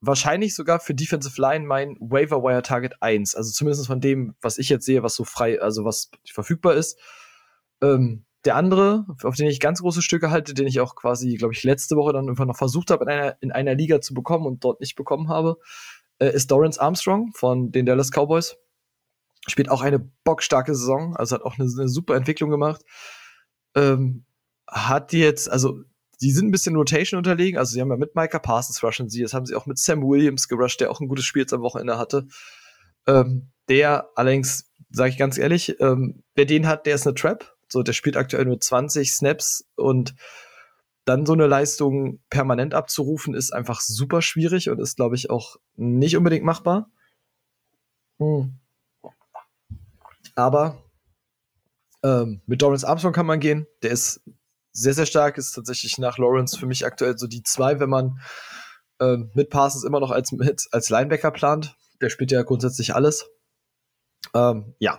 wahrscheinlich 0.00 0.54
sogar 0.54 0.80
für 0.80 0.94
Defensive 0.94 1.40
Line 1.40 1.64
mein 1.64 1.96
Waiver 2.00 2.42
Wire 2.42 2.62
Target 2.62 2.94
1. 3.00 3.34
Also 3.34 3.52
zumindest 3.52 3.86
von 3.86 4.00
dem, 4.00 4.34
was 4.40 4.58
ich 4.58 4.68
jetzt 4.68 4.84
sehe, 4.84 5.02
was 5.02 5.14
so 5.14 5.24
frei, 5.24 5.60
also 5.60 5.84
was 5.84 6.10
verfügbar 6.30 6.74
ist. 6.74 6.98
Ähm, 7.80 8.24
der 8.44 8.56
andere, 8.56 9.06
auf 9.22 9.36
den 9.36 9.46
ich 9.46 9.58
ganz 9.58 9.80
große 9.80 10.02
Stücke 10.02 10.30
halte, 10.30 10.52
den 10.52 10.66
ich 10.66 10.80
auch 10.80 10.96
quasi, 10.96 11.34
glaube 11.36 11.54
ich, 11.54 11.62
letzte 11.64 11.96
Woche 11.96 12.12
dann 12.12 12.28
einfach 12.28 12.44
noch 12.44 12.56
versucht 12.56 12.90
habe, 12.90 13.04
in 13.04 13.10
einer, 13.10 13.36
in 13.40 13.52
einer 13.52 13.74
Liga 13.74 14.00
zu 14.00 14.12
bekommen 14.12 14.44
und 14.46 14.62
dort 14.64 14.80
nicht 14.80 14.96
bekommen 14.96 15.28
habe, 15.28 15.56
äh, 16.18 16.30
ist 16.30 16.50
Dorrance 16.50 16.80
Armstrong 16.80 17.32
von 17.34 17.72
den 17.72 17.86
Dallas 17.86 18.10
Cowboys. 18.10 18.56
Spielt 19.46 19.70
auch 19.70 19.82
eine 19.82 19.98
bockstarke 19.98 20.74
Saison, 20.74 21.16
also 21.16 21.36
hat 21.36 21.42
auch 21.42 21.58
eine, 21.58 21.70
eine 21.70 21.88
super 21.88 22.16
Entwicklung 22.16 22.50
gemacht. 22.50 22.82
Ähm, 23.74 24.24
hat 24.66 25.12
jetzt, 25.12 25.50
also 25.50 25.80
die 26.20 26.30
sind 26.30 26.48
ein 26.48 26.52
bisschen 26.52 26.76
Rotation 26.76 27.18
unterlegen. 27.18 27.58
Also 27.58 27.74
sie 27.74 27.80
haben 27.80 27.90
ja 27.90 27.96
mit 27.96 28.14
Micah 28.14 28.38
Parsons 28.38 28.82
rushen 28.82 29.08
sie. 29.08 29.20
Jetzt 29.20 29.34
haben 29.34 29.46
sie 29.46 29.54
auch 29.54 29.66
mit 29.66 29.78
Sam 29.78 30.02
Williams 30.02 30.48
gerusht, 30.48 30.80
der 30.80 30.90
auch 30.90 31.00
ein 31.00 31.08
gutes 31.08 31.24
Spiel 31.24 31.42
jetzt 31.42 31.52
am 31.52 31.62
Wochenende 31.62 31.98
hatte. 31.98 32.26
Ähm, 33.06 33.50
der 33.68 34.08
allerdings, 34.14 34.70
sage 34.90 35.10
ich 35.10 35.18
ganz 35.18 35.38
ehrlich, 35.38 35.80
ähm, 35.80 36.22
wer 36.34 36.46
den 36.46 36.66
hat, 36.66 36.86
der 36.86 36.94
ist 36.94 37.06
eine 37.06 37.14
Trap. 37.14 37.54
So, 37.68 37.82
der 37.82 37.92
spielt 37.92 38.16
aktuell 38.16 38.44
nur 38.44 38.60
20 38.60 39.12
Snaps 39.12 39.66
und 39.74 40.14
dann 41.04 41.26
so 41.26 41.32
eine 41.34 41.46
Leistung 41.46 42.20
permanent 42.30 42.74
abzurufen, 42.74 43.34
ist 43.34 43.52
einfach 43.52 43.80
super 43.80 44.22
schwierig 44.22 44.70
und 44.70 44.80
ist, 44.80 44.96
glaube 44.96 45.16
ich, 45.16 45.28
auch 45.28 45.56
nicht 45.76 46.16
unbedingt 46.16 46.44
machbar. 46.44 46.90
Hm. 48.18 48.58
Aber 50.34 50.83
ähm, 52.04 52.42
mit 52.46 52.62
Dorrance 52.62 52.86
Armstrong 52.86 53.14
kann 53.14 53.26
man 53.26 53.40
gehen. 53.40 53.66
Der 53.82 53.90
ist 53.90 54.20
sehr, 54.72 54.92
sehr 54.92 55.06
stark, 55.06 55.38
ist 55.38 55.52
tatsächlich 55.52 55.98
nach 55.98 56.18
Lawrence 56.18 56.56
für 56.56 56.66
mich 56.66 56.84
aktuell 56.84 57.16
so 57.16 57.26
die 57.26 57.42
zwei, 57.42 57.80
wenn 57.80 57.88
man 57.88 58.20
ähm, 59.00 59.30
mit 59.34 59.50
Parsons 59.50 59.84
immer 59.84 60.00
noch 60.00 60.10
als, 60.10 60.30
mit, 60.30 60.68
als 60.70 60.90
Linebacker 60.90 61.30
plant. 61.30 61.76
Der 62.00 62.10
spielt 62.10 62.30
ja 62.30 62.42
grundsätzlich 62.42 62.94
alles. 62.94 63.26
Ähm, 64.34 64.74
ja, 64.78 64.98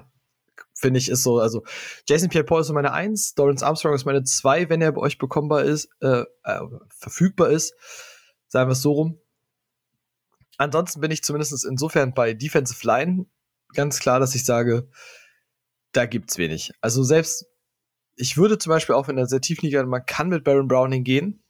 finde 0.73 0.99
ich, 0.99 1.09
ist 1.09 1.23
so, 1.23 1.39
also 1.39 1.63
Jason 2.07 2.29
Pierre-Paul 2.29 2.61
ist 2.61 2.67
so 2.67 2.73
meine 2.73 2.91
Eins, 2.91 3.35
Dorrance 3.35 3.65
Armstrong 3.65 3.93
ist 3.93 4.05
meine 4.05 4.23
Zwei, 4.23 4.69
wenn 4.69 4.81
er 4.81 4.91
bei 4.91 5.01
euch 5.01 5.17
bekommbar 5.17 5.63
ist, 5.63 5.89
äh, 6.01 6.23
äh, 6.43 6.61
verfügbar 6.89 7.49
ist. 7.49 7.75
Sagen 8.47 8.69
wir 8.69 8.73
es 8.73 8.81
so 8.81 8.93
rum. 8.93 9.19
Ansonsten 10.57 11.01
bin 11.01 11.11
ich 11.11 11.23
zumindest 11.23 11.65
insofern 11.65 12.13
bei 12.13 12.33
Defensive 12.33 12.85
Line 12.87 13.25
ganz 13.73 13.99
klar, 13.99 14.19
dass 14.19 14.35
ich 14.35 14.45
sage, 14.45 14.87
da 15.95 16.05
gibt's 16.05 16.38
wenig. 16.38 16.71
Also 16.81 17.03
selbst 17.03 17.45
ich 18.15 18.38
würde 18.38 18.58
zum 18.58 18.69
Beispiel 18.69 18.95
auch 18.95 19.10
in 19.10 19.17
der 19.17 19.27
sehr 19.27 19.41
tiefen 19.41 19.65
Liga, 19.65 19.84
man 19.84 20.05
kann 20.05 20.29
mit 20.29 20.43
Baron 20.43 20.67
Browning 20.67 21.03
gehen. 21.03 21.43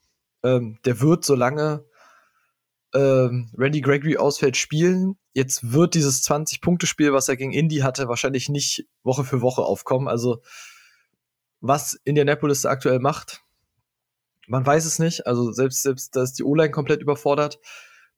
Ähm, 0.44 0.80
der 0.86 1.00
wird, 1.00 1.24
solange 1.24 1.86
ähm, 2.94 3.52
Randy 3.58 3.82
Gregory 3.82 4.18
ausfällt, 4.18 4.58
spielen. 4.58 5.18
Jetzt 5.34 5.72
wird 5.74 5.94
dieses 5.94 6.24
20-Punkte-Spiel, 6.24 7.14
was 7.14 7.30
er 7.30 7.38
gegen 7.38 7.52
Indy 7.52 7.78
hatte, 7.78 8.08
wahrscheinlich 8.08 8.50
nicht 8.50 8.88
Woche 9.04 9.24
für 9.24 9.42
Woche 9.42 9.64
aufkommen. 9.64 10.08
Also, 10.08 10.42
was 11.62 12.00
Indianapolis 12.04 12.66
aktuell 12.66 13.00
macht, 13.00 13.42
man 14.48 14.66
weiß 14.66 14.86
es 14.86 15.00
nicht. 15.00 15.28
Also, 15.28 15.52
selbst, 15.52 15.84
selbst 15.84 16.16
da 16.16 16.24
ist 16.24 16.34
die 16.34 16.44
O-Line 16.44 16.72
komplett 16.72 17.02
überfordert. 17.02 17.60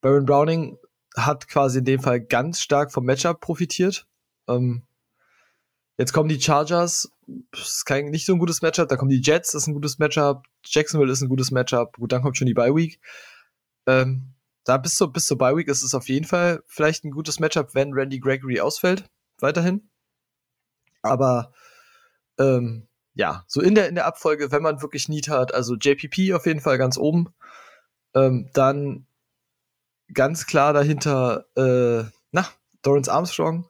Baron 0.02 0.26
Browning 0.26 0.78
hat 1.16 1.48
quasi 1.48 1.80
in 1.80 1.86
dem 1.86 2.00
Fall 2.00 2.22
ganz 2.22 2.62
stark 2.62 2.92
vom 2.92 3.06
Matchup 3.06 3.42
profitiert. 3.42 4.08
Ähm, 4.48 4.84
Jetzt 5.98 6.14
kommen 6.14 6.30
die 6.30 6.40
Chargers, 6.40 7.12
ist 7.54 7.86
kein, 7.86 8.06
nicht 8.06 8.26
so 8.26 8.34
ein 8.34 8.40
gutes 8.40 8.62
Matchup. 8.62 8.88
Da 8.88 8.98
kommen 8.98 9.10
die 9.10 9.22
Jets, 9.22 9.52
das 9.52 9.64
ist 9.64 9.68
ein 9.68 9.74
gutes 9.74 9.98
Matchup. 9.98 10.44
Jacksonville 10.64 11.12
ist 11.12 11.22
ein 11.22 11.30
gutes 11.30 11.50
Matchup. 11.50 11.98
Gut, 11.98 12.12
dann 12.12 12.22
kommt 12.22 12.38
schon 12.38 12.46
die 12.46 12.54
Bye 12.54 12.76
Week. 12.76 13.00
Ähm, 13.88 14.34
da 14.64 14.78
bis 14.78 14.96
zur, 14.96 15.12
bis 15.12 15.26
zur 15.26 15.38
Bye 15.38 15.56
Week 15.56 15.68
ist 15.68 15.82
es 15.82 15.96
auf 15.96 16.08
jeden 16.08 16.26
Fall 16.26 16.62
vielleicht 16.68 17.04
ein 17.04 17.12
gutes 17.12 17.40
Matchup, 17.40 17.74
wenn 17.74 17.94
Randy 17.94 18.20
Gregory 18.20 18.60
ausfällt, 18.60 19.10
weiterhin. 19.40 19.90
Aber 21.02 21.54
ähm, 22.38 22.88
ja, 23.16 23.44
so 23.48 23.62
in 23.62 23.74
der, 23.74 23.90
in 23.90 23.96
der 23.96 24.06
Abfolge, 24.06 24.52
wenn 24.52 24.62
man 24.62 24.82
wirklich 24.82 25.10
Need 25.10 25.30
hat, 25.30 25.54
also 25.54 25.76
JPP 25.76 26.34
auf 26.34 26.46
jeden 26.46 26.60
Fall 26.60 26.78
ganz 26.78 26.98
oben. 26.98 27.34
Ähm, 28.14 28.50
dann 28.54 29.08
ganz 30.14 30.46
klar 30.46 30.74
dahinter, 30.74 31.46
äh, 31.56 32.04
na, 32.32 32.48
Dorrance 32.84 33.12
Armstrong. 33.12 33.68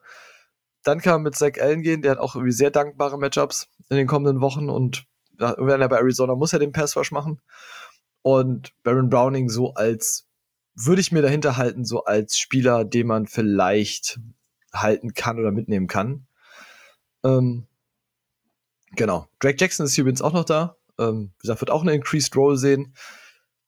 Dann 0.87 1.01
kann 1.01 1.15
man 1.15 1.23
mit 1.23 1.35
Zach 1.35 1.59
Allen 1.59 1.81
gehen, 1.81 2.01
der 2.01 2.11
hat 2.11 2.17
auch 2.17 2.35
irgendwie 2.35 2.53
sehr 2.53 2.71
dankbare 2.71 3.19
Matchups 3.19 3.67
in 3.89 3.97
den 3.97 4.07
kommenden 4.07 4.39
Wochen 4.39 4.69
und 4.69 5.05
wenn 5.37 5.81
er 5.81 5.89
bei 5.89 5.97
Arizona 5.97 6.33
muss 6.33 6.53
er 6.53 6.59
den 6.59 6.71
Passwash 6.71 7.11
machen. 7.11 7.41
Und 8.21 8.71
Baron 8.83 9.09
Browning 9.09 9.49
so 9.49 9.73
als, 9.73 10.29
würde 10.75 11.01
ich 11.01 11.11
mir 11.11 11.21
dahinter 11.21 11.57
halten, 11.57 11.83
so 11.83 12.05
als 12.05 12.37
Spieler, 12.37 12.85
den 12.85 13.05
man 13.05 13.27
vielleicht 13.27 14.17
halten 14.73 15.13
kann 15.13 15.37
oder 15.37 15.51
mitnehmen 15.51 15.87
kann. 15.87 16.25
Ähm, 17.21 17.67
genau. 18.95 19.27
Drake 19.39 19.57
Jackson 19.59 19.85
ist 19.85 19.97
übrigens 19.97 20.21
auch 20.21 20.33
noch 20.33 20.45
da. 20.45 20.77
Ähm, 20.97 21.33
wie 21.33 21.41
gesagt, 21.41 21.59
wird 21.59 21.71
auch 21.71 21.81
eine 21.81 21.95
Increased 21.95 22.33
Role 22.37 22.55
sehen. 22.55 22.95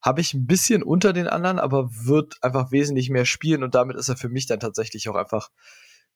Habe 0.02 0.22
ich 0.22 0.34
ein 0.34 0.48
bisschen 0.48 0.84
unter 0.84 1.12
den 1.12 1.28
anderen, 1.28 1.60
aber 1.60 1.90
wird 1.92 2.38
einfach 2.42 2.72
wesentlich 2.72 3.10
mehr 3.10 3.26
spielen 3.26 3.62
und 3.62 3.76
damit 3.76 3.98
ist 3.98 4.08
er 4.08 4.16
für 4.16 4.30
mich 4.30 4.48
dann 4.48 4.62
tatsächlich 4.62 5.10
auch 5.10 5.16
einfach 5.16 5.50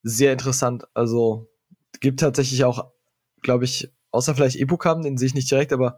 sehr 0.04 0.34
interessant. 0.34 0.86
Also 0.94 1.50
gibt 2.00 2.20
tatsächlich 2.20 2.64
auch, 2.66 2.92
glaube 3.42 3.66
ich, 3.66 3.92
außer 4.12 4.36
vielleicht 4.36 4.58
Epokam, 4.58 5.02
den 5.02 5.18
sehe 5.18 5.28
ich 5.28 5.34
nicht 5.34 5.50
direkt, 5.50 5.74
aber 5.74 5.98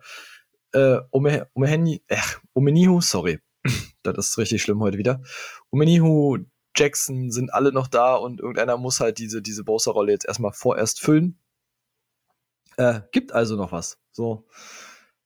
äh, 0.72 1.00
Omeheni, 1.12 2.04
äh, 2.08 2.18
Omenihu, 2.54 3.02
sorry, 3.02 3.40
das 4.04 4.30
ist 4.30 4.38
richtig 4.38 4.62
schlimm 4.62 4.82
heute 4.82 4.98
wieder. 4.98 5.22
Omenihu, 5.72 6.38
Jackson 6.76 7.32
sind 7.32 7.54
alle 7.54 7.72
noch 7.72 7.88
da 7.88 8.16
und 8.16 8.40
irgendeiner 8.40 8.78
muss 8.78 9.00
halt 9.00 9.18
diese, 9.18 9.42
diese 9.42 9.64
Bowser-Rolle 9.64 10.12
jetzt 10.12 10.26
erstmal 10.26 10.52
vorerst 10.52 11.00
füllen. 11.00 11.40
Äh, 12.78 13.02
gibt 13.12 13.32
also 13.32 13.56
noch 13.56 13.72
was. 13.72 13.98
So. 14.12 14.46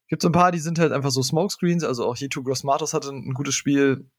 Gibt 0.07 0.21
so 0.21 0.29
ein 0.29 0.33
paar, 0.33 0.51
die 0.51 0.59
sind 0.59 0.79
halt 0.79 0.91
einfach 0.91 1.11
so 1.11 1.23
Smokescreens, 1.23 1.83
also 1.83 2.05
auch 2.05 2.17
Yitu 2.17 2.43
Grossmatos 2.43 2.93
hatte 2.93 3.09
ein 3.09 3.33
gutes 3.33 3.55
Spiel 3.55 4.09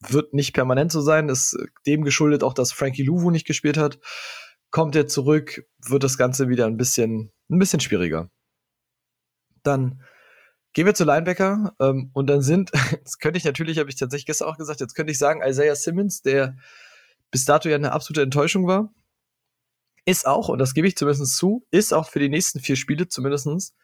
wird 0.00 0.34
nicht 0.34 0.52
permanent 0.52 0.92
so 0.92 1.00
sein. 1.00 1.28
Ist 1.28 1.56
dem 1.86 2.04
geschuldet 2.04 2.42
auch, 2.42 2.54
dass 2.54 2.72
Frankie 2.72 3.02
Louvu 3.02 3.30
nicht 3.30 3.46
gespielt 3.46 3.76
hat. 3.76 3.98
Kommt 4.70 4.96
er 4.96 5.06
zurück, 5.06 5.66
wird 5.86 6.04
das 6.04 6.16
Ganze 6.16 6.48
wieder 6.48 6.66
ein 6.66 6.76
bisschen, 6.76 7.32
ein 7.50 7.58
bisschen 7.58 7.80
schwieriger. 7.80 8.30
Dann 9.62 10.02
gehen 10.72 10.86
wir 10.86 10.94
zu 10.94 11.04
Linebacker 11.04 11.74
ähm, 11.80 12.10
und 12.12 12.28
dann 12.28 12.42
sind, 12.42 12.70
jetzt 12.92 13.20
könnte 13.20 13.38
ich 13.38 13.44
natürlich, 13.44 13.78
habe 13.78 13.90
ich 13.90 13.96
tatsächlich 13.96 14.26
gestern 14.26 14.48
auch 14.48 14.56
gesagt, 14.56 14.80
jetzt 14.80 14.94
könnte 14.94 15.12
ich 15.12 15.18
sagen, 15.18 15.42
Isaiah 15.42 15.74
Simmons, 15.74 16.22
der 16.22 16.56
bis 17.30 17.44
dato 17.44 17.68
ja 17.68 17.76
eine 17.76 17.92
absolute 17.92 18.22
Enttäuschung 18.22 18.66
war, 18.66 18.94
ist 20.04 20.26
auch, 20.26 20.48
und 20.48 20.58
das 20.58 20.74
gebe 20.74 20.86
ich 20.86 20.96
zumindest 20.96 21.36
zu, 21.36 21.66
ist 21.70 21.92
auch 21.92 22.08
für 22.08 22.20
die 22.20 22.28
nächsten 22.28 22.60
vier 22.60 22.76
Spiele 22.76 23.08
zumindestens 23.08 23.74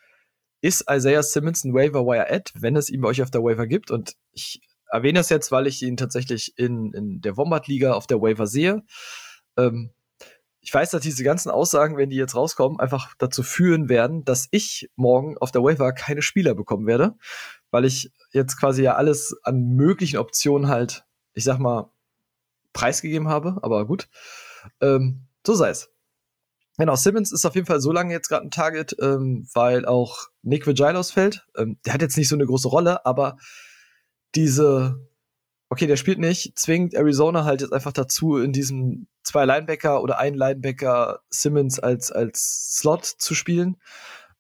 ist 0.61 0.85
Isaiah 0.91 1.23
Simmons 1.23 1.65
ein 1.65 1.75
Waiver 1.75 2.07
Wire 2.07 2.31
Ad, 2.31 2.53
wenn 2.55 2.77
es 2.77 2.91
ihn 2.91 3.01
bei 3.01 3.09
euch 3.09 3.23
auf 3.23 3.31
der 3.31 3.43
Waiver 3.43 3.67
gibt. 3.67 3.91
Und 3.91 4.17
ich 4.33 4.61
erwähne 4.91 5.21
das 5.21 5.29
jetzt, 5.29 5.53
weil 5.53 5.67
ich 5.67 5.83
ihn 5.83 5.97
tatsächlich 5.97 6.57
in, 6.59 6.93
in 6.93 7.21
der 7.21 7.37
Wombat-Liga 7.37 7.93
auf 7.93 8.07
der 8.07 8.21
Waiver 8.21 8.47
sehe. 8.47 8.83
Ähm, 9.57 9.91
ich 10.61 10.75
weiß, 10.75 10.91
dass 10.91 11.03
diese 11.03 11.23
ganzen 11.23 11.51
Aussagen, 11.51 11.97
wenn 11.97 12.11
die 12.11 12.17
jetzt 12.17 12.35
rauskommen, 12.35 12.81
einfach 12.81 13.15
dazu 13.19 13.45
führen 13.45 13.89
werden, 13.89 14.25
dass 14.25 14.49
ich 14.51 14.91
morgen 14.97 15.39
auf 15.39 15.53
der 15.53 15.63
Waiver 15.63 15.93
keine 15.93 16.23
Spieler 16.23 16.55
bekommen 16.55 16.89
werde, 16.89 17.15
weil 17.71 17.85
ich 17.85 18.11
jetzt 18.33 18.59
quasi 18.59 18.83
ja 18.83 18.97
alles 18.97 19.37
an 19.45 19.77
möglichen 19.77 20.19
Optionen 20.19 20.69
halt, 20.69 21.05
ich 21.35 21.45
sag 21.45 21.59
mal, 21.59 21.93
preisgegeben 22.73 23.29
habe, 23.29 23.59
aber 23.63 23.87
gut. 23.87 24.09
Ähm, 24.81 25.29
so 25.47 25.55
sei 25.55 25.71
es. 25.71 25.89
Genau, 26.79 26.97
Simmons 26.97 27.33
ist 27.33 27.47
auf 27.47 27.55
jeden 27.55 27.67
Fall 27.67 27.81
so 27.81 27.93
lange 27.93 28.13
jetzt 28.13 28.29
gerade 28.29 28.47
ein 28.47 28.51
Target, 28.51 28.97
ähm, 29.01 29.49
weil 29.55 29.87
auch 29.87 30.29
Nick 30.43 30.67
Vigil 30.67 30.97
ausfällt. 30.97 31.47
Ähm, 31.57 31.79
der 31.87 31.95
hat 31.95 32.03
jetzt 32.03 32.19
nicht 32.19 32.29
so 32.29 32.35
eine 32.35 32.45
große 32.45 32.69
Rolle, 32.69 33.07
aber 33.07 33.39
diese, 34.37 35.01
okay, 35.69 35.87
der 35.87 35.97
spielt 35.97 36.19
nicht, 36.19 36.59
zwingt 36.59 36.95
Arizona 36.95 37.45
halt 37.45 37.63
jetzt 37.63 37.73
einfach 37.73 37.93
dazu, 37.93 38.37
in 38.37 38.53
diesem 38.53 39.09
zwei 39.23 39.45
Linebacker 39.45 40.03
oder 40.03 40.19
ein 40.19 40.35
Linebacker 40.35 41.21
Simmons 41.31 41.81
als, 41.81 42.13
als 42.13 42.77
Slot 42.77 43.05
zu 43.05 43.35
spielen. 43.35 43.77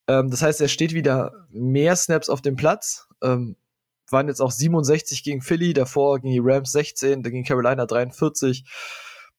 Ähm, 0.06 0.30
das 0.30 0.42
heißt, 0.42 0.60
er 0.60 0.68
steht 0.68 0.94
wieder 0.94 1.46
mehr 1.50 1.96
Snaps 1.96 2.28
auf 2.28 2.42
dem 2.42 2.56
Platz. 2.56 3.08
Ähm, 3.22 3.56
waren 4.08 4.28
jetzt 4.28 4.40
auch 4.40 4.52
67 4.52 5.24
gegen 5.24 5.42
Philly, 5.42 5.72
davor 5.72 6.20
gegen 6.20 6.32
die 6.32 6.40
Rams 6.42 6.70
16, 6.72 7.22
dann 7.22 7.32
gegen 7.32 7.44
Carolina 7.44 7.86
43, 7.86 8.64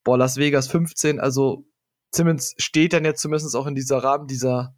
boah, 0.04 0.18
Las 0.18 0.36
Vegas 0.36 0.68
15. 0.68 1.22
Also 1.22 1.66
Simmons 2.14 2.54
steht 2.58 2.94
dann 2.94 3.06
jetzt 3.06 3.22
zumindest 3.22 3.56
auch 3.56 3.68
in 3.68 3.76
dieser 3.76 4.00
Rahmen 4.00 4.28
dieser, 4.28 4.76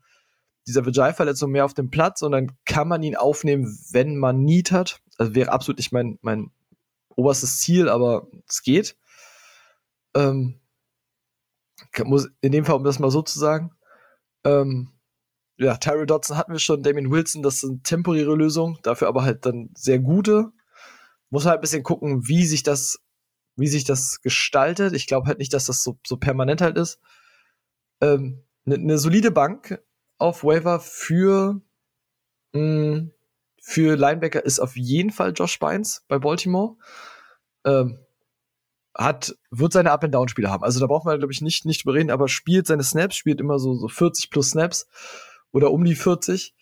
dieser 0.68 0.86
Vagina-Verletzung 0.86 1.52
mehr 1.52 1.66
auf 1.66 1.74
dem 1.74 1.90
Platz 1.90 2.22
und 2.22 2.32
dann 2.32 2.52
kann 2.66 2.88
man 2.88 3.04
ihn 3.04 3.16
aufnehmen, 3.16 3.80
wenn 3.92 4.18
man 4.18 4.44
Need 4.44 4.72
hat 4.72 5.02
also 5.20 5.36
wäre 5.36 5.52
absolut 5.52 5.78
nicht 5.78 5.92
mein, 5.92 6.18
mein 6.22 6.52
oberstes 7.10 7.60
Ziel, 7.60 7.90
aber 7.90 8.28
es 8.48 8.64
geht. 8.64 8.98
Ähm, 10.16 10.60
muss 12.06 12.30
in 12.42 12.54
dem 12.54 12.66
Fall, 12.66 12.78
um 12.78 12.84
das 12.84 13.00
mal 13.00 13.12
so 13.12 13.22
zu 13.22 13.38
sagen, 13.38 13.72
ähm, 14.46 14.94
ja, 15.58 15.76
Tyrell 15.76 16.06
Dodson 16.06 16.38
hatten 16.38 16.54
wir 16.54 16.60
schon, 16.60 16.84
Damien 16.84 17.12
Wilson, 17.12 17.44
das 17.44 17.60
sind 17.60 17.84
temporäre 17.84 18.34
Lösungen, 18.34 18.80
dafür 18.82 19.10
aber 19.10 19.24
halt 19.24 19.46
dann 19.46 19.72
sehr 19.76 20.00
gute. 20.00 20.54
Muss 21.30 21.46
halt 21.46 21.60
ein 21.60 21.62
bisschen 21.62 21.84
gucken, 21.84 22.28
wie 22.28 22.46
sich 22.46 22.64
das 22.64 23.04
wie 23.58 23.68
sich 23.68 23.84
das 23.84 24.22
gestaltet. 24.22 24.94
Ich 24.94 25.06
glaube 25.06 25.28
halt 25.28 25.38
nicht, 25.38 25.54
dass 25.54 25.66
das 25.66 25.84
so, 25.84 26.00
so 26.08 26.16
permanent 26.16 26.62
halt 26.62 26.78
ist. 26.78 27.02
Eine 28.00 28.14
ähm, 28.14 28.44
ne, 28.64 28.78
ne 28.78 28.98
solide 28.98 29.32
Bank 29.32 29.84
auf 30.20 30.44
Waiver 30.44 30.80
für, 30.80 31.62
mh, 32.54 32.62
mm, 32.62 33.12
für 33.62 33.96
Linebacker 33.96 34.46
ist 34.46 34.60
auf 34.60 34.76
jeden 34.76 35.12
Fall 35.12 35.34
Josh 35.36 35.60
Bynes 35.60 36.04
bei 36.08 36.20
Baltimore. 36.20 36.76
Ähm, 37.66 38.00
hat, 38.96 39.36
wird 39.52 39.74
seine 39.74 39.92
Up-and-Down-Spiele 39.92 40.50
haben. 40.50 40.64
Also 40.64 40.80
da 40.80 40.88
braucht 40.88 41.06
man, 41.06 41.18
glaube 41.20 41.32
ich, 41.32 41.42
nicht, 41.42 41.66
nicht 41.66 41.84
drüber 41.84 41.94
reden, 41.94 42.12
aber 42.12 42.28
spielt 42.28 42.68
seine 42.68 42.84
Snaps, 42.84 43.16
spielt 43.16 43.40
immer 43.40 43.60
so, 43.60 43.76
so 43.76 43.88
40 43.88 44.30
plus 44.30 44.52
Snaps 44.52 44.88
oder 45.52 45.72
um 45.72 45.84
die 45.86 45.96
40. 45.96 46.56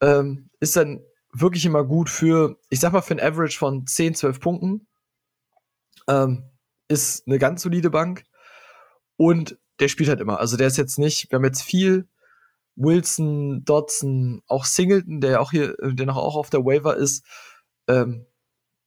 Ähm, 0.00 0.50
ist 0.60 0.76
dann 0.76 1.02
wirklich 1.32 1.64
immer 1.64 1.84
gut 1.84 2.08
für, 2.08 2.58
ich 2.68 2.80
sag 2.80 2.92
mal, 2.92 3.02
für 3.02 3.14
ein 3.14 3.20
Average 3.20 3.58
von 3.58 3.86
10, 3.86 4.14
12 4.14 4.40
Punkten. 4.40 4.86
Ähm, 6.08 6.44
ist 6.88 7.26
eine 7.26 7.38
ganz 7.38 7.62
solide 7.62 7.90
Bank. 7.90 8.24
Und 9.16 9.58
der 9.80 9.88
spielt 9.88 10.08
halt 10.08 10.20
immer. 10.20 10.38
Also 10.40 10.56
der 10.56 10.66
ist 10.66 10.76
jetzt 10.76 10.98
nicht, 10.98 11.30
wir 11.30 11.36
haben 11.36 11.44
jetzt 11.44 11.62
viel 11.62 12.08
Wilson, 12.76 13.64
Dodson, 13.64 14.42
auch 14.46 14.64
Singleton, 14.64 15.20
der 15.20 15.40
auch 15.40 15.50
hier, 15.50 15.76
der 15.82 16.06
noch 16.06 16.16
auch 16.16 16.36
auf 16.36 16.50
der 16.50 16.64
Waiver 16.64 16.96
ist. 16.96 17.24
Ähm, 17.88 18.26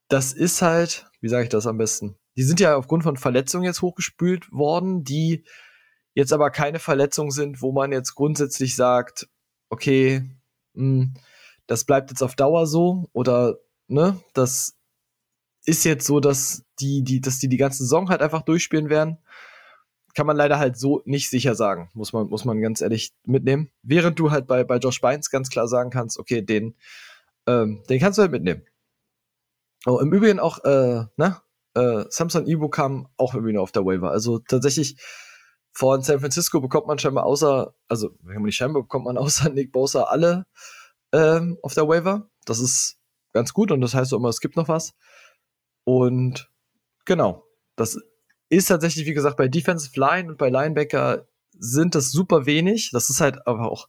das 0.07 0.33
ist 0.33 0.61
halt, 0.61 1.09
wie 1.21 1.29
sage 1.29 1.43
ich 1.43 1.49
das 1.49 1.67
am 1.67 1.77
besten? 1.77 2.17
Die 2.35 2.43
sind 2.43 2.59
ja 2.59 2.75
aufgrund 2.75 3.03
von 3.03 3.17
Verletzungen 3.17 3.65
jetzt 3.65 3.81
hochgespült 3.81 4.51
worden, 4.51 5.03
die 5.03 5.43
jetzt 6.13 6.33
aber 6.33 6.51
keine 6.51 6.79
Verletzungen 6.79 7.31
sind, 7.31 7.61
wo 7.61 7.71
man 7.71 7.91
jetzt 7.91 8.15
grundsätzlich 8.15 8.75
sagt, 8.75 9.27
okay, 9.69 10.23
mh, 10.73 11.01
hm, 11.01 11.13
das 11.67 11.85
bleibt 11.85 12.09
jetzt 12.09 12.21
auf 12.21 12.35
Dauer 12.35 12.67
so 12.67 13.09
oder 13.13 13.57
ne, 13.87 14.19
das 14.33 14.75
ist 15.65 15.85
jetzt 15.85 16.05
so, 16.05 16.19
dass 16.19 16.65
die, 16.79 17.03
die, 17.03 17.21
dass 17.21 17.39
die 17.39 17.47
die 17.47 17.57
ganze 17.57 17.83
Saison 17.83 18.09
halt 18.09 18.21
einfach 18.21 18.41
durchspielen 18.41 18.89
werden. 18.89 19.17
Kann 20.15 20.27
man 20.27 20.37
leider 20.37 20.59
halt 20.59 20.77
so 20.77 21.01
nicht 21.05 21.29
sicher 21.29 21.55
sagen, 21.55 21.89
muss 21.93 22.13
man, 22.13 22.27
muss 22.27 22.45
man 22.45 22.61
ganz 22.61 22.81
ehrlich 22.81 23.13
mitnehmen. 23.25 23.71
Während 23.81 24.19
du 24.19 24.31
halt 24.31 24.47
bei, 24.47 24.63
bei 24.63 24.77
Josh 24.77 25.01
Bynes 25.01 25.29
ganz 25.29 25.49
klar 25.49 25.67
sagen 25.67 25.89
kannst, 25.89 26.19
okay, 26.19 26.41
den, 26.41 26.75
ähm, 27.47 27.83
den 27.89 27.99
kannst 27.99 28.17
du 28.17 28.21
halt 28.21 28.31
mitnehmen. 28.31 28.63
Oh, 29.85 29.99
im 29.99 30.13
Übrigen 30.13 30.39
auch, 30.39 30.63
äh, 30.63 31.05
ne, 31.17 31.41
äh, 31.75 32.05
Samsung 32.09 32.45
Ibo 32.45 32.69
kam 32.69 33.07
auch 33.17 33.33
irgendwie 33.33 33.53
nur 33.53 33.63
auf 33.63 33.71
der 33.71 33.85
Waiver. 33.85 34.11
Also 34.11 34.39
tatsächlich 34.39 34.97
von 35.73 36.03
San 36.03 36.19
Francisco 36.19 36.61
bekommt 36.61 36.87
man 36.87 36.99
scheinbar 36.99 37.25
außer, 37.25 37.73
also 37.87 38.11
wenn 38.21 38.35
man 38.35 38.43
nicht 38.43 38.55
scheinbar 38.55 38.83
bekommt 38.83 39.05
man 39.05 39.17
außer 39.19 39.49
Nick 39.49 39.71
Bosa 39.71 40.03
alle 40.03 40.45
ähm, 41.11 41.57
auf 41.63 41.73
der 41.73 41.87
Waiver. 41.87 42.29
Das 42.45 42.59
ist 42.59 42.99
ganz 43.33 43.53
gut 43.53 43.71
und 43.71 43.81
das 43.81 43.93
heißt 43.95 44.13
auch 44.13 44.17
immer, 44.17 44.29
es 44.29 44.39
gibt 44.39 44.55
noch 44.55 44.67
was. 44.67 44.93
Und 45.85 46.51
genau, 47.05 47.45
das 47.75 47.99
ist 48.55 48.67
tatsächlich, 48.67 49.05
wie 49.05 49.13
gesagt, 49.13 49.37
bei 49.37 49.47
Defensive 49.47 49.99
Line 49.99 50.29
und 50.29 50.37
bei 50.37 50.49
Linebacker 50.49 51.27
sind 51.57 51.95
das 51.95 52.11
super 52.11 52.45
wenig. 52.45 52.91
Das 52.91 53.09
ist 53.09 53.21
halt 53.21 53.45
aber 53.47 53.71
auch, 53.71 53.87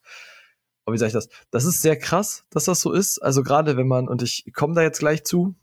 wie 0.88 0.98
sage 0.98 1.08
ich 1.08 1.14
das? 1.14 1.28
Das 1.50 1.64
ist 1.64 1.82
sehr 1.82 1.98
krass, 1.98 2.44
dass 2.50 2.64
das 2.64 2.80
so 2.80 2.92
ist. 2.92 3.18
Also 3.18 3.42
gerade 3.42 3.76
wenn 3.76 3.88
man, 3.88 4.08
und 4.08 4.22
ich 4.22 4.50
komme 4.54 4.74
da 4.74 4.82
jetzt 4.82 4.98
gleich 4.98 5.24
zu, 5.24 5.54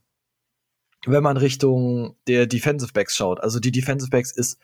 wenn 1.06 1.24
man 1.24 1.38
Richtung 1.38 2.18
der 2.28 2.48
Defensive 2.48 2.94
Backs 2.94 3.16
schaut. 3.16 3.40
Also 3.42 3.60
die 3.60 3.72
Defensive 3.72 4.10
Backs 4.10 4.32
ist 4.32 4.60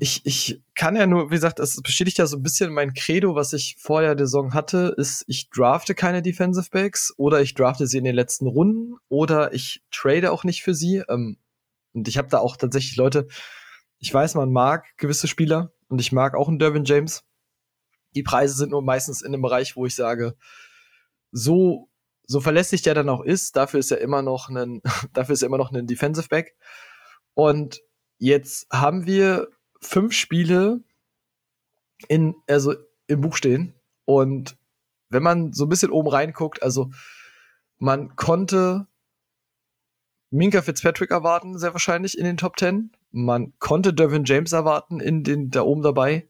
ich, 0.00 0.20
ich 0.26 0.62
kann 0.74 0.96
ja 0.96 1.06
nur, 1.06 1.30
wie 1.30 1.34
gesagt, 1.34 1.58
das 1.60 1.80
bestätigt 1.80 2.18
ja 2.18 2.26
so 2.26 2.36
ein 2.36 2.42
bisschen 2.42 2.74
mein 2.74 2.92
Credo, 2.92 3.34
was 3.34 3.54
ich 3.54 3.76
vorher 3.78 4.14
der 4.14 4.26
Saison 4.26 4.52
hatte, 4.52 4.94
ist, 4.98 5.24
ich 5.28 5.48
drafte 5.48 5.94
keine 5.94 6.20
Defensive 6.20 6.68
Backs 6.70 7.14
oder 7.16 7.40
ich 7.40 7.54
drafte 7.54 7.86
sie 7.86 7.96
in 7.96 8.04
den 8.04 8.14
letzten 8.14 8.46
Runden 8.46 8.96
oder 9.08 9.54
ich 9.54 9.82
trade 9.90 10.30
auch 10.30 10.44
nicht 10.44 10.62
für 10.62 10.74
sie. 10.74 11.02
Ähm, 11.08 11.38
und 11.96 12.08
ich 12.08 12.18
habe 12.18 12.28
da 12.28 12.38
auch 12.38 12.56
tatsächlich 12.56 12.96
Leute, 12.96 13.26
ich 13.98 14.12
weiß, 14.12 14.34
man 14.34 14.52
mag 14.52 14.84
gewisse 14.96 15.26
Spieler 15.26 15.72
und 15.88 16.00
ich 16.00 16.12
mag 16.12 16.34
auch 16.34 16.48
einen 16.48 16.58
Dervin 16.58 16.84
James. 16.84 17.24
Die 18.14 18.22
Preise 18.22 18.54
sind 18.54 18.70
nur 18.70 18.82
meistens 18.82 19.22
in 19.22 19.32
dem 19.32 19.42
Bereich, 19.42 19.76
wo 19.76 19.86
ich 19.86 19.94
sage, 19.94 20.36
so, 21.32 21.88
so 22.26 22.40
verlässlich 22.40 22.82
der 22.82 22.94
dann 22.94 23.08
auch 23.08 23.22
ist, 23.22 23.56
dafür 23.56 23.80
ist 23.80 23.90
er 23.90 24.00
immer 24.00 24.22
noch 24.22 24.48
ein, 24.48 24.80
dafür 25.12 25.32
ist 25.32 25.42
er 25.42 25.46
immer 25.46 25.58
noch 25.58 25.72
ein 25.72 25.86
Defensive 25.86 26.28
Back. 26.28 26.54
Und 27.34 27.80
Jetzt 28.18 28.66
haben 28.72 29.06
wir 29.06 29.48
fünf 29.80 30.12
Spiele 30.14 30.80
in, 32.08 32.34
also 32.46 32.74
im 33.06 33.20
Buch 33.20 33.36
stehen. 33.36 33.74
Und 34.04 34.56
wenn 35.10 35.22
man 35.22 35.52
so 35.52 35.66
ein 35.66 35.68
bisschen 35.68 35.90
oben 35.90 36.08
reinguckt, 36.08 36.62
also 36.62 36.90
man 37.78 38.16
konnte 38.16 38.86
Minka 40.36 40.62
Fitzpatrick 40.62 41.10
erwarten, 41.10 41.58
sehr 41.58 41.72
wahrscheinlich 41.72 42.18
in 42.18 42.24
den 42.24 42.36
Top 42.36 42.58
10. 42.58 42.92
Man 43.10 43.54
konnte 43.58 43.94
Dervin 43.94 44.24
James 44.24 44.52
erwarten, 44.52 45.00
in 45.00 45.24
den, 45.24 45.50
da 45.50 45.62
oben 45.62 45.82
dabei. 45.82 46.28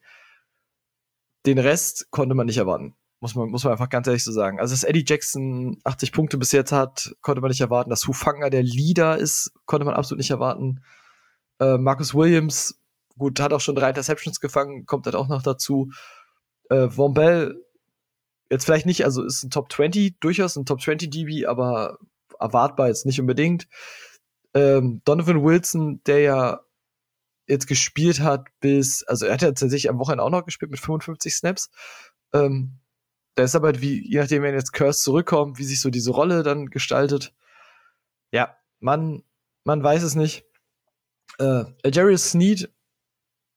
Den 1.45 1.59
Rest 1.59 2.11
konnte 2.11 2.35
man 2.35 2.47
nicht 2.47 2.59
erwarten. 2.59 2.95
Muss 3.21 3.35
man, 3.35 3.49
muss 3.49 3.65
man 3.65 3.73
einfach 3.73 3.89
ganz 3.89 4.07
ehrlich 4.07 4.25
so 4.25 4.33
sagen. 4.33 4.61
Also, 4.61 4.75
dass 4.75 4.85
Eddie 4.85 5.05
Jackson 5.07 5.79
80 5.85 6.13
Punkte 6.13 6.39
bis 6.39 6.53
jetzt 6.53 6.73
hat, 6.73 7.15
konnte 7.23 7.41
man 7.41 7.51
nicht 7.51 7.61
erwarten. 7.61 7.91
Dass 7.91 8.07
Hufanga 8.07 8.51
der 8.51 8.63
Leader 8.63 9.17
ist, 9.17 9.53
konnte 9.65 9.85
man 9.85 9.95
absolut 9.95 10.19
nicht 10.19 10.31
erwarten. 10.31 10.83
Äh, 11.59 11.79
Marcus 11.79 12.15
Williams, 12.15 12.79
gut, 13.19 13.41
hat 13.41 13.53
auch 13.53 13.61
schon 13.61 13.75
drei 13.75 13.89
Interceptions 13.89 14.41
gefangen, 14.41 14.87
kommt 14.87 15.07
halt 15.07 15.17
auch 15.17 15.29
noch 15.29 15.43
dazu. 15.43 15.91
Äh, 16.69 16.91
Von 16.91 17.15
Bell, 17.15 17.57
jetzt 18.51 18.65
vielleicht 18.65 18.87
nicht, 18.87 19.05
also 19.05 19.25
ist 19.25 19.43
ein 19.43 19.51
Top 19.51 19.73
20, 19.73 20.21
durchaus 20.21 20.57
ein 20.57 20.67
Top 20.67 20.81
20 20.81 21.11
DB, 21.11 21.47
aber 21.47 21.99
erwartbar 22.41 22.89
jetzt 22.89 23.07
nicht 23.07 23.21
unbedingt. 23.21 23.69
Ähm, 24.55 25.03
Donovan 25.05 25.45
Wilson, 25.45 26.03
der 26.05 26.21
ja 26.21 26.61
jetzt 27.47 27.67
gespielt 27.67 28.21
hat 28.21 28.47
bis, 28.61 29.05
also 29.05 29.27
er 29.27 29.35
hat 29.35 29.43
ja 29.43 29.49
tatsächlich 29.49 29.89
am 29.89 29.99
Wochenende 29.99 30.25
auch 30.25 30.31
noch 30.31 30.45
gespielt 30.45 30.71
mit 30.71 30.81
55 30.81 31.35
Snaps. 31.35 31.71
Ähm, 32.33 32.79
da 33.35 33.45
ist 33.45 33.55
aber, 33.55 33.67
halt 33.69 33.83
wie, 33.83 34.03
je 34.09 34.19
nachdem, 34.19 34.43
wenn 34.43 34.55
jetzt 34.55 34.73
Curse 34.73 35.03
zurückkommt, 35.03 35.59
wie 35.59 35.65
sich 35.65 35.81
so 35.81 35.91
diese 35.91 36.11
Rolle 36.11 36.43
dann 36.43 36.71
gestaltet. 36.71 37.35
Ja, 38.33 38.57
man, 38.81 39.23
man 39.65 39.83
weiß 39.83 40.03
es 40.03 40.15
nicht. 40.15 40.45
Äh, 41.39 41.65
Jarius 41.85 42.31
Sneed, 42.31 42.73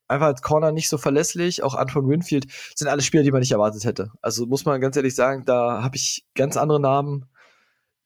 einfach 0.09 0.27
als 0.27 0.41
Corner 0.41 0.71
nicht 0.73 0.89
so 0.89 0.97
verlässlich. 0.97 1.63
Auch 1.63 1.75
Anton 1.75 2.09
Winfield 2.09 2.51
sind 2.75 2.89
alle 2.89 3.01
Spieler, 3.01 3.23
die 3.23 3.31
man 3.31 3.39
nicht 3.39 3.53
erwartet 3.53 3.85
hätte. 3.85 4.11
Also 4.21 4.45
muss 4.45 4.65
man 4.65 4.81
ganz 4.81 4.97
ehrlich 4.97 5.15
sagen, 5.15 5.45
da 5.45 5.81
habe 5.81 5.95
ich 5.95 6.27
ganz 6.35 6.57
andere 6.57 6.81
Namen 6.81 7.28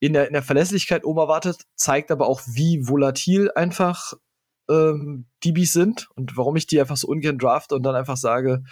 in 0.03 0.11
der, 0.11 0.27
in 0.27 0.33
der 0.33 0.43
Verlässlichkeit 0.43 1.05
oben 1.05 1.19
erwartet, 1.19 1.63
zeigt 1.75 2.11
aber 2.11 2.27
auch, 2.27 2.41
wie 2.45 2.89
volatil 2.89 3.49
einfach 3.55 4.11
ähm, 4.69 5.27
DBs 5.45 5.71
sind 5.71 6.09
und 6.15 6.35
warum 6.35 6.57
ich 6.57 6.67
die 6.67 6.81
einfach 6.81 6.97
so 6.97 7.07
ungern 7.07 7.37
drafte 7.37 7.73
und 7.73 7.83
dann 7.83 7.95
einfach 7.95 8.17
sage, 8.17 8.65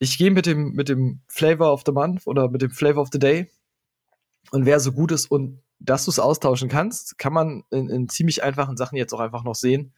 ich 0.00 0.18
gehe 0.18 0.32
mit 0.32 0.46
dem, 0.46 0.72
mit 0.72 0.88
dem 0.88 1.22
Flavor 1.28 1.72
of 1.72 1.84
the 1.86 1.92
Month 1.92 2.26
oder 2.26 2.48
mit 2.48 2.60
dem 2.60 2.72
Flavor 2.72 3.02
of 3.02 3.10
the 3.12 3.20
Day 3.20 3.48
und 4.50 4.66
wer 4.66 4.80
so 4.80 4.90
gut 4.90 5.12
ist 5.12 5.30
und 5.30 5.62
dass 5.78 6.06
du 6.06 6.10
es 6.10 6.18
austauschen 6.18 6.68
kannst, 6.68 7.18
kann 7.18 7.32
man 7.32 7.62
in, 7.70 7.88
in, 7.88 8.08
ziemlich 8.08 8.42
einfachen 8.42 8.76
Sachen 8.76 8.96
jetzt 8.96 9.12
auch 9.12 9.20
einfach 9.20 9.44
noch 9.44 9.54
sehen. 9.54 9.94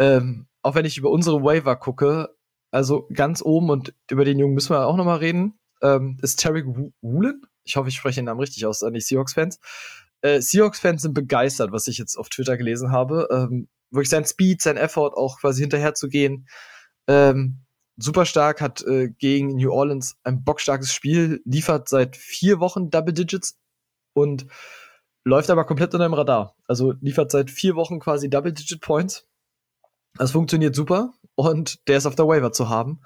Ähm, 0.00 0.48
auch 0.62 0.74
wenn 0.74 0.84
ich 0.84 0.98
über 0.98 1.10
unsere 1.10 1.44
Waiver 1.44 1.76
gucke, 1.76 2.34
also 2.72 3.06
ganz 3.12 3.40
oben 3.40 3.70
und 3.70 3.94
über 4.10 4.24
den 4.24 4.40
Jungen 4.40 4.54
müssen 4.54 4.74
wir 4.74 4.84
auch 4.84 4.96
noch 4.96 5.04
mal 5.04 5.18
reden, 5.18 5.60
ähm, 5.80 6.18
ist 6.22 6.40
Terry 6.40 6.64
Woolen. 6.66 7.42
Ich 7.70 7.76
hoffe, 7.76 7.88
ich 7.88 7.96
spreche 7.96 8.16
den 8.16 8.26
Namen 8.26 8.40
richtig 8.40 8.66
aus 8.66 8.82
an 8.82 8.94
die 8.94 9.00
Seahawks-Fans. 9.00 9.60
Äh, 10.22 10.40
Seahawks-Fans 10.40 11.02
sind 11.02 11.14
begeistert, 11.14 11.72
was 11.72 11.86
ich 11.86 11.98
jetzt 11.98 12.16
auf 12.16 12.28
Twitter 12.28 12.56
gelesen 12.56 12.90
habe. 12.90 13.28
Ähm, 13.30 13.68
wirklich 13.90 14.10
sein 14.10 14.24
Speed, 14.24 14.60
sein 14.60 14.76
Effort 14.76 15.14
auch 15.14 15.40
quasi 15.40 15.62
hinterher 15.62 15.94
zu 15.94 16.08
gehen. 16.08 16.48
Ähm, 17.06 17.60
super 17.96 18.26
stark, 18.26 18.60
hat 18.60 18.82
äh, 18.82 19.10
gegen 19.10 19.56
New 19.56 19.72
Orleans 19.72 20.16
ein 20.24 20.42
bockstarkes 20.42 20.92
Spiel, 20.92 21.40
liefert 21.44 21.88
seit 21.88 22.16
vier 22.16 22.58
Wochen 22.58 22.90
Double 22.90 23.14
Digits 23.14 23.58
und 24.12 24.46
läuft 25.24 25.50
aber 25.50 25.64
komplett 25.64 25.94
unter 25.94 26.08
dem 26.08 26.14
Radar. 26.14 26.56
Also 26.66 26.94
liefert 27.00 27.30
seit 27.30 27.50
vier 27.50 27.76
Wochen 27.76 28.00
quasi 28.00 28.28
Double-Digit 28.28 28.80
Points. 28.80 29.28
Das 30.14 30.32
funktioniert 30.32 30.74
super 30.74 31.12
und 31.36 31.86
der 31.88 31.98
ist 31.98 32.06
auf 32.06 32.16
der 32.16 32.26
Waiver 32.26 32.52
zu 32.52 32.68
haben. 32.68 33.00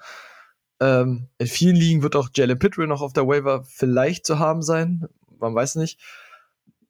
Ähm, 0.79 1.29
in 1.37 1.47
vielen 1.47 1.75
Ligen 1.75 2.03
wird 2.03 2.15
auch 2.15 2.29
Jalen 2.33 2.59
Pittman 2.59 2.89
noch 2.89 3.01
auf 3.01 3.13
der 3.13 3.27
Waiver 3.27 3.63
vielleicht 3.63 4.25
zu 4.25 4.39
haben 4.39 4.61
sein. 4.61 5.07
Man 5.39 5.55
weiß 5.55 5.75
nicht. 5.75 5.99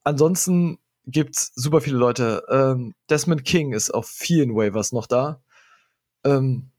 Ansonsten 0.03 0.79
gibt's 1.05 1.51
super 1.55 1.81
viele 1.81 1.97
Leute. 1.97 2.43
Ähm, 2.49 2.95
Desmond 3.09 3.45
King 3.45 3.73
ist 3.73 3.91
auf 3.91 4.07
vielen 4.07 4.55
Waivers 4.55 4.91
noch 4.91 5.07
da. 5.07 5.41
Ähm, 6.23 6.71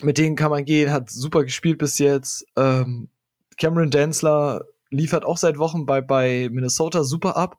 mit 0.00 0.18
denen 0.18 0.36
kann 0.36 0.50
man 0.50 0.64
gehen, 0.64 0.92
hat 0.92 1.10
super 1.10 1.44
gespielt 1.44 1.78
bis 1.78 1.98
jetzt. 1.98 2.46
Ähm, 2.56 3.08
Cameron 3.56 3.90
Densler 3.90 4.64
liefert 4.90 5.24
auch 5.24 5.36
seit 5.36 5.58
Wochen 5.58 5.86
bei, 5.86 6.00
bei 6.00 6.48
Minnesota 6.50 7.04
super 7.04 7.36
ab. 7.36 7.58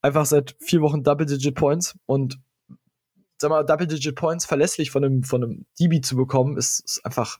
Einfach 0.00 0.24
seit 0.24 0.56
vier 0.60 0.80
Wochen 0.80 1.02
Double-Digit 1.02 1.54
Points 1.54 1.98
und 2.06 2.38
sag 3.38 3.50
mal, 3.50 3.64
Double-Digit 3.64 4.14
Points 4.14 4.46
verlässlich 4.46 4.90
von 4.90 5.04
einem, 5.04 5.22
von 5.24 5.42
einem 5.42 5.66
DB 5.78 6.00
zu 6.00 6.16
bekommen, 6.16 6.56
ist, 6.56 6.80
ist 6.84 7.04
einfach, 7.04 7.38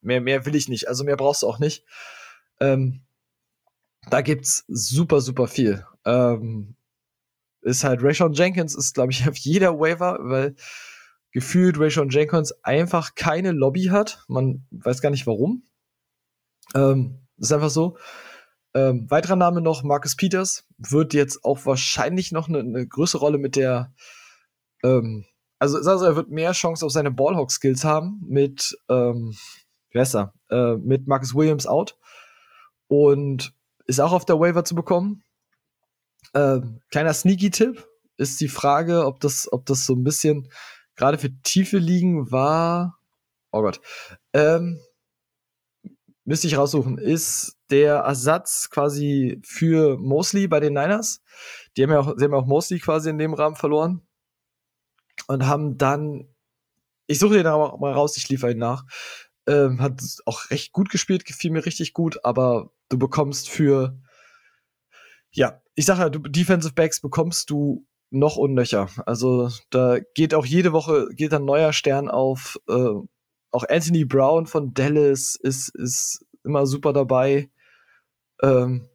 mehr, 0.00 0.20
mehr 0.20 0.46
will 0.46 0.54
ich 0.54 0.68
nicht. 0.68 0.88
Also 0.88 1.04
mehr 1.04 1.16
brauchst 1.16 1.42
du 1.42 1.46
auch 1.46 1.58
nicht. 1.58 1.84
Ähm, 2.60 3.02
da 4.10 4.20
gibt's 4.20 4.64
super, 4.68 5.20
super 5.20 5.46
viel. 5.46 5.84
Ähm, 6.04 6.76
ist 7.62 7.84
halt 7.84 8.02
Rayshon 8.02 8.32
Jenkins, 8.32 8.74
ist, 8.74 8.94
glaube 8.94 9.12
ich, 9.12 9.26
auf 9.28 9.36
jeder 9.36 9.78
Waiver, 9.78 10.18
weil 10.20 10.54
gefühlt 11.32 11.78
Rayshon 11.78 12.10
Jenkins 12.10 12.52
einfach 12.64 13.14
keine 13.14 13.52
Lobby 13.52 13.86
hat. 13.86 14.24
Man 14.28 14.66
weiß 14.70 15.02
gar 15.02 15.10
nicht 15.10 15.26
warum. 15.26 15.64
Ähm, 16.74 17.20
ist 17.36 17.52
einfach 17.52 17.70
so. 17.70 17.96
Ähm, 18.74 19.10
weiterer 19.10 19.36
Name 19.36 19.60
noch, 19.60 19.82
Marcus 19.82 20.16
Peters, 20.16 20.66
wird 20.76 21.14
jetzt 21.14 21.44
auch 21.44 21.64
wahrscheinlich 21.64 22.32
noch 22.32 22.48
eine, 22.48 22.60
eine 22.60 22.86
größere 22.86 23.20
Rolle 23.20 23.38
mit 23.38 23.56
der, 23.56 23.92
ähm, 24.82 25.24
also, 25.58 25.78
also 25.78 26.04
er 26.04 26.16
wird 26.16 26.30
mehr 26.30 26.52
Chance 26.52 26.84
auf 26.84 26.92
seine 26.92 27.10
Ballhawk-Skills 27.10 27.84
haben 27.84 28.20
mit, 28.26 28.78
ähm, 28.88 29.34
wie 29.98 30.00
heißt 30.00 30.14
er, 30.14 30.32
äh, 30.50 30.76
mit 30.76 31.08
Marcus 31.08 31.34
Williams 31.34 31.66
out 31.66 31.98
und 32.86 33.52
ist 33.86 34.00
auch 34.00 34.12
auf 34.12 34.24
der 34.24 34.38
Waiver 34.38 34.64
zu 34.64 34.76
bekommen. 34.76 35.24
Ähm, 36.34 36.80
kleiner 36.90 37.12
Sneaky-Tipp 37.12 37.84
ist 38.16 38.40
die 38.40 38.48
Frage, 38.48 39.06
ob 39.06 39.18
das, 39.18 39.52
ob 39.52 39.66
das 39.66 39.86
so 39.86 39.94
ein 39.94 40.04
bisschen 40.04 40.48
gerade 40.94 41.18
für 41.18 41.32
tiefe 41.42 41.78
Ligen 41.78 42.30
war. 42.30 43.00
Oh 43.50 43.62
Gott. 43.62 43.80
Ähm, 44.32 44.78
müsste 46.24 46.46
ich 46.46 46.56
raussuchen, 46.56 46.98
ist 46.98 47.56
der 47.68 47.96
Ersatz 47.96 48.70
quasi 48.70 49.40
für 49.44 49.98
Mosley 49.98 50.46
bei 50.46 50.60
den 50.60 50.74
Niners. 50.74 51.22
Die 51.76 51.82
haben 51.82 51.90
ja 51.90 51.98
auch, 51.98 52.14
sie 52.16 52.24
haben 52.24 52.32
ja 52.32 52.38
auch 52.38 52.46
Mosley 52.46 52.78
quasi 52.78 53.10
in 53.10 53.18
dem 53.18 53.34
Rahmen 53.34 53.56
verloren. 53.56 54.06
Und 55.26 55.44
haben 55.46 55.76
dann, 55.76 56.28
ich 57.08 57.18
suche 57.18 57.34
den 57.34 57.46
aber 57.48 57.76
mal 57.78 57.92
raus, 57.92 58.16
ich 58.16 58.28
liefere 58.28 58.52
ihn 58.52 58.58
nach. 58.58 58.84
Ähm, 59.48 59.80
hat 59.80 60.02
auch 60.26 60.50
recht 60.50 60.72
gut 60.72 60.90
gespielt, 60.90 61.24
gefiel 61.24 61.50
mir 61.50 61.64
richtig 61.64 61.94
gut, 61.94 62.24
aber 62.24 62.70
du 62.90 62.98
bekommst 62.98 63.48
für, 63.48 63.98
ja, 65.32 65.62
ich 65.74 65.86
sage 65.86 66.00
ja, 66.00 66.10
du, 66.10 66.18
Defensive 66.20 66.74
Backs 66.74 67.00
bekommst 67.00 67.48
du 67.50 67.86
noch 68.10 68.36
unnöcher. 68.36 68.88
Also 69.06 69.50
da 69.70 69.98
geht 70.14 70.34
auch 70.34 70.46
jede 70.46 70.72
Woche 70.72 71.08
geht 71.12 71.32
ein 71.32 71.44
neuer 71.44 71.72
Stern 71.72 72.08
auf. 72.08 72.58
Äh, 72.68 72.94
auch 73.50 73.64
Anthony 73.68 74.04
Brown 74.04 74.46
von 74.46 74.74
Dallas 74.74 75.34
ist, 75.34 75.70
ist 75.74 76.24
immer 76.44 76.66
super 76.66 76.92
dabei. 76.92 77.50
Ähm, 78.42 78.88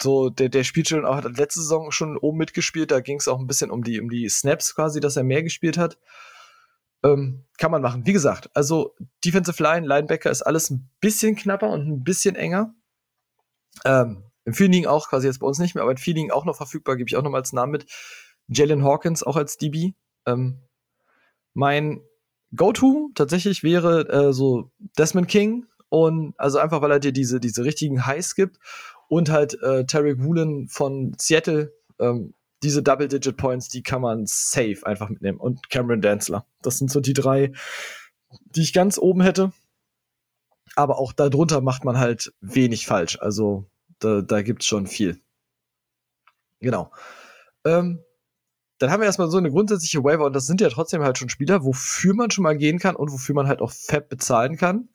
so, 0.00 0.30
der, 0.30 0.48
der 0.48 0.64
spielt 0.64 0.88
schon, 0.88 1.04
auch 1.04 1.16
hat 1.16 1.24
letzte 1.24 1.60
Saison 1.60 1.90
schon 1.90 2.16
oben 2.18 2.38
mitgespielt, 2.38 2.90
da 2.90 3.00
ging 3.00 3.18
es 3.18 3.28
auch 3.28 3.38
ein 3.38 3.46
bisschen 3.46 3.70
um 3.70 3.82
die, 3.82 4.00
um 4.00 4.10
die 4.10 4.28
Snaps 4.28 4.74
quasi, 4.74 5.00
dass 5.00 5.16
er 5.16 5.24
mehr 5.24 5.42
gespielt 5.42 5.78
hat. 5.78 5.98
Ähm, 7.06 7.44
kann 7.58 7.70
man 7.70 7.82
machen. 7.82 8.06
Wie 8.06 8.12
gesagt, 8.12 8.50
also 8.54 8.94
Defensive 9.24 9.62
Line, 9.62 9.86
Linebacker 9.86 10.30
ist 10.30 10.42
alles 10.42 10.70
ein 10.70 10.90
bisschen 11.00 11.36
knapper 11.36 11.70
und 11.70 11.88
ein 11.88 12.04
bisschen 12.04 12.36
enger. 12.36 12.74
Ähm, 13.84 14.24
Im 14.44 14.54
Feeling 14.54 14.86
auch, 14.86 15.08
quasi 15.08 15.26
jetzt 15.26 15.38
bei 15.38 15.46
uns 15.46 15.58
nicht 15.58 15.74
mehr, 15.74 15.82
aber 15.82 15.92
im 15.92 15.96
Feeling 15.96 16.30
auch 16.30 16.44
noch 16.44 16.56
verfügbar, 16.56 16.96
gebe 16.96 17.08
ich 17.08 17.16
auch 17.16 17.22
noch 17.22 17.30
mal 17.30 17.38
als 17.38 17.52
Namen 17.52 17.72
mit. 17.72 17.86
Jalen 18.48 18.84
Hawkins 18.84 19.22
auch 19.22 19.36
als 19.36 19.56
DB. 19.56 19.94
Ähm, 20.26 20.60
mein 21.54 22.00
Go-To 22.54 23.10
tatsächlich 23.14 23.62
wäre 23.62 24.08
äh, 24.08 24.32
so 24.32 24.70
Desmond 24.98 25.28
King 25.28 25.66
und 25.88 26.34
also 26.36 26.58
einfach, 26.58 26.80
weil 26.82 26.92
er 26.92 27.00
dir 27.00 27.12
diese, 27.12 27.40
diese 27.40 27.64
richtigen 27.64 28.06
Highs 28.06 28.34
gibt 28.34 28.58
und 29.08 29.30
halt 29.30 29.60
äh, 29.62 29.84
Tarek 29.84 30.22
Woolen 30.22 30.68
von 30.68 31.14
Seattle, 31.18 31.72
ähm, 31.98 32.34
diese 32.62 32.82
Double-Digit 32.82 33.36
Points, 33.36 33.68
die 33.68 33.82
kann 33.82 34.00
man 34.00 34.24
safe 34.26 34.78
einfach 34.84 35.08
mitnehmen. 35.08 35.38
Und 35.38 35.68
Cameron 35.70 36.00
Danzler. 36.00 36.46
Das 36.62 36.78
sind 36.78 36.90
so 36.90 37.00
die 37.00 37.12
drei, 37.12 37.52
die 38.46 38.62
ich 38.62 38.72
ganz 38.72 38.98
oben 38.98 39.20
hätte. 39.20 39.52
Aber 40.74 40.98
auch 40.98 41.12
darunter 41.12 41.60
macht 41.60 41.84
man 41.84 41.98
halt 41.98 42.34
wenig 42.40 42.86
falsch. 42.86 43.18
Also 43.20 43.66
da, 43.98 44.20
da 44.22 44.42
gibt's 44.42 44.66
schon 44.66 44.86
viel. 44.86 45.20
Genau. 46.60 46.90
Ähm, 47.64 48.02
dann 48.78 48.90
haben 48.90 49.00
wir 49.00 49.06
erstmal 49.06 49.30
so 49.30 49.38
eine 49.38 49.50
grundsätzliche 49.50 50.04
Waiver 50.04 50.26
und 50.26 50.34
das 50.34 50.46
sind 50.46 50.60
ja 50.60 50.68
trotzdem 50.68 51.02
halt 51.02 51.16
schon 51.16 51.30
Spieler, 51.30 51.64
wofür 51.64 52.14
man 52.14 52.30
schon 52.30 52.42
mal 52.42 52.56
gehen 52.56 52.78
kann 52.78 52.96
und 52.96 53.10
wofür 53.10 53.34
man 53.34 53.46
halt 53.46 53.62
auch 53.62 53.72
Fab 53.72 54.08
bezahlen 54.08 54.56
kann. 54.56 54.90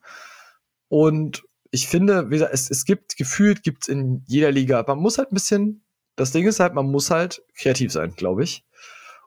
Und 0.88 1.42
ich 1.70 1.88
finde, 1.88 2.28
es, 2.52 2.70
es 2.70 2.84
gibt 2.84 3.16
gefühlt, 3.16 3.62
gibt 3.62 3.88
in 3.88 4.22
jeder 4.26 4.52
Liga, 4.52 4.84
man 4.86 4.98
muss 4.98 5.18
halt 5.18 5.32
ein 5.32 5.34
bisschen, 5.34 5.84
das 6.16 6.32
Ding 6.32 6.46
ist 6.46 6.60
halt, 6.60 6.74
man 6.74 6.86
muss 6.86 7.10
halt 7.10 7.42
kreativ 7.56 7.92
sein, 7.92 8.14
glaube 8.14 8.44
ich. 8.44 8.64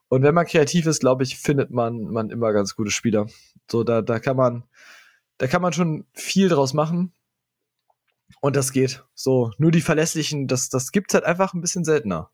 Und 0.07 0.21
wenn 0.23 0.35
man 0.35 0.45
kreativ 0.45 0.85
ist, 0.85 0.99
glaube 0.99 1.23
ich, 1.23 1.37
findet 1.37 1.71
man, 1.71 2.03
man 2.03 2.29
immer 2.29 2.53
ganz 2.53 2.75
gute 2.75 2.91
Spieler. 2.91 3.27
So, 3.69 3.83
da, 3.83 4.01
da 4.01 4.19
kann 4.19 4.37
man, 4.37 4.63
da 5.37 5.47
kann 5.47 5.61
man 5.61 5.73
schon 5.73 6.05
viel 6.13 6.49
draus 6.49 6.73
machen. 6.73 7.13
Und 8.41 8.55
das 8.55 8.71
geht. 8.71 9.03
So, 9.13 9.51
nur 9.57 9.71
die 9.71 9.81
verlässlichen, 9.81 10.47
das, 10.47 10.69
das 10.69 10.91
gibt's 10.91 11.13
halt 11.13 11.23
einfach 11.23 11.53
ein 11.53 11.61
bisschen 11.61 11.83
seltener. 11.83 12.31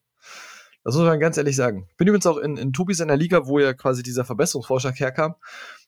Das 0.84 0.96
muss 0.96 1.06
man 1.06 1.20
ganz 1.20 1.38
ehrlich 1.38 1.56
sagen. 1.56 1.88
Bin 1.98 2.08
übrigens 2.08 2.26
auch 2.26 2.38
in, 2.38 2.58
in 2.58 2.74
Tobi 2.74 2.94
seiner 2.94 3.16
Liga, 3.16 3.46
wo 3.46 3.60
ja 3.60 3.74
quasi 3.74 4.04
dieser 4.04 4.26
Verbesserungsvorschlag 4.26 5.00
herkam, 5.00 5.36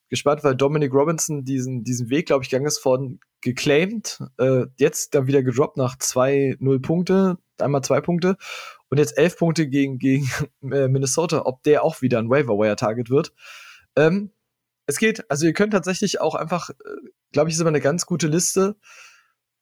gespannt, 0.09 0.43
weil 0.43 0.55
Dominic 0.55 0.93
Robinson 0.93 1.43
diesen, 1.43 1.83
diesen 1.83 2.09
Weg, 2.09 2.27
glaube 2.27 2.43
ich, 2.43 2.49
gegangen 2.49 2.67
ist 2.67 2.79
von 2.79 3.19
geclaimed, 3.41 4.19
äh, 4.37 4.65
jetzt 4.77 5.15
dann 5.15 5.27
wieder 5.27 5.43
gedroppt 5.43 5.77
nach 5.77 5.97
zwei 5.97 6.55
Null 6.59 6.79
Punkte, 6.79 7.37
einmal 7.59 7.83
zwei 7.83 8.01
Punkte 8.01 8.37
und 8.89 8.97
jetzt 8.97 9.17
elf 9.17 9.37
Punkte 9.37 9.67
gegen, 9.67 9.99
gegen 9.99 10.29
äh, 10.71 10.87
Minnesota, 10.87 11.45
ob 11.45 11.63
der 11.63 11.83
auch 11.83 12.01
wieder 12.01 12.19
ein 12.19 12.29
Waiver-Wire-Target 12.29 13.09
wird. 13.09 13.33
Ähm, 13.95 14.31
es 14.85 14.97
geht, 14.97 15.29
also 15.29 15.45
ihr 15.45 15.53
könnt 15.53 15.73
tatsächlich 15.73 16.21
auch 16.21 16.35
einfach, 16.35 16.69
äh, 16.69 16.73
glaube 17.31 17.49
ich, 17.49 17.55
ist 17.55 17.61
immer 17.61 17.69
eine 17.69 17.81
ganz 17.81 18.05
gute 18.05 18.27
Liste 18.27 18.75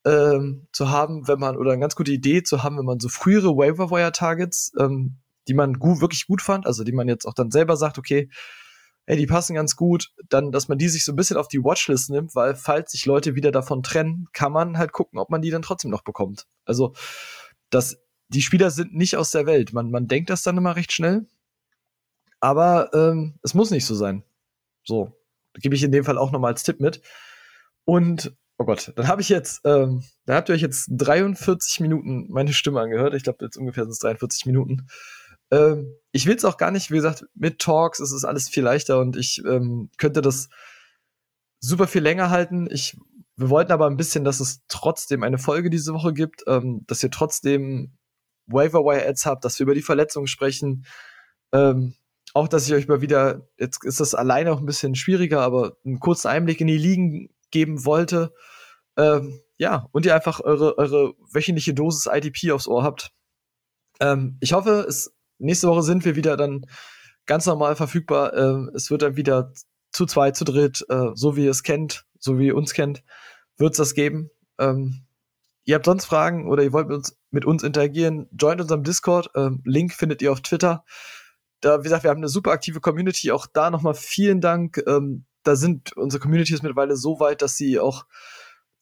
ähm, 0.05 0.67
zu 0.71 0.89
haben, 0.89 1.27
wenn 1.27 1.39
man, 1.39 1.57
oder 1.57 1.71
eine 1.71 1.81
ganz 1.81 1.95
gute 1.95 2.11
Idee 2.11 2.43
zu 2.43 2.63
haben, 2.63 2.77
wenn 2.77 2.85
man 2.85 2.99
so 2.99 3.09
frühere 3.09 3.55
Waiver-Wire-Targets, 3.55 4.73
ähm, 4.79 5.17
die 5.47 5.53
man 5.53 5.73
gut, 5.75 6.01
wirklich 6.01 6.27
gut 6.27 6.41
fand, 6.41 6.65
also 6.65 6.83
die 6.83 6.91
man 6.91 7.07
jetzt 7.07 7.25
auch 7.25 7.33
dann 7.33 7.51
selber 7.51 7.77
sagt, 7.77 7.97
okay, 7.97 8.29
ey, 9.05 9.17
die 9.17 9.27
passen 9.27 9.55
ganz 9.55 9.75
gut, 9.75 10.11
dann, 10.29 10.51
dass 10.51 10.67
man 10.67 10.77
die 10.77 10.89
sich 10.89 11.03
so 11.03 11.11
ein 11.11 11.15
bisschen 11.15 11.37
auf 11.37 11.47
die 11.47 11.63
Watchlist 11.63 12.09
nimmt, 12.09 12.35
weil 12.35 12.55
falls 12.55 12.91
sich 12.91 13.05
Leute 13.05 13.35
wieder 13.35 13.51
davon 13.51 13.83
trennen, 13.83 14.27
kann 14.33 14.51
man 14.51 14.77
halt 14.77 14.91
gucken, 14.91 15.19
ob 15.19 15.29
man 15.29 15.41
die 15.41 15.49
dann 15.49 15.61
trotzdem 15.61 15.91
noch 15.91 16.03
bekommt. 16.03 16.47
Also, 16.65 16.93
das, 17.69 17.99
die 18.29 18.41
Spieler 18.41 18.71
sind 18.71 18.93
nicht 18.93 19.17
aus 19.17 19.31
der 19.31 19.45
Welt. 19.45 19.73
Man, 19.73 19.91
man 19.91 20.07
denkt 20.07 20.29
das 20.29 20.43
dann 20.43 20.57
immer 20.57 20.75
recht 20.75 20.91
schnell, 20.91 21.27
aber 22.39 22.91
ähm, 22.93 23.39
es 23.43 23.53
muss 23.53 23.71
nicht 23.71 23.85
so 23.85 23.95
sein. 23.95 24.23
So, 24.83 25.11
gebe 25.55 25.75
ich 25.75 25.83
in 25.83 25.91
dem 25.91 26.03
Fall 26.03 26.17
auch 26.17 26.31
nochmal 26.31 26.53
als 26.53 26.63
Tipp 26.63 26.79
mit. 26.79 27.01
Und 27.85 28.35
Oh 28.61 28.63
Gott, 28.63 28.93
dann 28.95 29.07
habe 29.07 29.23
ich 29.23 29.29
jetzt, 29.29 29.61
ähm, 29.65 30.03
da 30.27 30.35
habt 30.35 30.47
ihr 30.47 30.53
euch 30.53 30.61
jetzt 30.61 30.87
43 30.91 31.79
Minuten 31.79 32.27
meine 32.29 32.53
Stimme 32.53 32.79
angehört. 32.79 33.15
Ich 33.15 33.23
glaube, 33.23 33.43
jetzt 33.43 33.57
ungefähr 33.57 33.85
sind 33.85 33.93
es 33.93 33.97
43 33.97 34.45
Minuten. 34.45 34.85
Ähm, 35.49 35.95
ich 36.11 36.25
will 36.25 36.35
es 36.35 36.45
auch 36.45 36.57
gar 36.57 36.71
nicht, 36.71 36.91
wie 36.91 36.95
gesagt, 36.95 37.25
mit 37.33 37.59
Talks 37.59 37.99
ist 37.99 38.11
es 38.11 38.25
alles 38.25 38.49
viel 38.49 38.63
leichter 38.63 38.99
und 38.99 39.15
ich 39.15 39.41
ähm, 39.45 39.89
könnte 39.97 40.21
das 40.21 40.49
super 41.59 41.87
viel 41.87 42.01
länger 42.01 42.29
halten. 42.29 42.67
Ich, 42.69 42.97
wir 43.37 43.49
wollten 43.49 43.71
aber 43.71 43.87
ein 43.87 43.97
bisschen, 43.97 44.23
dass 44.23 44.39
es 44.39 44.61
trotzdem 44.67 45.23
eine 45.23 45.37
Folge 45.37 45.69
diese 45.69 45.93
Woche 45.93 46.13
gibt, 46.13 46.43
ähm, 46.47 46.83
dass 46.87 47.03
ihr 47.03 47.11
trotzdem 47.11 47.93
Waiver-Wire-Ads 48.47 49.25
habt, 49.25 49.45
dass 49.45 49.59
wir 49.59 49.63
über 49.63 49.75
die 49.75 49.81
Verletzungen 49.81 50.27
sprechen. 50.27 50.85
Ähm, 51.53 51.95
auch, 52.33 52.47
dass 52.47 52.67
ich 52.67 52.73
euch 52.73 52.87
mal 52.87 53.01
wieder, 53.01 53.47
jetzt 53.57 53.83
ist 53.83 53.99
das 53.99 54.15
alleine 54.15 54.51
auch 54.51 54.59
ein 54.59 54.65
bisschen 54.65 54.95
schwieriger, 54.95 55.41
aber 55.41 55.77
einen 55.85 55.99
kurzen 55.99 56.27
Einblick 56.27 56.61
in 56.61 56.67
die 56.67 56.77
Ligen 56.77 57.29
geben 57.51 57.85
wollte. 57.85 58.33
Ähm, 58.97 59.39
ja, 59.57 59.87
und 59.91 60.05
ihr 60.05 60.15
einfach 60.15 60.41
eure, 60.41 60.77
eure 60.77 61.13
wöchentliche 61.31 61.73
Dosis 61.73 62.09
IDP 62.11 62.51
aufs 62.51 62.67
Ohr 62.67 62.83
habt. 62.83 63.11
Ähm, 63.99 64.37
ich 64.39 64.53
hoffe, 64.53 64.85
es, 64.87 65.13
nächste 65.41 65.67
Woche 65.67 65.83
sind 65.83 66.05
wir 66.05 66.15
wieder 66.15 66.37
dann 66.37 66.65
ganz 67.25 67.45
normal 67.45 67.75
verfügbar. 67.75 68.33
Ähm, 68.35 68.71
es 68.73 68.89
wird 68.91 69.01
dann 69.01 69.15
wieder 69.15 69.51
zu 69.91 70.05
zweit, 70.05 70.35
zu 70.35 70.45
dritt, 70.45 70.85
äh, 70.89 71.09
so 71.13 71.35
wie 71.35 71.45
ihr 71.45 71.51
es 71.51 71.63
kennt, 71.63 72.05
so 72.19 72.39
wie 72.39 72.47
ihr 72.47 72.55
uns 72.55 72.73
kennt, 72.73 73.03
wird 73.57 73.71
es 73.71 73.77
das 73.77 73.93
geben. 73.93 74.29
Ähm, 74.59 75.05
ihr 75.65 75.75
habt 75.75 75.85
sonst 75.85 76.05
Fragen 76.05 76.47
oder 76.49 76.63
ihr 76.63 76.73
wollt 76.73 76.87
mit 76.87 76.97
uns, 76.97 77.17
mit 77.29 77.45
uns 77.45 77.63
interagieren, 77.63 78.29
joint 78.31 78.61
unserem 78.61 78.83
Discord. 78.83 79.29
Ähm, 79.35 79.61
Link 79.65 79.93
findet 79.93 80.21
ihr 80.21 80.31
auf 80.31 80.41
Twitter. 80.41 80.83
Da, 81.59 81.79
wie 81.79 81.83
gesagt, 81.83 82.03
wir 82.03 82.09
haben 82.09 82.17
eine 82.17 82.29
super 82.29 82.51
aktive 82.51 82.79
Community. 82.79 83.31
Auch 83.31 83.45
da 83.45 83.69
nochmal 83.69 83.93
vielen 83.93 84.41
Dank. 84.41 84.81
Ähm, 84.87 85.25
da 85.43 85.55
sind 85.55 85.95
unsere 85.95 86.21
Community 86.21 86.53
ist 86.53 86.63
mittlerweile 86.63 86.95
so 86.95 87.19
weit, 87.19 87.41
dass 87.41 87.57
sie 87.57 87.79
auch 87.79 88.05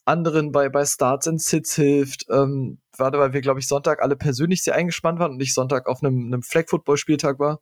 anderen 0.10 0.52
bei, 0.52 0.70
bei 0.70 0.86
Starts 0.86 1.28
and 1.28 1.42
Sits 1.42 1.76
hilft. 1.76 2.26
Ähm, 2.30 2.80
gerade 2.98 3.20
weil 3.20 3.34
wir, 3.34 3.42
glaube 3.42 3.60
ich, 3.60 3.68
Sonntag 3.68 4.02
alle 4.02 4.16
persönlich 4.16 4.64
sehr 4.64 4.76
eingespannt 4.76 5.20
waren 5.20 5.34
und 5.34 5.42
ich 5.42 5.54
Sonntag 5.54 5.88
auf 5.88 6.04
einem, 6.04 6.26
einem 6.26 6.44
Flag-Football-Spieltag 6.44 7.40
war. 7.40 7.62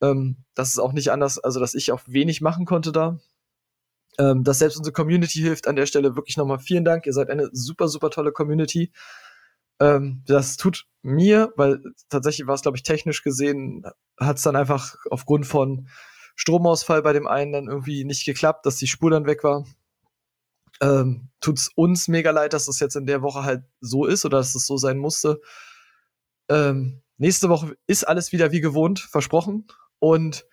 Ähm, 0.00 0.36
das 0.54 0.70
ist 0.70 0.78
auch 0.78 0.92
nicht 0.92 1.10
anders, 1.10 1.38
also 1.38 1.60
dass 1.60 1.74
ich 1.74 1.92
auch 1.92 2.00
wenig 2.06 2.40
machen 2.40 2.64
konnte 2.64 2.92
da. 2.92 3.18
Ähm, 4.18 4.44
dass 4.44 4.60
selbst 4.60 4.78
unsere 4.78 4.92
Community 4.92 5.40
hilft 5.40 5.66
an 5.66 5.76
der 5.76 5.86
Stelle 5.86 6.14
wirklich 6.16 6.36
nochmal 6.36 6.60
vielen 6.60 6.84
Dank. 6.84 7.04
Ihr 7.06 7.12
seid 7.12 7.30
eine 7.30 7.50
super, 7.52 7.88
super 7.88 8.10
tolle 8.10 8.32
Community. 8.32 8.92
Ähm, 9.80 10.22
das 10.26 10.56
tut 10.56 10.86
mir, 11.02 11.52
weil 11.56 11.82
tatsächlich 12.08 12.46
war 12.46 12.54
es, 12.54 12.62
glaube 12.62 12.76
ich, 12.76 12.84
technisch 12.84 13.22
gesehen, 13.22 13.84
hat 14.18 14.36
es 14.36 14.42
dann 14.42 14.56
einfach 14.56 14.94
aufgrund 15.10 15.46
von 15.46 15.88
Stromausfall 16.36 17.02
bei 17.02 17.12
dem 17.12 17.26
einen 17.26 17.52
dann 17.52 17.68
irgendwie 17.68 18.04
nicht 18.04 18.24
geklappt, 18.24 18.66
dass 18.66 18.76
die 18.76 18.86
Spur 18.86 19.10
dann 19.10 19.26
weg 19.26 19.44
war. 19.44 19.66
Ähm, 20.80 21.28
tut's 21.40 21.70
uns 21.74 22.08
mega 22.08 22.30
leid, 22.30 22.52
dass 22.52 22.66
das 22.66 22.80
jetzt 22.80 22.96
in 22.96 23.06
der 23.06 23.22
Woche 23.22 23.44
halt 23.44 23.64
so 23.80 24.06
ist 24.06 24.24
oder 24.24 24.38
dass 24.38 24.48
es 24.48 24.52
das 24.54 24.66
so 24.66 24.76
sein 24.76 24.98
musste. 24.98 25.40
Ähm, 26.48 27.02
nächste 27.16 27.48
Woche 27.48 27.76
ist 27.86 28.06
alles 28.06 28.32
wieder 28.32 28.52
wie 28.52 28.60
gewohnt, 28.60 29.00
versprochen. 29.00 29.66
Und 29.98 30.46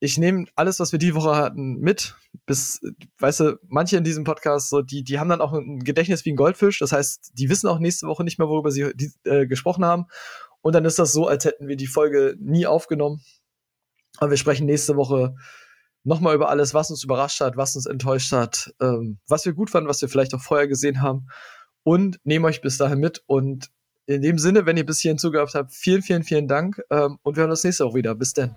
ich 0.00 0.18
nehme 0.18 0.46
alles, 0.56 0.80
was 0.80 0.90
wir 0.90 0.98
die 0.98 1.14
Woche 1.14 1.36
hatten, 1.36 1.78
mit. 1.78 2.16
Bis, 2.44 2.80
weißt 3.18 3.40
du, 3.40 3.58
manche 3.68 3.96
in 3.96 4.04
diesem 4.04 4.24
Podcast, 4.24 4.68
so, 4.68 4.82
die, 4.82 5.04
die 5.04 5.18
haben 5.18 5.28
dann 5.28 5.40
auch 5.40 5.52
ein 5.52 5.78
Gedächtnis 5.78 6.24
wie 6.24 6.32
ein 6.32 6.36
Goldfisch. 6.36 6.80
Das 6.80 6.92
heißt, 6.92 7.30
die 7.34 7.48
wissen 7.48 7.68
auch 7.68 7.78
nächste 7.78 8.08
Woche 8.08 8.24
nicht 8.24 8.38
mehr, 8.38 8.48
worüber 8.48 8.72
sie 8.72 8.90
die, 8.94 9.12
äh, 9.24 9.46
gesprochen 9.46 9.84
haben. 9.84 10.06
Und 10.60 10.74
dann 10.74 10.84
ist 10.84 10.98
das 10.98 11.12
so, 11.12 11.28
als 11.28 11.44
hätten 11.44 11.68
wir 11.68 11.76
die 11.76 11.86
Folge 11.86 12.36
nie 12.40 12.66
aufgenommen. 12.66 13.22
Aber 14.18 14.30
wir 14.30 14.36
sprechen 14.36 14.66
nächste 14.66 14.96
Woche 14.96 15.36
nochmal 16.04 16.34
über 16.34 16.48
alles, 16.48 16.74
was 16.74 16.90
uns 16.90 17.04
überrascht 17.04 17.40
hat, 17.40 17.56
was 17.56 17.76
uns 17.76 17.86
enttäuscht 17.86 18.32
hat, 18.32 18.74
ähm, 18.80 19.18
was 19.28 19.44
wir 19.44 19.52
gut 19.52 19.70
fanden, 19.70 19.88
was 19.88 20.02
wir 20.02 20.08
vielleicht 20.08 20.34
auch 20.34 20.40
vorher 20.40 20.68
gesehen 20.68 21.02
haben. 21.02 21.28
Und 21.84 22.18
nehmen 22.24 22.44
euch 22.44 22.60
bis 22.60 22.78
dahin 22.78 23.00
mit. 23.00 23.22
Und 23.26 23.70
in 24.06 24.22
dem 24.22 24.38
Sinne, 24.38 24.66
wenn 24.66 24.76
ihr 24.76 24.86
bis 24.86 25.00
hierhin 25.00 25.18
zugehört 25.18 25.54
habt, 25.54 25.72
vielen, 25.72 26.02
vielen, 26.02 26.22
vielen 26.22 26.48
Dank. 26.48 26.80
Ähm, 26.90 27.18
und 27.22 27.36
wir 27.36 27.42
hören 27.42 27.50
uns 27.50 27.64
nächste 27.64 27.84
Woche 27.84 27.96
wieder. 27.96 28.14
Bis 28.14 28.32
dann. 28.34 28.56